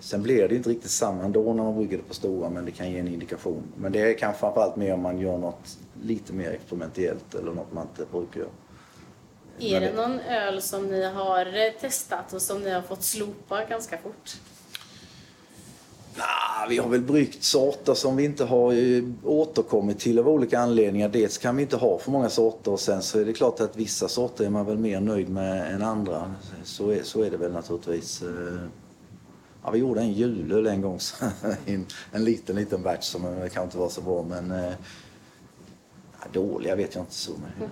Sen 0.01 0.23
blir 0.23 0.49
det 0.49 0.55
inte 0.55 0.71
riktigt 0.71 0.91
samma 0.91 1.25
ändå 1.25 1.53
när 1.53 1.63
man 1.63 1.77
brygger 1.77 1.97
det 1.97 2.03
på 2.03 2.15
stora 2.15 2.51
men 2.51 2.65
det 2.65 2.71
kan 2.71 2.91
ge 2.91 2.99
en 2.99 3.09
indikation. 3.09 3.63
Men 3.77 3.93
det 3.93 4.01
är 4.01 4.19
kanske 4.19 4.41
framförallt 4.41 4.77
mer 4.77 4.95
om 4.95 5.01
man 5.01 5.19
gör 5.19 5.39
något 5.39 5.79
lite 6.03 6.33
mer 6.33 6.51
experimentellt 6.51 7.35
eller 7.35 7.53
något 7.53 7.73
man 7.73 7.87
inte 7.87 8.13
brukar 8.13 8.41
göra. 8.41 8.51
Är 9.61 9.81
det 9.81 9.93
någon 9.93 10.21
öl 10.21 10.63
som 10.63 10.87
ni 10.87 11.05
har 11.05 11.71
testat 11.81 12.33
och 12.33 12.43
som 12.43 12.63
ni 12.63 12.71
har 12.71 12.83
fått 12.83 13.03
slopa 13.03 13.65
ganska 13.65 13.99
fort? 13.99 14.37
Nah, 16.17 16.69
vi 16.69 16.79
har 16.79 16.89
väl 16.89 17.01
bryggt 17.01 17.45
sorter 17.45 17.95
som 17.95 18.17
vi 18.17 18.25
inte 18.25 18.45
har 18.45 18.73
eh, 18.73 19.05
återkommit 19.25 19.99
till 19.99 20.19
av 20.19 20.29
olika 20.29 20.59
anledningar. 20.59 21.09
Dels 21.09 21.39
kan 21.39 21.57
vi 21.57 21.63
inte 21.63 21.77
ha 21.77 21.99
för 21.99 22.11
många 22.11 22.29
sorter 22.29 22.73
och 22.73 22.81
sen 22.81 23.03
så 23.03 23.21
är 23.21 23.25
det 23.25 23.33
klart 23.33 23.61
att 23.61 23.77
vissa 23.77 24.09
sorter 24.09 24.45
är 24.45 24.51
man 24.51 24.67
väl 24.67 24.79
mer 24.79 25.01
nöjd 25.01 25.29
med 25.29 25.75
än 25.75 25.83
andra. 25.83 26.35
Så 26.65 26.91
är, 26.91 27.03
så 27.03 27.23
är 27.23 27.31
det 27.31 27.37
väl 27.37 27.53
naturligtvis. 27.53 28.23
Eh, 29.63 29.65
Ja, 29.65 29.71
vi 29.71 29.79
gjorde 29.79 30.01
en 30.01 30.13
julöl 30.13 30.67
en 30.67 30.81
gång, 30.81 30.99
en 32.13 32.25
liten, 32.25 32.57
liten 32.57 32.83
batch 32.83 33.05
som 33.05 33.23
kanske 33.23 33.63
inte 33.63 33.79
var 33.79 33.89
så 33.89 34.01
bra 34.01 34.23
men 34.23 34.51
eh, 34.51 34.73
dåliga 36.33 36.77
vet 36.77 36.95
jag 36.95 37.03
inte 37.03 37.15
så. 37.15 37.33
Men... 37.33 37.53
Mm. 37.59 37.71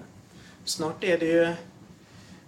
Snart 0.65 1.05
är 1.05 1.19
det 1.19 1.27
ju 1.27 1.53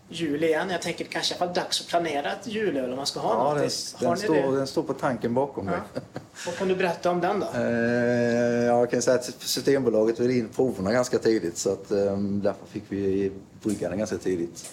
jul 0.09 0.45
igen. 0.45 0.71
Jag 0.71 0.83
tänker 0.83 1.05
det 1.05 1.11
kanske 1.11 1.35
är 1.45 1.55
dags 1.55 1.81
att 1.81 1.87
planera 1.87 2.33
ett 2.33 2.47
julöl 2.47 2.91
om 2.91 2.97
man 2.97 3.07
ska 3.07 3.21
ha 3.21 3.31
ja, 3.31 3.55
något. 3.55 3.55
Den, 4.01 4.09
den, 4.09 4.17
står, 4.17 4.57
den 4.57 4.67
står 4.67 4.83
på 4.83 4.95
tanken 4.95 5.35
bakom 5.35 5.67
ja. 5.67 5.71
mig. 5.71 5.81
Vad 6.47 6.57
kan 6.57 6.69
du 6.69 6.75
berätta 6.75 7.11
om 7.11 7.21
den 7.21 7.41
då? 7.41 7.47
Eh, 7.55 7.63
jag 8.65 8.91
kan 8.91 9.03
säga 9.03 9.15
att 9.15 9.25
Systembolaget 9.25 10.21
vill 10.21 10.31
in 10.31 10.49
proverna 10.49 10.93
ganska 10.93 11.19
tidigt 11.19 11.59
så 11.59 11.73
att, 11.73 11.91
eh, 11.91 12.17
därför 12.19 12.67
fick 12.67 12.85
vi 12.89 13.33
brygga 13.63 13.89
den 13.89 13.99
ganska 13.99 14.19
tidigt. 14.19 14.71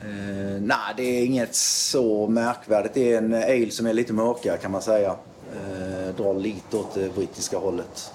Eh, 0.00 0.60
nej, 0.60 0.94
det 0.96 1.02
är 1.02 1.24
inget 1.24 1.54
så 1.54 2.26
märkvärdigt. 2.26 2.94
Det 2.94 3.12
är 3.12 3.18
en 3.18 3.34
ale 3.34 3.70
som 3.70 3.86
är 3.86 3.92
lite 3.92 4.12
mörkare 4.12 4.56
kan 4.56 4.70
man 4.70 4.82
säga. 4.82 5.16
Eh, 5.52 6.14
drar 6.16 6.34
lite 6.34 6.76
åt 6.76 6.94
det 6.94 7.14
brittiska 7.14 7.58
hållet. 7.58 8.12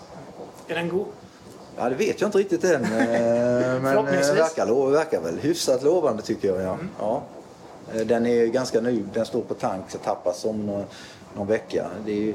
Är 0.68 0.76
den 0.76 0.90
god? 0.90 1.08
Ja, 1.78 1.90
det 1.90 1.96
vet 1.96 2.22
jag 2.22 2.28
inte 2.28 2.38
riktigt 2.38 2.64
än. 2.64 2.84
Eh, 2.84 2.90
men 3.82 3.98
eh, 3.98 4.04
verkar, 4.04 4.92
verkar 4.92 5.22
väl 5.22 5.40
hyfsat 5.40 5.84
lovande 5.84 6.24
tycker 6.24 6.48
jag. 6.48 6.62
Ja. 6.62 6.74
Mm. 6.74 6.90
ja. 7.00 7.24
Eh, 7.94 8.02
den 8.02 8.26
är 8.26 8.46
ganska 8.46 8.82
ny. 8.82 9.04
Den 9.14 9.26
står 9.26 9.42
på 9.42 9.54
tank 9.54 9.86
så 9.90 9.98
tappas 9.98 10.46
om 10.46 10.66
någon, 10.66 10.84
någon 11.36 11.48
vecka. 11.48 11.88
Det 12.06 12.30
är, 12.30 12.34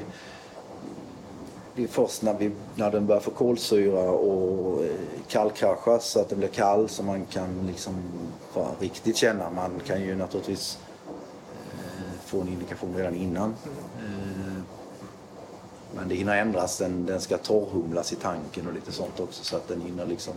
det 1.79 1.85
är 1.85 1.87
först 1.87 2.21
när, 2.21 2.33
vi, 2.33 2.51
när 2.75 2.91
den 2.91 3.05
börjar 3.05 3.21
få 3.21 3.31
kolsyra 3.31 4.11
och 4.11 4.83
eh, 4.83 4.91
kallkraschas 5.27 6.05
så 6.05 6.19
att 6.19 6.29
den 6.29 6.39
blir 6.39 6.47
kall 6.47 6.89
så 6.89 7.03
man 7.03 7.25
kan 7.25 7.67
liksom 7.67 7.95
riktigt 8.79 9.17
känna. 9.17 9.49
Man 9.49 9.81
kan 9.85 10.01
ju 10.01 10.15
naturligtvis 10.15 10.79
eh, 11.71 12.19
få 12.25 12.41
en 12.41 12.47
indikation 12.47 12.95
redan 12.97 13.15
innan. 13.15 13.55
Eh, 13.99 14.63
men 15.95 16.09
det 16.09 16.15
hinner 16.15 16.37
ändras. 16.37 16.77
Den, 16.77 17.05
den 17.05 17.21
ska 17.21 17.37
torrhumlas 17.37 18.13
i 18.13 18.15
tanken 18.15 18.67
och 18.67 18.73
lite 18.73 18.91
sånt 18.91 19.19
också 19.19 19.43
så 19.43 19.55
att 19.55 19.67
den 19.67 19.81
hinner 19.81 20.05
liksom 20.05 20.33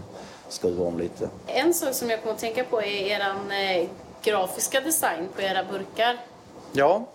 skruva 0.49 0.85
om 0.85 0.99
lite. 0.99 1.29
En 1.47 1.75
sak 1.75 1.95
som 1.95 2.11
jag 2.11 2.21
kommer 2.21 2.35
att 2.35 2.41
tänka 2.41 2.65
på 2.65 2.83
är 2.83 2.87
er 2.87 3.89
grafiska 4.23 4.81
design 4.81 5.29
på 5.37 5.43
era 5.43 5.65
burkar. 5.65 6.17
Ja, 6.73 7.07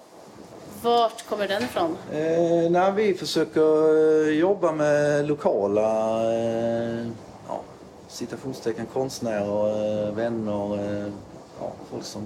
vart 0.87 1.29
kommer 1.29 1.47
den 1.47 1.63
ifrån? 1.63 1.97
Eh, 2.11 2.71
när 2.71 2.91
vi 2.91 3.13
försöker 3.13 4.27
eh, 4.27 4.39
jobba 4.39 4.71
med 4.71 5.27
lokala 5.27 6.19
eh, 6.33 7.07
ja, 7.47 7.61
citationstecken 8.07 8.85
konstnärer, 8.93 10.07
eh, 10.07 10.13
vänner, 10.13 10.75
eh, 10.75 11.11
ja, 11.59 11.71
folk 11.91 12.03
som 12.03 12.21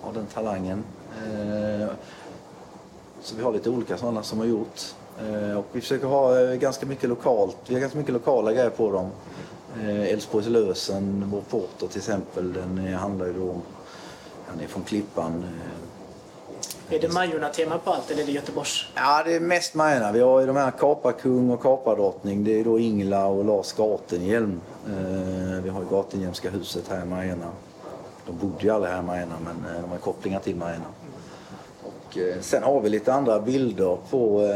har 0.00 0.12
den 0.12 0.26
talangen. 0.26 0.84
Eh, 1.16 1.88
så 3.22 3.36
vi 3.36 3.42
har 3.42 3.52
lite 3.52 3.70
olika 3.70 3.96
sådana 3.96 4.22
som 4.22 4.38
har 4.38 4.46
gjort. 4.46 4.80
Eh, 5.28 5.58
och 5.58 5.66
vi 5.72 5.80
försöker 5.80 6.06
ha 6.06 6.40
eh, 6.40 6.54
ganska 6.54 6.86
mycket 6.86 7.08
lokalt, 7.08 7.56
vi 7.66 7.74
har 7.74 7.80
ganska 7.80 7.98
mycket 7.98 8.12
lokala 8.12 8.52
grejer 8.52 8.70
på 8.70 8.92
dem. 8.92 9.10
Eh, 9.80 10.12
Älvsborgs 10.12 10.46
lösen, 10.46 11.30
vår 11.32 11.40
porter 11.40 11.86
till 11.86 11.98
exempel, 11.98 12.52
den 12.52 12.94
handlar 12.94 13.26
ju 13.26 13.32
då 13.32 13.50
om, 13.50 13.62
han 14.46 14.60
är 14.60 14.66
från 14.66 14.82
Klippan, 14.82 15.44
är 16.90 17.00
det 17.00 17.08
Majorna-tema 17.08 17.78
på 17.78 17.90
allt 17.90 18.10
eller 18.10 18.22
är 18.22 18.26
det 18.26 18.32
Göteborgs? 18.32 18.84
Ja, 18.94 19.22
det 19.24 19.34
är 19.34 19.40
mest 19.40 19.74
Majorna. 19.74 20.12
Vi 20.12 20.20
har 20.20 20.40
ju 20.40 20.46
de 20.46 20.56
här 20.56 20.70
Kaparkung 20.70 21.50
och 21.50 21.62
Kapardrottning. 21.62 22.44
Det 22.44 22.60
är 22.60 22.64
då 22.64 22.78
Ingela 22.78 23.26
och 23.26 23.44
Lars 23.44 23.72
Gatenhjelm. 23.72 24.60
Eh, 24.86 25.62
vi 25.62 25.68
har 25.68 25.80
ju 25.80 25.88
Gatenhjelmska 25.90 26.50
huset 26.50 26.88
här 26.88 27.02
i 27.02 27.04
Majorna. 27.04 27.50
De 28.26 28.36
bodde 28.36 28.64
ju 28.64 28.70
aldrig 28.70 28.92
här 28.92 29.00
i 29.00 29.02
Majorna 29.02 29.34
men 29.44 29.74
eh, 29.74 29.82
de 29.82 29.90
har 29.90 29.98
kopplingar 29.98 30.40
till 30.40 30.56
Majorna. 30.56 30.84
Och 31.82 32.18
eh, 32.18 32.40
sen 32.40 32.62
har 32.62 32.80
vi 32.80 32.88
lite 32.88 33.12
andra 33.12 33.40
bilder 33.40 33.98
på 34.10 34.48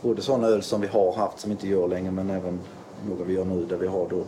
både 0.00 0.22
sådana 0.22 0.46
öl 0.46 0.62
som 0.62 0.80
vi 0.80 0.86
har 0.86 1.12
haft 1.12 1.40
som 1.40 1.50
inte 1.50 1.68
gör 1.68 1.88
längre 1.88 2.10
men 2.10 2.30
även 2.30 2.60
några 3.08 3.24
vi 3.24 3.32
gör 3.32 3.44
nu 3.44 3.64
där 3.64 3.76
vi 3.76 3.86
har 3.86 4.08
då 4.08 4.24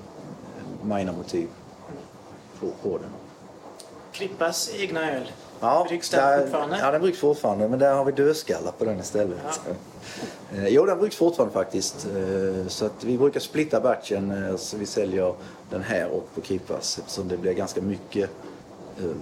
Maina-motiv 0.82 1.48
på, 2.60 2.66
på 2.82 2.98
den. 2.98 3.10
Klippas 4.12 4.70
egna 4.74 5.10
öl. 5.10 5.30
Ja, 5.60 5.84
Bryggs 5.88 6.10
den 6.10 6.20
där- 6.20 6.40
fortfarande? 6.40 6.78
Ja, 6.78 6.90
den 6.90 7.00
bryggs 7.00 7.18
fortfarande 7.18 7.68
men 7.68 7.78
där 7.78 7.94
har 7.94 8.04
vi 8.04 8.12
dödskallar 8.12 8.72
på 8.72 8.84
den 8.84 9.00
istället. 9.00 9.38
Eh, 10.54 10.68
Jo, 10.68 10.86
den 10.86 10.98
bryggs 10.98 11.16
fortfarande 11.16 11.52
faktiskt. 11.54 12.06
Eh, 12.06 12.66
Så 12.68 12.86
att 12.86 13.04
vi 13.04 13.18
brukar 13.18 13.40
splitta 13.40 13.80
batchen 13.80 14.30
eh, 14.48 14.56
så 14.56 14.76
vi 14.76 14.86
säljer 14.86 15.34
den 15.70 15.82
här 15.82 16.08
och 16.10 16.28
på 16.34 16.42
Kippas 16.42 16.98
eftersom 16.98 17.28
det 17.28 17.36
blir 17.36 17.52
ganska 17.52 17.80
mycket 17.80 18.30
öl. 18.98 19.14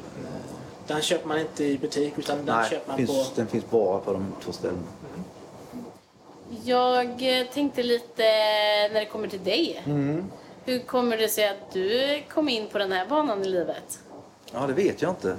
Den 0.87 1.01
köper 1.03 1.29
man 1.29 1.39
inte 1.41 1.65
i 1.65 1.79
butik 1.79 2.13
utan 2.17 2.37
den 2.37 2.47
Nej, 2.57 2.71
köper 2.71 2.89
man 2.89 2.97
finns, 2.97 3.11
på... 3.11 3.25
den 3.37 3.47
finns 3.47 3.71
bara 3.71 3.99
på 3.99 4.13
de 4.13 4.33
två 4.45 4.53
ställena. 4.53 4.83
Jag 6.65 7.19
tänkte 7.55 7.83
lite 7.83 8.23
när 8.93 9.01
det 9.01 9.07
kommer 9.07 9.29
till 9.29 9.45
dig. 9.45 9.83
Hur 10.65 10.79
kommer 10.79 11.17
det 11.17 11.29
sig 11.29 11.49
att 11.49 11.73
du 11.73 12.23
kom 12.35 12.49
in 12.49 12.67
på 12.69 12.79
den 12.79 12.93
här 12.93 13.07
banan 13.07 13.43
i 13.45 13.49
livet? 13.49 13.99
Ja, 14.53 14.67
det 14.67 14.73
vet 14.73 15.03
jag 15.03 15.11
inte. 15.11 15.37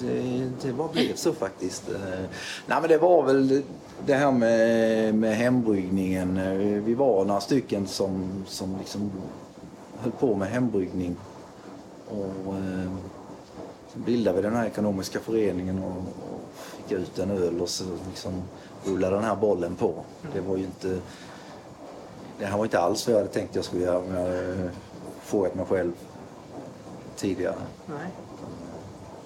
Det, 0.00 0.06
det, 0.08 0.50
det 0.62 0.72
bara 0.72 0.88
blev 0.88 1.14
så 1.14 1.32
faktiskt. 1.32 1.88
Eh, 1.88 2.20
nej, 2.66 2.78
men 2.80 2.88
det 2.88 2.98
var 2.98 3.22
väl 3.22 3.62
det 4.06 4.14
här 4.14 4.32
med, 4.32 5.14
med 5.14 5.36
hembryggningen. 5.36 6.36
Eh, 6.38 6.82
vi 6.82 6.94
var 6.94 7.24
några 7.24 7.40
stycken 7.40 7.86
som, 7.86 8.44
som 8.46 8.76
liksom 8.78 9.10
höll 9.98 10.12
på 10.12 10.34
med 10.34 10.48
hembryggning. 10.48 11.16
Och 12.08 12.54
eh, 12.54 12.90
bildade 13.94 14.36
vi 14.36 14.42
den 14.42 14.56
här 14.56 14.66
ekonomiska 14.66 15.20
föreningen 15.20 15.82
och, 15.84 15.96
och 15.96 16.40
fick 16.54 16.98
ut 16.98 17.18
en 17.18 17.30
öl 17.30 17.60
och 17.60 17.68
så 17.68 17.84
liksom 18.08 18.32
rullade 18.84 19.16
den 19.16 19.24
här 19.24 19.36
bollen 19.36 19.74
på. 19.74 19.94
Det 20.34 20.40
var 20.40 20.56
ju 20.56 20.64
inte... 20.64 20.98
Det 22.38 22.46
här 22.46 22.56
var 22.56 22.64
inte 22.64 22.80
alls 22.80 23.06
vad 23.06 23.14
jag 23.14 23.20
hade 23.20 23.32
tänkt 23.32 23.56
jag 23.56 23.64
skulle 23.64 23.84
göra 23.84 23.98
om 23.98 24.14
jag 24.14 24.26
eh, 24.26 24.48
hade 24.48 24.70
frågat 25.22 25.54
mig 25.54 25.66
själv 25.66 25.92
tidigare. 27.16 27.54
Nej. 27.86 28.06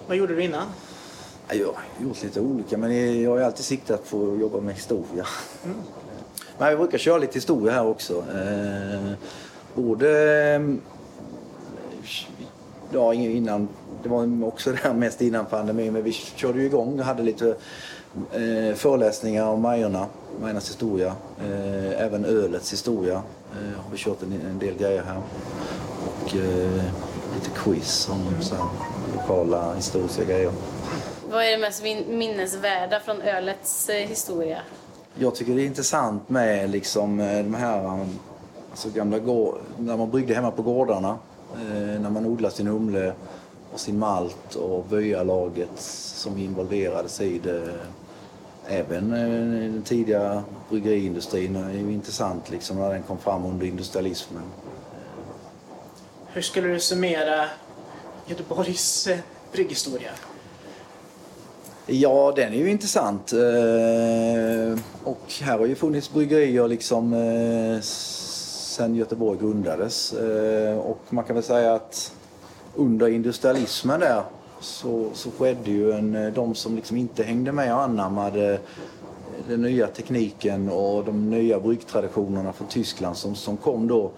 Vad 0.07 0.17
gjorde 0.17 0.35
du 0.35 0.43
innan? 0.43 0.67
Ja, 1.49 1.55
Jag 1.55 1.67
har 1.67 2.07
gjort 2.09 2.23
lite 2.23 2.41
olika, 2.41 2.79
men 2.79 3.21
jag 3.23 3.31
har 3.31 3.41
alltid 3.41 3.65
siktat 3.65 4.11
på 4.11 4.33
att 4.33 4.41
jobba 4.41 4.61
med 4.61 4.75
historia. 4.75 5.27
Men 6.59 6.71
vi 6.71 6.77
brukar 6.77 6.99
köra 6.99 7.19
lite 7.19 7.35
historia 7.35 7.73
här 7.73 7.87
också. 7.87 8.19
Eh, 8.19 9.13
både... 9.75 10.11
eh, 10.55 10.61
Ja, 12.93 13.15
innan... 13.15 13.69
Det 14.03 14.09
var 14.09 14.45
också 14.45 14.71
det 14.73 14.79
här 14.83 14.93
mest 14.93 15.21
innan 15.23 15.47
pandemin, 15.47 15.93
men 15.93 16.03
vi 16.03 16.13
körde 16.13 16.59
ju 16.61 16.67
igång 16.67 16.99
och 17.01 17.05
hade 17.07 17.23
lite 17.23 17.57
eh, 18.33 18.75
föreläsningar 18.75 19.47
om 19.49 19.61
Majorna, 19.63 20.07
Majornas 20.41 20.69
historia. 20.69 21.15
Eh, 21.41 22.03
även 22.03 22.25
ölets 22.25 22.73
historia 22.73 23.15
eh, 23.53 23.81
har 23.85 23.91
vi 23.93 23.97
kört 23.99 24.23
en, 24.23 24.33
en 24.51 24.59
del 24.59 24.75
grejer 24.79 25.03
här. 25.03 25.17
Och 26.07 26.35
lite 27.37 27.51
quiz 27.51 28.09
om 28.09 28.43
så 28.43 28.55
här, 28.55 28.65
lokala 29.15 29.75
historiska 29.75 30.25
grejer. 30.25 30.53
Vad 31.31 31.45
är 31.45 31.51
det 31.51 31.59
mest 31.59 31.83
min- 31.83 32.19
minnesvärda 32.19 33.01
från 33.01 33.23
ölets 33.23 33.89
eh, 33.89 34.09
historia? 34.09 34.59
Jag 35.19 35.35
tycker 35.35 35.55
det 35.55 35.63
är 35.63 35.67
intressant 35.67 36.29
med 36.29 36.71
liksom 36.71 37.21
eh, 37.21 37.37
de 37.37 37.55
här 37.55 38.07
alltså 38.71 38.91
gamla 38.91 39.19
gård, 39.19 39.59
när 39.79 39.97
man 39.97 40.11
bryggde 40.11 40.35
hemma 40.35 40.51
på 40.51 40.63
gårdarna. 40.63 41.19
När 42.01 42.11
man 42.11 42.27
odlade 42.27 42.55
sin 42.55 42.67
humle 42.67 43.13
och 43.73 43.81
sin 43.81 43.99
malt 43.99 44.55
och 44.55 44.85
byalaget 44.85 45.71
som 46.15 46.39
involverades 46.39 47.21
i 47.21 47.39
det. 47.39 47.75
Även 48.67 49.11
den 49.11 49.83
tidiga 49.83 50.43
bryggeriindustrin 50.71 51.57
är 51.57 51.73
ju 51.73 51.93
intressant 51.93 52.51
liksom 52.51 52.77
när 52.79 52.91
den 52.93 53.03
kom 53.03 53.19
fram 53.19 53.45
under 53.45 53.67
industrialismen. 53.67 54.43
Hur 56.37 56.43
skulle 56.43 56.69
du 56.69 56.81
summera 56.81 57.45
Göteborgs 58.27 59.07
eh, 59.07 59.19
brygghistoria? 59.53 60.11
Ja, 61.87 62.33
den 62.37 62.53
är 62.53 62.57
ju 62.57 62.71
intressant. 62.71 63.33
Eh, 63.33 64.79
och 65.05 65.33
här 65.41 65.59
har 65.59 65.67
ju 65.67 65.75
funnits 65.75 66.13
bryggerier 66.13 66.69
liksom 66.69 67.13
eh, 67.13 67.81
sen 67.81 68.95
Göteborg 68.95 69.39
grundades. 69.39 70.13
Och 70.83 71.01
man 71.09 71.25
kan 71.25 71.37
väl 71.37 71.45
säga 71.45 71.75
att 71.75 72.13
under 72.75 73.09
industrialismen 73.09 74.01
där 74.01 74.23
så, 74.61 75.11
så 75.15 75.31
skedde 75.31 75.71
ju 75.71 75.93
en, 75.93 76.33
de 76.35 76.55
som 76.55 76.77
liksom 76.77 76.97
inte 76.97 77.23
hängde 77.23 77.53
med 77.53 77.75
och 77.75 77.83
anammade 77.83 78.59
den 79.49 79.63
nya 79.63 79.87
tekniken 79.87 80.69
och 80.69 81.05
de 81.05 81.31
nya 81.31 81.61
bryggtraditionerna 81.61 82.53
från 82.53 82.69
Tyskland 82.69 83.17
som, 83.17 83.35
som 83.35 83.57
kom 83.57 83.89
då. 83.89 84.11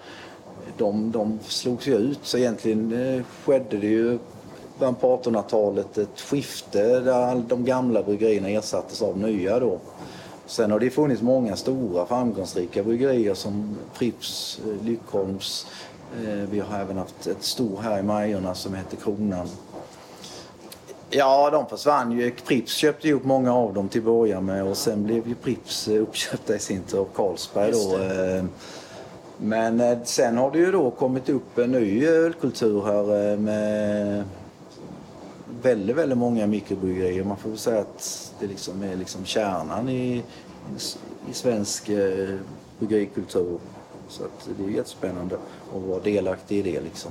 De, 0.79 1.11
de 1.13 1.39
slogs 1.43 1.87
ju 1.87 1.97
ut 1.97 2.19
så 2.23 2.39
egentligen 2.39 3.15
eh, 3.17 3.23
skedde 3.45 3.77
det 3.77 3.87
ju 3.87 4.19
början 4.79 4.95
på 4.95 5.17
1800-talet 5.17 5.99
ett 5.99 6.21
skifte 6.21 7.01
där 7.01 7.43
de 7.49 7.65
gamla 7.65 8.03
bryggerierna 8.03 8.49
ersattes 8.49 9.03
av 9.03 9.19
nya 9.19 9.59
då. 9.61 9.79
Sen 10.47 10.71
har 10.71 10.81
det 10.81 10.91
funnits 10.91 11.23
många 11.23 11.57
stora 11.57 12.07
framgångsrika 12.07 12.83
bryggerier 12.83 13.35
som 13.35 13.77
Pripps, 13.95 14.61
eh, 14.65 14.87
Lyckholms. 14.87 15.67
Eh, 16.25 16.49
Vi 16.51 16.61
har 16.61 16.79
även 16.79 16.97
haft 16.99 17.27
ett 17.27 17.43
stort 17.45 17.81
här 17.83 17.99
i 17.99 18.03
Majorna 18.03 18.55
som 18.55 18.75
heter 18.75 18.97
Kronan. 18.97 19.49
Ja, 21.11 21.51
de 21.51 21.67
försvann 21.67 22.13
ju. 22.13 22.31
Pripps 22.31 22.75
köpte 22.75 23.13
upp 23.13 23.25
många 23.25 23.55
av 23.55 23.75
dem 23.75 23.89
till 23.89 24.01
att 24.01 24.05
börja 24.05 24.41
med 24.41 24.65
och 24.65 24.77
sen 24.77 25.05
blev 25.05 25.29
ju 25.29 25.35
Pripps 25.35 25.89
uppköpta 25.89 26.55
i 26.57 26.59
sin 26.59 26.83
tur 26.83 26.99
av 26.99 27.09
Carlsberg 27.15 27.73
då. 27.73 27.99
Eh, 29.41 29.45
Men 29.45 29.81
eh, 29.81 29.99
sen 30.05 30.37
har 30.39 30.51
det 30.51 30.59
ju 30.59 30.73
då 30.73 30.91
kommit 30.91 31.29
upp 31.29 31.59
en 31.59 31.73
ny 31.73 32.07
ölkultur 32.07 32.83
här 32.85 33.33
eh, 33.33 33.39
med 33.39 34.25
väldigt, 35.63 35.97
väldigt 35.97 36.19
många 36.19 36.47
mikrobryggerier. 36.47 37.25
Man 37.25 37.37
får 37.37 37.49
väl 37.49 37.59
säga 37.59 37.81
att 37.81 38.33
det 38.41 38.47
liksom 38.47 38.83
är 38.83 38.97
liksom 38.97 39.25
kärnan 39.25 39.89
i, 39.89 40.23
i 41.31 41.33
svensk 41.33 41.89
eh, 41.89 42.29
bryggerikultur. 42.79 43.59
Så 44.09 44.25
att 44.25 44.49
det 44.59 44.65
är 44.65 44.69
jättespännande 44.69 45.35
att 45.77 45.83
vara 45.83 46.01
delaktig 46.01 46.59
i 46.59 46.63
det 46.73 46.81
liksom. 46.81 47.11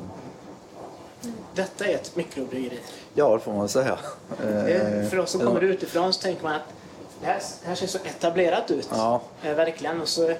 Detta 1.56 1.86
är 1.86 1.96
ett 1.96 2.16
mikrobryggeri. 2.16 2.80
Ja, 3.14 3.34
det 3.34 3.40
får 3.40 3.54
man 3.54 3.70
säga. 3.70 3.98
Eh, 4.44 5.10
För 5.10 5.20
oss 5.20 5.32
som 5.32 5.42
kommer 5.42 5.62
utifrån 5.62 6.14
så 6.14 6.22
tänker 6.22 6.44
man 6.44 6.54
att 6.56 6.74
det 7.22 7.26
här, 7.28 7.42
det 7.62 7.68
här 7.68 7.76
ser 7.76 7.88
så 7.88 7.98
etablerat 7.98 8.72
ut. 8.72 8.88
Ja. 8.92 9.22
Eh, 9.44 9.54
verkligen. 9.56 10.02
Och 10.02 10.08
så, 10.08 10.34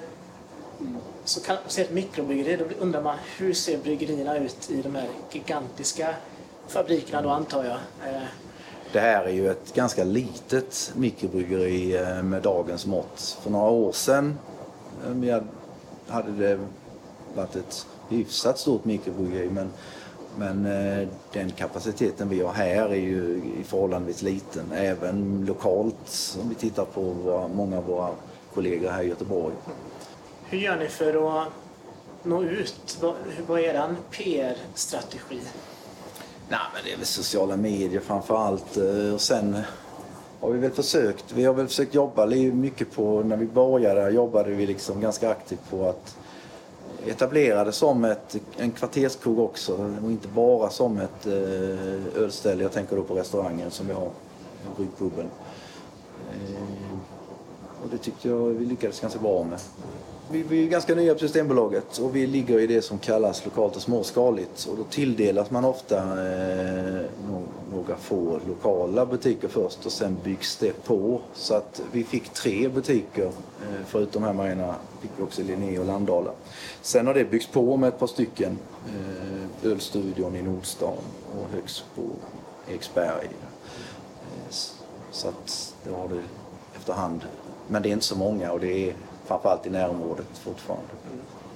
så 1.28 1.40
kan 1.40 1.54
man 1.54 1.64
se 1.70 1.82
ett 1.82 1.90
mikrobryggeri. 1.92 2.56
Då 2.56 2.64
undrar 2.84 3.02
man 3.02 3.16
hur 3.38 3.54
ser 3.54 3.78
bryggerierna 3.78 4.36
ut 4.38 4.70
i 4.70 4.82
de 4.82 4.94
här 4.94 5.08
gigantiska 5.32 6.14
fabrikerna 6.68 7.22
då 7.22 7.28
antar 7.28 7.64
jag. 7.64 7.76
Eh. 8.14 8.22
Det 8.92 9.00
här 9.00 9.24
är 9.24 9.30
ju 9.30 9.50
ett 9.50 9.74
ganska 9.74 10.04
litet 10.04 10.92
mikrobryggeri 10.96 11.96
eh, 11.96 12.22
med 12.22 12.42
dagens 12.42 12.86
mått. 12.86 13.38
För 13.42 13.50
några 13.50 13.70
år 13.70 13.92
sedan 13.92 14.38
eh, 15.24 15.42
hade- 16.08 16.32
det 16.32 16.58
varit 17.34 17.56
ett 17.56 17.86
hyfsat 18.08 18.58
stort 18.58 18.84
mikrobryggeri 18.84 19.50
men, 19.50 19.70
men 20.36 20.62
den 21.32 21.50
kapaciteten 21.50 22.28
vi 22.28 22.40
har 22.42 22.52
här 22.52 22.88
är 22.88 22.94
ju 22.94 23.40
förhållandevis 23.64 24.22
liten. 24.22 24.72
Även 24.72 25.44
lokalt 25.46 26.36
om 26.42 26.48
vi 26.48 26.54
tittar 26.54 26.84
på 26.84 27.00
våra, 27.00 27.48
många 27.48 27.78
av 27.78 27.84
våra 27.84 28.10
kollegor 28.54 28.90
här 28.90 29.02
i 29.02 29.08
Göteborg 29.08 29.54
hur 30.50 30.58
gör 30.58 30.76
ni 30.76 30.88
för 30.88 31.42
att 31.42 31.48
nå 32.22 32.42
ut? 32.42 32.98
Vad, 33.46 33.60
är 33.60 33.64
er 33.64 33.94
PR-strategi? 34.10 35.40
Nej, 36.48 36.60
men 36.74 36.84
det 36.84 36.92
är 36.92 36.96
väl 36.96 37.06
sociala 37.06 37.56
medier 37.56 38.00
framför 38.00 38.36
allt. 38.36 38.76
Eh, 38.76 39.14
och 39.14 39.20
sen 39.20 39.56
har 40.40 40.50
vi 40.50 40.58
väl 40.58 40.70
försökt. 40.70 41.24
Vi 41.32 41.44
har 41.44 41.54
väl 41.54 41.66
försökt 41.66 41.94
jobba 41.94 42.26
mycket 42.26 42.92
på, 42.92 43.22
när 43.22 43.36
vi 43.36 43.46
började 43.46 44.10
jobbade 44.10 44.50
vi 44.50 44.66
liksom 44.66 45.00
ganska 45.00 45.30
aktivt 45.30 45.70
på 45.70 45.88
att 45.88 46.16
etablera 47.06 47.64
det 47.64 47.72
som 47.72 48.04
ett, 48.04 48.36
en 48.56 48.70
kvarterskrog 48.70 49.38
också 49.38 49.92
och 50.04 50.10
inte 50.10 50.28
bara 50.28 50.70
som 50.70 50.98
ett 50.98 51.26
eh, 51.26 52.22
ölställe. 52.22 52.62
Jag 52.62 52.72
tänker 52.72 52.96
då 52.96 53.02
på 53.02 53.14
restaurangen 53.14 53.70
som 53.70 53.86
vi 53.86 53.92
har, 53.92 54.10
Bryggpuben. 54.76 55.30
Eh, 56.32 56.98
och 57.82 57.88
det 57.90 57.98
tyckte 57.98 58.28
jag 58.28 58.38
vi 58.38 58.64
lyckades 58.64 59.00
ganska 59.00 59.18
bra 59.20 59.44
med. 59.44 59.58
Vi, 60.30 60.42
vi 60.42 60.64
är 60.64 60.68
ganska 60.68 60.94
nya 60.94 61.14
på 61.14 61.20
Systembolaget 61.20 61.98
och 61.98 62.16
vi 62.16 62.26
ligger 62.26 62.58
i 62.60 62.66
det 62.66 62.82
som 62.82 62.98
kallas 62.98 63.44
lokalt 63.44 63.76
och 63.76 63.82
småskaligt. 63.82 64.64
Och 64.70 64.76
då 64.76 64.84
tilldelas 64.84 65.50
man 65.50 65.64
ofta 65.64 65.96
eh, 65.96 67.04
no- 67.30 67.48
några 67.72 67.96
få 67.96 68.40
lokala 68.48 69.06
butiker 69.06 69.48
först 69.48 69.86
och 69.86 69.92
sen 69.92 70.16
byggs 70.24 70.56
det 70.56 70.84
på. 70.84 71.20
Så 71.34 71.54
att 71.54 71.82
vi 71.92 72.04
fick 72.04 72.28
tre 72.28 72.68
butiker, 72.68 73.24
eh, 73.24 73.80
förutom 73.86 74.22
här 74.22 74.32
Marina 74.32 74.74
fick 75.00 75.10
vi 75.16 75.22
också 75.22 75.42
Linné 75.42 75.78
och 75.78 75.86
Landala. 75.86 76.30
Sen 76.82 77.06
har 77.06 77.14
det 77.14 77.24
byggts 77.24 77.46
på 77.46 77.76
med 77.76 77.88
ett 77.88 77.98
par 77.98 78.06
stycken. 78.06 78.58
Eh, 78.86 79.70
Ölstudion 79.70 80.36
i 80.36 80.42
Nordstan 80.42 80.96
och 81.38 81.46
Högsbo, 81.54 82.02
Eriksberg. 82.70 83.24
Eh, 83.26 84.54
Så 85.10 85.28
att 85.28 85.74
det 85.84 85.90
har 85.90 86.08
du 86.08 86.20
efterhand. 86.76 87.20
Men 87.68 87.82
det 87.82 87.88
är 87.88 87.92
inte 87.92 88.04
så 88.04 88.16
många 88.16 88.52
och 88.52 88.60
det 88.60 88.88
är 88.90 88.94
framförallt 89.28 89.66
i 89.66 89.70
närområdet 89.70 90.26
fortfarande. 90.32 90.88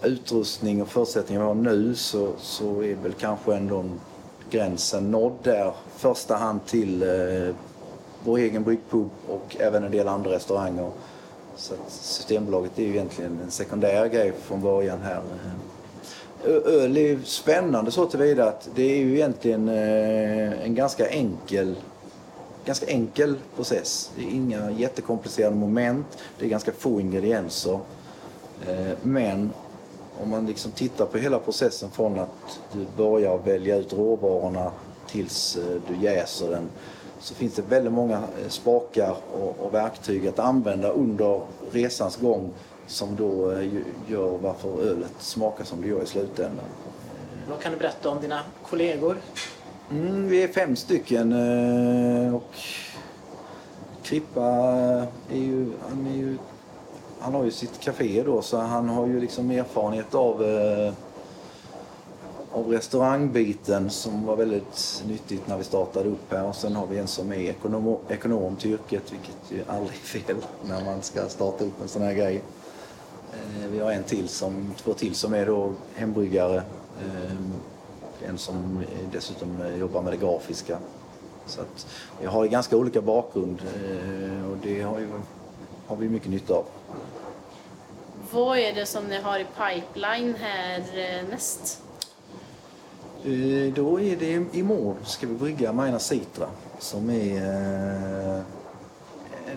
Utrustning 0.02 0.82
och 0.82 0.88
förutsättningar 0.88 1.40
vi 1.40 1.46
har 1.46 1.54
nu 1.54 1.94
så, 1.94 2.32
så 2.38 2.82
är 2.82 2.94
väl 2.94 3.12
kanske 3.12 3.54
ändå 3.54 3.84
gränsen 4.50 5.10
nådd 5.10 5.36
där. 5.42 5.72
Första 5.96 6.36
hand 6.36 6.66
till 6.66 7.02
eh, 7.02 7.54
vår 8.24 8.38
egen 8.38 8.64
bryggpub 8.64 9.10
och 9.28 9.56
även 9.58 9.84
en 9.84 9.90
del 9.90 10.08
andra 10.08 10.30
restauranger. 10.30 10.90
Så 11.56 11.74
att 11.74 11.92
Systembolaget 11.92 12.78
är 12.78 12.82
ju 12.82 12.90
egentligen 12.90 13.38
en 13.44 13.50
sekundär 13.50 14.06
grej 14.06 14.32
från 14.42 14.62
början 14.62 14.98
här. 15.02 15.20
Öl 16.44 16.96
är 16.96 17.18
spännande 17.24 17.90
så 17.90 18.06
tillvida 18.06 18.48
att 18.48 18.68
det 18.74 18.82
är 18.82 18.96
ju 18.96 19.14
egentligen 19.14 19.68
eh, 19.68 20.64
en 20.64 20.74
ganska 20.74 21.08
enkel 21.08 21.76
ganska 22.64 22.86
enkel 22.86 23.38
process. 23.56 24.10
Det 24.16 24.22
är 24.22 24.30
inga 24.30 24.70
jättekomplicerade 24.70 25.56
moment. 25.56 26.06
Det 26.38 26.44
är 26.44 26.48
ganska 26.48 26.72
få 26.72 27.00
ingredienser. 27.00 27.78
Eh, 28.68 28.92
men 29.02 29.50
om 30.22 30.30
man 30.30 30.46
liksom 30.46 30.72
tittar 30.72 31.06
på 31.06 31.18
hela 31.18 31.38
processen 31.38 31.90
från 31.90 32.18
att 32.18 32.60
du 32.72 32.86
börjar 32.96 33.38
välja 33.38 33.76
ut 33.76 33.92
råvarorna 33.92 34.72
tills 35.06 35.56
eh, 35.56 35.80
du 35.88 36.04
jäser 36.04 36.50
den 36.50 36.68
så 37.20 37.34
finns 37.34 37.54
det 37.54 37.62
väldigt 37.62 37.92
många 37.92 38.16
eh, 38.16 38.48
spakar 38.48 39.16
och 39.58 39.74
verktyg 39.74 40.26
att 40.26 40.38
använda 40.38 40.88
under 40.88 41.40
resans 41.72 42.16
gång 42.16 42.50
som 42.86 43.16
då 43.16 43.52
gör 44.08 44.38
varför 44.42 44.82
ölet 44.82 45.12
smakar 45.18 45.64
som 45.64 45.82
det 45.82 45.88
gör 45.88 46.02
i 46.02 46.06
slutändan. 46.06 46.64
Vad 47.48 47.60
kan 47.60 47.72
du 47.72 47.78
berätta 47.78 48.10
om 48.10 48.20
dina 48.20 48.40
kollegor? 48.70 49.16
Mm, 49.90 50.28
vi 50.28 50.42
är 50.42 50.48
fem 50.48 50.76
stycken 50.76 51.32
eh, 51.32 52.34
och 52.34 52.54
Krippa 54.02 54.46
är 55.30 55.38
ju, 55.38 55.72
han 55.88 56.06
är 56.06 56.16
ju 56.16 56.38
han 57.22 57.34
har 57.34 57.44
ju 57.44 57.50
sitt 57.50 57.80
café 57.80 58.22
då 58.22 58.42
så 58.42 58.56
han 58.56 58.88
har 58.88 59.06
ju 59.06 59.20
liksom 59.20 59.50
erfarenhet 59.50 60.14
av, 60.14 60.44
eh, 60.44 60.92
av 62.52 62.68
restaurangbiten 62.68 63.90
som 63.90 64.26
var 64.26 64.36
väldigt 64.36 65.04
nyttigt 65.06 65.48
när 65.48 65.58
vi 65.58 65.64
startade 65.64 66.08
upp 66.08 66.32
här. 66.32 66.44
Och 66.44 66.56
sen 66.56 66.76
har 66.76 66.86
vi 66.86 66.98
en 66.98 67.06
som 67.06 67.32
är 67.32 67.36
ekonom, 67.36 67.96
ekonom 68.08 68.56
till 68.56 68.70
yrket 68.70 69.12
vilket 69.12 69.36
ju 69.48 69.64
aldrig 69.68 69.98
är 69.98 70.06
fel 70.06 70.36
när 70.64 70.84
man 70.84 71.02
ska 71.02 71.28
starta 71.28 71.64
upp 71.64 71.82
en 71.82 71.88
sån 71.88 72.02
här 72.02 72.12
grej. 72.12 72.42
Eh, 73.32 73.70
vi 73.70 73.78
har 73.78 73.92
en 73.92 74.04
till 74.04 74.28
som, 74.28 74.74
två 74.76 74.94
till 74.94 75.14
som 75.14 75.34
är 75.34 75.46
då 75.46 75.72
hembryggare. 75.94 76.62
Ehm, 77.00 77.52
Eh, 78.22 78.30
en 78.30 78.38
som 78.38 78.84
dessutom 79.12 79.76
jobbar 79.78 80.02
med 80.02 80.12
det 80.12 80.16
grafiska. 80.16 80.78
Så 81.46 81.60
att 81.60 81.86
jag 82.22 82.30
har 82.30 82.46
ganska 82.46 82.76
olika 82.76 83.00
bakgrund 83.00 83.60
eh, 83.60 84.50
och 84.50 84.56
det 84.62 84.82
har, 84.82 84.98
ju, 84.98 85.08
har 85.86 85.96
vi 85.96 86.08
mycket 86.08 86.30
nytta 86.30 86.54
av. 86.54 86.64
Vad 88.30 88.58
är 88.58 88.72
det 88.72 88.86
som 88.86 89.04
ni 89.04 89.20
har 89.20 89.38
i 89.38 89.44
pipeline 89.44 90.34
här 90.40 90.78
eh, 90.78 91.28
näst? 91.30 91.82
Eh, 93.24 93.74
då 93.74 94.00
är 94.00 94.16
det 94.16 94.58
imorgon 94.58 94.96
ska 95.04 95.26
vi 95.26 95.34
brygga 95.34 95.72
Maina 95.72 95.98
Citra 95.98 96.46
som 96.78 97.10
är 97.10 97.36
eh, 98.36 98.42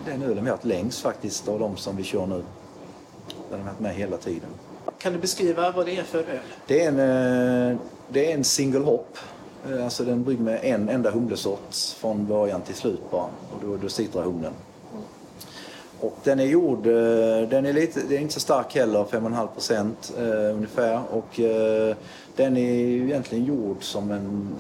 den 0.05 0.22
ölen 0.24 0.43
vi 0.43 0.49
har 0.49 0.57
haft 0.57 0.66
längst 0.66 1.01
faktiskt 1.01 1.47
av 1.47 1.59
de 1.59 1.78
som 1.78 1.97
vi 1.97 2.03
kör 2.03 2.26
nu. 2.26 2.43
Den 3.49 3.59
har 3.59 3.66
varit 3.66 3.80
med 3.80 3.95
hela 3.95 4.18
tiden. 4.18 4.49
Kan 4.97 5.13
du 5.13 5.20
beskriva 5.20 5.72
vad 5.72 5.86
det 5.86 5.97
är 5.97 6.03
för 6.03 6.20
öl? 6.20 6.39
Det 6.68 6.82
är 6.82 6.88
en, 6.88 7.80
det 8.09 8.31
är 8.31 8.35
en 8.37 8.43
single 8.43 8.79
hop. 8.79 9.17
Eh, 9.69 9.83
alltså 9.83 10.03
den 10.03 10.23
brygg 10.23 10.39
med 10.39 10.59
en 10.63 10.89
enda 10.89 11.11
humlesort 11.11 11.75
från 11.75 12.25
början 12.25 12.61
till 12.61 12.75
slut 12.75 13.11
bara. 13.11 13.23
Och 13.23 13.61
då, 13.61 13.77
då 13.77 13.89
sitter 13.89 14.21
humlen. 14.21 14.53
Och 15.99 16.17
den 16.23 16.39
är 16.39 16.45
gjord, 16.45 16.87
eh, 16.87 17.49
den 17.49 17.65
är, 17.65 17.73
lite, 17.73 17.99
den 17.99 18.11
är 18.11 18.21
inte 18.21 18.33
så 18.33 18.39
stark 18.39 18.75
heller, 18.75 19.03
5,5 19.03 19.47
procent 19.47 20.13
eh, 20.17 20.55
ungefär. 20.55 21.01
Och 21.11 21.39
eh, 21.39 21.95
den 22.35 22.57
är 22.57 22.71
egentligen 22.71 23.45
gjord 23.45 23.83
som 23.83 24.11
en 24.11 24.55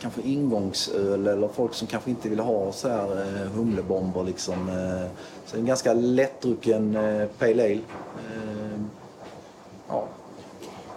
kanske 0.00 0.20
ingångsöl 0.22 1.26
eller 1.26 1.48
folk 1.48 1.74
som 1.74 1.88
kanske 1.88 2.10
inte 2.10 2.28
vill 2.28 2.40
ha 2.40 2.72
så 2.72 2.88
här 2.88 3.20
eh, 3.20 3.50
humlebomber 3.50 4.22
liksom. 4.22 4.68
Eh, 4.68 5.10
så 5.46 5.56
en 5.56 5.66
ganska 5.66 5.92
lättdrucken 5.92 6.96
eh, 6.96 7.26
pale 7.38 7.64
ale. 7.64 7.72
Eh. 7.74 8.80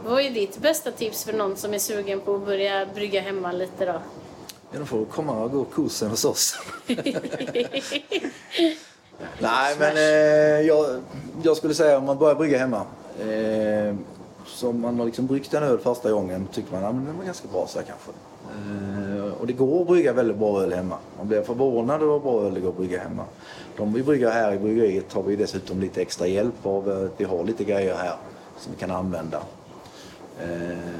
Eh. 0.06 0.12
Vad 0.12 0.22
är 0.22 0.30
ditt 0.30 0.58
bästa 0.58 0.92
tips 0.92 1.24
för 1.24 1.34
någon 1.34 1.56
som 1.56 1.74
är 1.74 1.80
sugen 1.80 2.20
på 2.20 2.36
att 2.36 2.46
börja 2.46 2.86
brygga 2.96 3.22
hemma 3.22 3.52
lite 3.52 3.86
då? 3.86 4.02
Ja, 4.72 4.80
de 4.80 4.86
får 4.86 5.06
komma 5.06 5.44
och 5.44 5.52
gå 5.52 5.66
kursen 5.66 6.10
hos 6.10 6.26
oss. 6.26 6.56
Nej, 9.40 9.76
men 9.80 9.98
eh, 9.98 10.62
jag, 10.68 11.02
jag, 11.44 11.58
skulle 11.58 11.74
säga 11.74 11.98
om 11.98 12.06
man 12.06 12.18
börjar 12.18 12.36
brygga 12.36 12.58
hemma. 12.58 12.86
Eh, 13.20 13.96
så 14.46 14.72
man 14.72 15.00
har 15.00 15.06
liksom 15.06 15.28
bryggt 15.28 15.54
en 15.54 15.64
öl 15.64 15.78
första 15.78 16.12
gången 16.12 16.48
tycker 16.52 16.72
man 16.72 16.84
att 16.84 16.96
ja, 16.96 17.02
den 17.02 17.18
var 17.18 17.26
ganska 17.26 17.48
bra 17.48 17.68
så 17.68 17.80
här 17.80 17.86
kanske. 17.86 18.12
Eh, 18.52 19.34
och 19.34 19.48
det 19.48 19.54
går 19.54 19.82
att 19.82 19.88
brygga 19.88 20.14
väldigt 20.14 20.38
bra 20.38 20.64
öl 20.64 20.74
hemma. 20.74 20.98
Man 21.18 21.28
blir 21.28 21.42
förvånad 21.42 22.02
över 22.02 22.14
hur 22.14 22.20
bra 22.20 22.46
öl 22.46 22.54
det 22.54 22.60
går 22.60 22.70
att 22.70 22.78
brygga 22.78 23.00
hemma. 23.00 23.24
De 23.78 23.94
vi 23.94 24.04
brygger 24.04 24.32
här 24.32 24.54
i 24.54 24.60
bryggeriet 24.60 25.14
har 25.14 25.24
vi 25.24 25.36
dessutom 25.36 25.80
lite 25.80 26.02
extra 26.02 26.28
hjälp 26.28 26.66
av 26.66 26.90
att 26.90 27.22
vi 27.22 27.24
har 27.24 27.44
lite 27.44 27.64
grejer 27.64 27.96
här 27.96 28.16
som 28.58 28.72
vi 28.74 28.80
kan 28.80 28.92
använda. 28.92 29.44
Eh, 30.44 31.00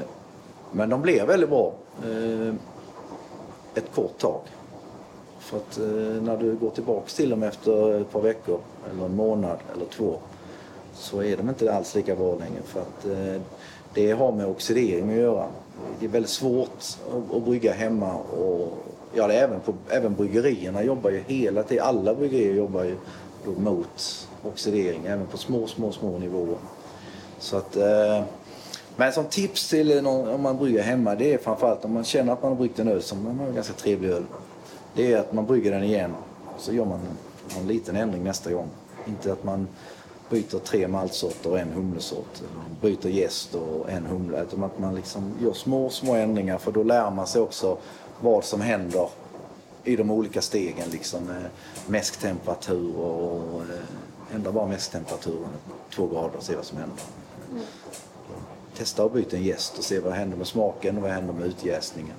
men 0.72 0.88
de 0.88 1.02
blir 1.02 1.26
väldigt 1.26 1.50
bra 1.50 1.72
eh, 2.04 2.54
ett 3.74 3.94
kort 3.94 4.18
tag. 4.18 4.40
För 5.38 5.56
att 5.56 5.78
eh, 5.78 6.22
när 6.22 6.36
du 6.36 6.54
går 6.54 6.70
tillbaks 6.70 7.14
till 7.14 7.30
dem 7.30 7.42
efter 7.42 8.00
ett 8.00 8.10
par 8.10 8.20
veckor 8.20 8.58
eller 8.90 9.04
en 9.04 9.16
månad 9.16 9.58
eller 9.74 9.84
två 9.84 10.18
så 10.94 11.22
är 11.22 11.36
de 11.36 11.48
inte 11.48 11.74
alls 11.74 11.94
lika 11.94 12.16
bra 12.16 12.34
längre 12.34 12.62
för 12.64 12.80
att 12.80 13.04
eh, 13.04 13.42
det 13.94 14.12
har 14.12 14.32
med 14.32 14.46
oxidering 14.46 15.10
att 15.10 15.16
göra. 15.16 15.46
Det 16.00 16.06
är 16.06 16.10
väldigt 16.10 16.30
svårt 16.30 16.68
att, 17.10 17.36
att 17.36 17.44
brygga 17.44 17.72
hemma 17.72 18.14
och 18.14 18.78
ja, 19.14 19.26
det 19.26 19.34
är 19.34 19.44
även, 19.44 19.60
på, 19.60 19.74
även 19.88 20.14
bryggerierna 20.14 20.82
jobbar 20.82 21.10
ju 21.10 21.22
hela 21.26 21.62
tiden, 21.62 21.84
alla 21.86 22.14
bryggerier 22.14 22.54
jobbar 22.54 22.84
ju 22.84 22.96
mot 23.56 24.28
oxidering 24.42 25.06
även 25.06 25.26
på 25.26 25.36
små, 25.36 25.66
små, 25.66 25.92
små 25.92 26.18
nivåer. 26.18 26.58
Så 27.38 27.56
att 27.56 27.76
eh, 27.76 28.22
men 28.96 29.12
som 29.12 29.24
tips 29.24 29.68
till 29.68 30.02
någon, 30.02 30.28
om 30.28 30.42
man 30.42 30.58
brygger 30.58 30.82
hemma 30.82 31.14
det 31.14 31.34
är 31.34 31.38
framförallt 31.38 31.84
om 31.84 31.92
man 31.92 32.04
känner 32.04 32.32
att 32.32 32.42
man 32.42 32.52
har 32.52 32.58
bryggt 32.58 32.78
en 32.78 32.88
öl 32.88 33.02
som 33.02 33.26
är 33.26 33.46
en 33.46 33.54
ganska 33.54 33.72
trevlig 33.72 34.10
öl 34.10 34.24
det 34.94 35.12
är 35.12 35.18
att 35.18 35.32
man 35.32 35.46
brygger 35.46 35.72
den 35.72 35.82
igen 35.82 36.14
och 36.54 36.60
så 36.60 36.72
gör 36.72 36.84
man 36.84 37.00
en 37.60 37.66
liten 37.66 37.96
ändring 37.96 38.24
nästa 38.24 38.52
gång. 38.52 38.68
Inte 39.06 39.32
att 39.32 39.44
man 39.44 39.68
byter 40.30 40.58
tre 40.58 40.88
maltsorter 40.88 41.50
och 41.50 41.58
en 41.58 41.72
humlesort. 41.72 42.38
Eller 42.38 42.90
byter 42.90 43.08
gäst 43.08 43.54
och 43.54 43.90
en 43.90 44.06
humle. 44.06 44.42
Utan 44.42 44.64
att 44.64 44.78
man 44.78 44.94
liksom 44.94 45.32
gör 45.42 45.52
små, 45.52 45.90
små 45.90 46.14
ändringar 46.14 46.58
för 46.58 46.72
då 46.72 46.82
lär 46.82 47.10
man 47.10 47.26
sig 47.26 47.40
också 47.40 47.78
vad 48.20 48.44
som 48.44 48.60
händer 48.60 49.08
i 49.84 49.96
de 49.96 50.10
olika 50.10 50.42
stegen. 50.42 50.90
Liksom, 50.90 51.30
eh, 51.30 51.36
mäsktemperatur 51.86 52.96
och 52.96 53.60
eh, 53.60 54.34
ändra 54.34 54.52
bara 54.52 54.66
mäsktemperaturen 54.66 55.48
två 55.94 56.06
grader 56.06 56.36
och 56.36 56.42
se 56.42 56.56
vad 56.56 56.64
som 56.64 56.78
händer. 56.78 56.98
Mm. 57.50 57.62
Testa 58.76 59.04
att 59.04 59.12
byta 59.12 59.36
en 59.36 59.42
gäst 59.42 59.78
och 59.78 59.84
se 59.84 59.98
vad 59.98 60.12
händer 60.12 60.36
med 60.36 60.46
smaken 60.46 60.96
och 60.96 61.02
vad 61.02 61.10
händer 61.10 61.34
med 61.34 61.46
utjäsningen. 61.46 62.16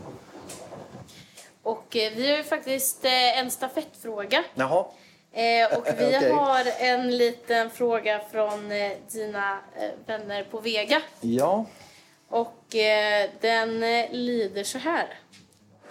Och 1.63 1.95
eh, 1.95 2.11
vi 2.15 2.29
har 2.29 2.37
ju 2.37 2.43
faktiskt 2.43 3.05
eh, 3.05 3.39
en 3.39 3.51
stafettfråga. 3.51 4.43
Jaha. 4.55 4.85
Eh, 5.31 5.77
och 5.77 5.87
vi 5.87 6.07
okay. 6.17 6.31
har 6.31 6.65
en 6.79 7.17
liten 7.17 7.69
fråga 7.69 8.21
från 8.31 8.69
dina 9.11 9.59
vänner 10.05 10.43
på 10.51 10.59
Vega. 10.59 11.01
Ja. 11.21 11.65
Och 12.29 12.59
den 13.41 13.79
lyder 14.11 14.63
så 14.63 14.77
här. 14.77 15.19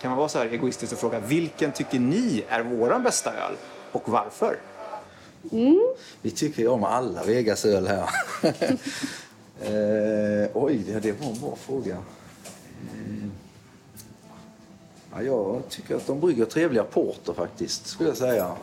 Kan 0.00 0.10
man 0.10 0.18
vara 0.18 0.28
så 0.28 0.38
här 0.38 0.46
egoistisk 0.46 0.92
och 0.92 0.98
fråga 0.98 1.18
vilken 1.18 1.72
tycker 1.72 1.98
ni 1.98 2.44
är 2.48 2.60
våran 2.60 3.02
bästa 3.02 3.30
öl 3.30 3.56
och 3.92 4.08
varför? 4.08 4.58
Mm. 5.52 5.80
Vi 6.22 6.30
tycker 6.30 6.62
ju 6.62 6.68
om 6.68 6.84
alla 6.84 7.22
Vegas 7.24 7.64
öl 7.64 7.86
här. 7.86 8.08
eh, 9.60 10.50
oj, 10.54 10.76
det 11.02 11.20
var 11.20 11.30
en 11.30 11.40
bra 11.40 11.56
fråga. 11.56 11.96
Mm. 12.94 13.30
Ja, 15.12 15.22
jag 15.22 15.68
tycker 15.68 15.96
att 15.96 16.06
de 16.06 16.20
brygger 16.20 16.44
trevliga 16.44 16.84
porter 16.84 17.32
faktiskt, 17.32 17.86
skulle 17.86 18.08
jag 18.08 18.18
säga. 18.18 18.56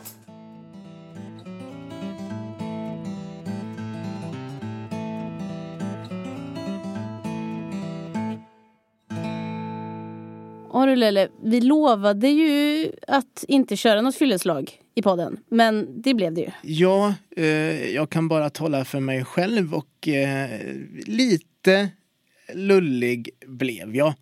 Lelle, 11.00 11.28
vi 11.42 11.60
lovade 11.60 12.28
ju 12.28 12.92
att 13.08 13.44
inte 13.48 13.76
köra 13.76 14.00
något 14.00 14.14
fylleslag 14.14 14.78
i 14.94 15.02
podden, 15.02 15.36
men 15.48 16.02
det 16.02 16.14
blev 16.14 16.34
det 16.34 16.40
ju. 16.40 16.50
Ja, 16.62 17.14
eh, 17.36 17.44
jag 17.90 18.10
kan 18.10 18.28
bara 18.28 18.50
tala 18.50 18.84
för 18.84 19.00
mig 19.00 19.24
själv 19.24 19.74
och 19.74 20.08
eh, 20.08 20.60
lite 21.06 21.90
lullig 22.54 23.30
blev 23.46 23.96
jag. 23.96 24.14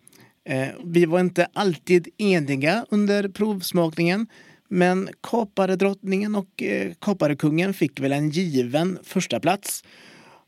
Eh, 0.45 0.67
vi 0.85 1.05
var 1.05 1.19
inte 1.19 1.47
alltid 1.53 2.07
eniga 2.17 2.85
under 2.89 3.29
provsmakningen. 3.29 4.27
Men 4.69 5.09
kaparedrottningen 5.21 6.35
och 6.35 6.63
eh, 6.63 6.93
kaparekungen 7.01 7.73
fick 7.73 7.99
väl 7.99 8.11
en 8.11 8.29
given 8.29 8.99
första 9.03 9.39
plats. 9.39 9.83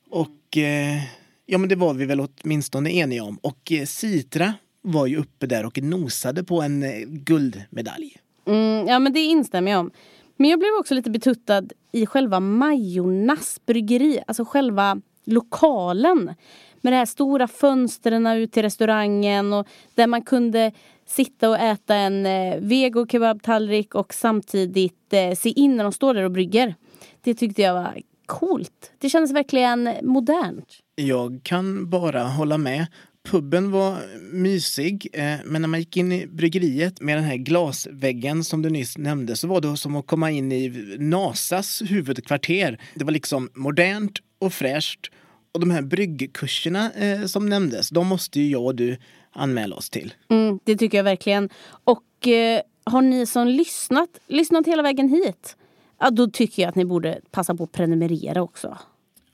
Och 0.09 0.57
eh, 0.57 1.03
ja, 1.45 1.57
men 1.57 1.69
det 1.69 1.75
var 1.75 1.93
vi 1.93 2.05
väl 2.05 2.19
åtminstone 2.19 2.91
eniga 2.91 3.23
om. 3.23 3.37
Och 3.37 3.71
eh, 3.71 3.85
Citra 3.85 4.53
var 4.81 5.07
ju 5.07 5.17
uppe 5.17 5.47
där 5.47 5.65
och 5.65 5.83
nosade 5.83 6.43
på 6.43 6.61
en 6.61 6.83
eh, 6.83 6.99
guldmedalj. 7.07 8.17
Mm, 8.45 8.87
ja 8.87 8.99
men 8.99 9.13
det 9.13 9.19
instämmer 9.19 9.71
jag 9.71 9.79
om. 9.79 9.91
Men 10.37 10.49
jag 10.49 10.59
blev 10.59 10.71
också 10.79 10.93
lite 10.93 11.09
betuttad 11.09 11.63
i 11.91 12.05
själva 12.05 12.39
Majornas 12.39 13.61
bryggeri, 13.65 14.19
alltså 14.27 14.45
själva 14.45 15.01
lokalen. 15.25 16.33
Med 16.81 16.93
de 16.93 16.97
här 16.97 17.05
stora 17.05 17.47
fönstren 17.47 18.27
ut 18.27 18.51
till 18.51 18.63
restaurangen 18.63 19.53
och 19.53 19.67
där 19.95 20.07
man 20.07 20.21
kunde 20.21 20.71
sitta 21.05 21.49
och 21.49 21.57
äta 21.57 21.95
en 21.95 22.25
eh, 22.25 22.59
vego 22.59 23.07
kebabtallrik 23.07 23.95
och 23.95 24.13
samtidigt 24.13 25.13
eh, 25.13 25.35
se 25.35 25.49
in 25.49 25.77
när 25.77 25.83
de 25.83 25.93
står 25.93 26.13
där 26.13 26.23
och 26.23 26.31
brygger. 26.31 26.75
Det 27.21 27.33
tyckte 27.33 27.61
jag 27.61 27.73
var 27.73 28.01
coolt. 28.25 28.91
Det 28.97 29.09
kändes 29.09 29.31
verkligen 29.31 29.89
modernt. 30.03 30.67
Jag 30.95 31.39
kan 31.43 31.89
bara 31.89 32.23
hålla 32.23 32.57
med. 32.57 32.87
Puben 33.23 33.71
var 33.71 33.97
mysig, 34.33 35.07
eh, 35.13 35.35
men 35.45 35.61
när 35.61 35.67
man 35.67 35.79
gick 35.79 35.97
in 35.97 36.11
i 36.11 36.27
bryggeriet 36.27 37.01
med 37.01 37.17
den 37.17 37.23
här 37.23 37.35
glasväggen 37.35 38.43
som 38.43 38.61
du 38.61 38.69
nyss 38.69 38.97
nämnde 38.97 39.35
så 39.35 39.47
var 39.47 39.61
det 39.61 39.77
som 39.77 39.95
att 39.95 40.07
komma 40.07 40.31
in 40.31 40.51
i 40.51 40.95
Nasas 40.99 41.81
huvudkvarter. 41.85 42.81
Det 42.95 43.03
var 43.03 43.11
liksom 43.11 43.49
modernt 43.53 44.19
och 44.39 44.53
fräscht. 44.53 45.11
Och 45.53 45.59
de 45.59 45.71
här 45.71 45.81
bryggkurserna 45.81 46.91
eh, 46.91 47.25
som 47.25 47.49
nämndes, 47.49 47.89
de 47.89 48.07
måste 48.07 48.39
ju 48.39 48.51
jag 48.51 48.65
och 48.65 48.75
du 48.75 48.97
anmäla 49.31 49.75
oss 49.75 49.89
till. 49.89 50.13
Mm, 50.29 50.59
det 50.63 50.77
tycker 50.77 50.97
jag 50.97 51.03
verkligen. 51.03 51.49
Och 51.83 52.27
eh, 52.27 52.61
har 52.83 53.01
ni 53.01 53.25
som 53.25 53.47
lyssnat, 53.47 54.09
lyssnat 54.27 54.67
hela 54.67 54.83
vägen 54.83 55.09
hit, 55.09 55.57
ja, 55.99 56.09
då 56.09 56.27
tycker 56.27 56.61
jag 56.61 56.69
att 56.69 56.75
ni 56.75 56.85
borde 56.85 57.19
passa 57.31 57.55
på 57.55 57.63
att 57.63 57.71
prenumerera 57.71 58.41
också. 58.41 58.77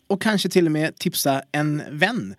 Och 0.07 0.21
kanske 0.21 0.49
till 0.49 0.65
och 0.65 0.71
med 0.71 0.95
tipsa 0.95 1.41
en 1.51 1.83
vän. 1.91 2.35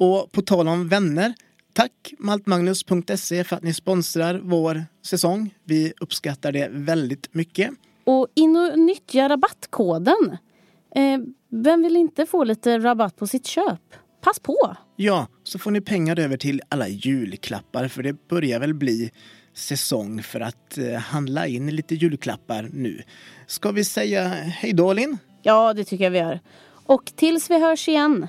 Och 0.00 0.32
på 0.32 0.42
tal 0.42 0.68
om 0.68 0.88
vänner, 0.88 1.34
tack 1.72 2.14
maltmagnus.se 2.18 3.44
för 3.44 3.56
att 3.56 3.62
ni 3.62 3.74
sponsrar 3.74 4.40
vår 4.44 4.84
säsong. 5.06 5.54
Vi 5.64 5.92
uppskattar 6.00 6.52
det 6.52 6.68
väldigt 6.70 7.34
mycket. 7.34 7.70
Och 8.04 8.28
in 8.34 8.56
och 8.56 8.78
nyttja 8.78 9.28
rabattkoden. 9.28 10.36
Eh, 10.94 11.18
vem 11.50 11.82
vill 11.82 11.96
inte 11.96 12.26
få 12.26 12.44
lite 12.44 12.78
rabatt 12.78 13.16
på 13.16 13.26
sitt 13.26 13.46
köp? 13.46 13.80
Pass 14.20 14.40
på! 14.40 14.76
Ja, 14.96 15.26
så 15.44 15.58
får 15.58 15.70
ni 15.70 15.80
pengar 15.80 16.18
över 16.18 16.36
till 16.36 16.62
alla 16.68 16.88
julklappar 16.88 17.88
för 17.88 18.02
det 18.02 18.28
börjar 18.28 18.60
väl 18.60 18.74
bli 18.74 19.10
säsong 19.54 20.22
för 20.22 20.40
att 20.40 20.78
eh, 20.78 20.92
handla 20.94 21.46
in 21.46 21.76
lite 21.76 21.94
julklappar 21.94 22.70
nu. 22.72 23.02
Ska 23.46 23.70
vi 23.70 23.84
säga 23.84 24.28
hej 24.28 24.72
då, 24.72 24.92
Linn? 24.92 25.18
Ja, 25.42 25.74
det 25.74 25.84
tycker 25.84 26.04
jag 26.04 26.10
vi 26.10 26.18
gör. 26.18 26.40
Och 26.90 27.12
tills 27.16 27.50
vi 27.50 27.60
hörs 27.60 27.88
igen, 27.88 28.28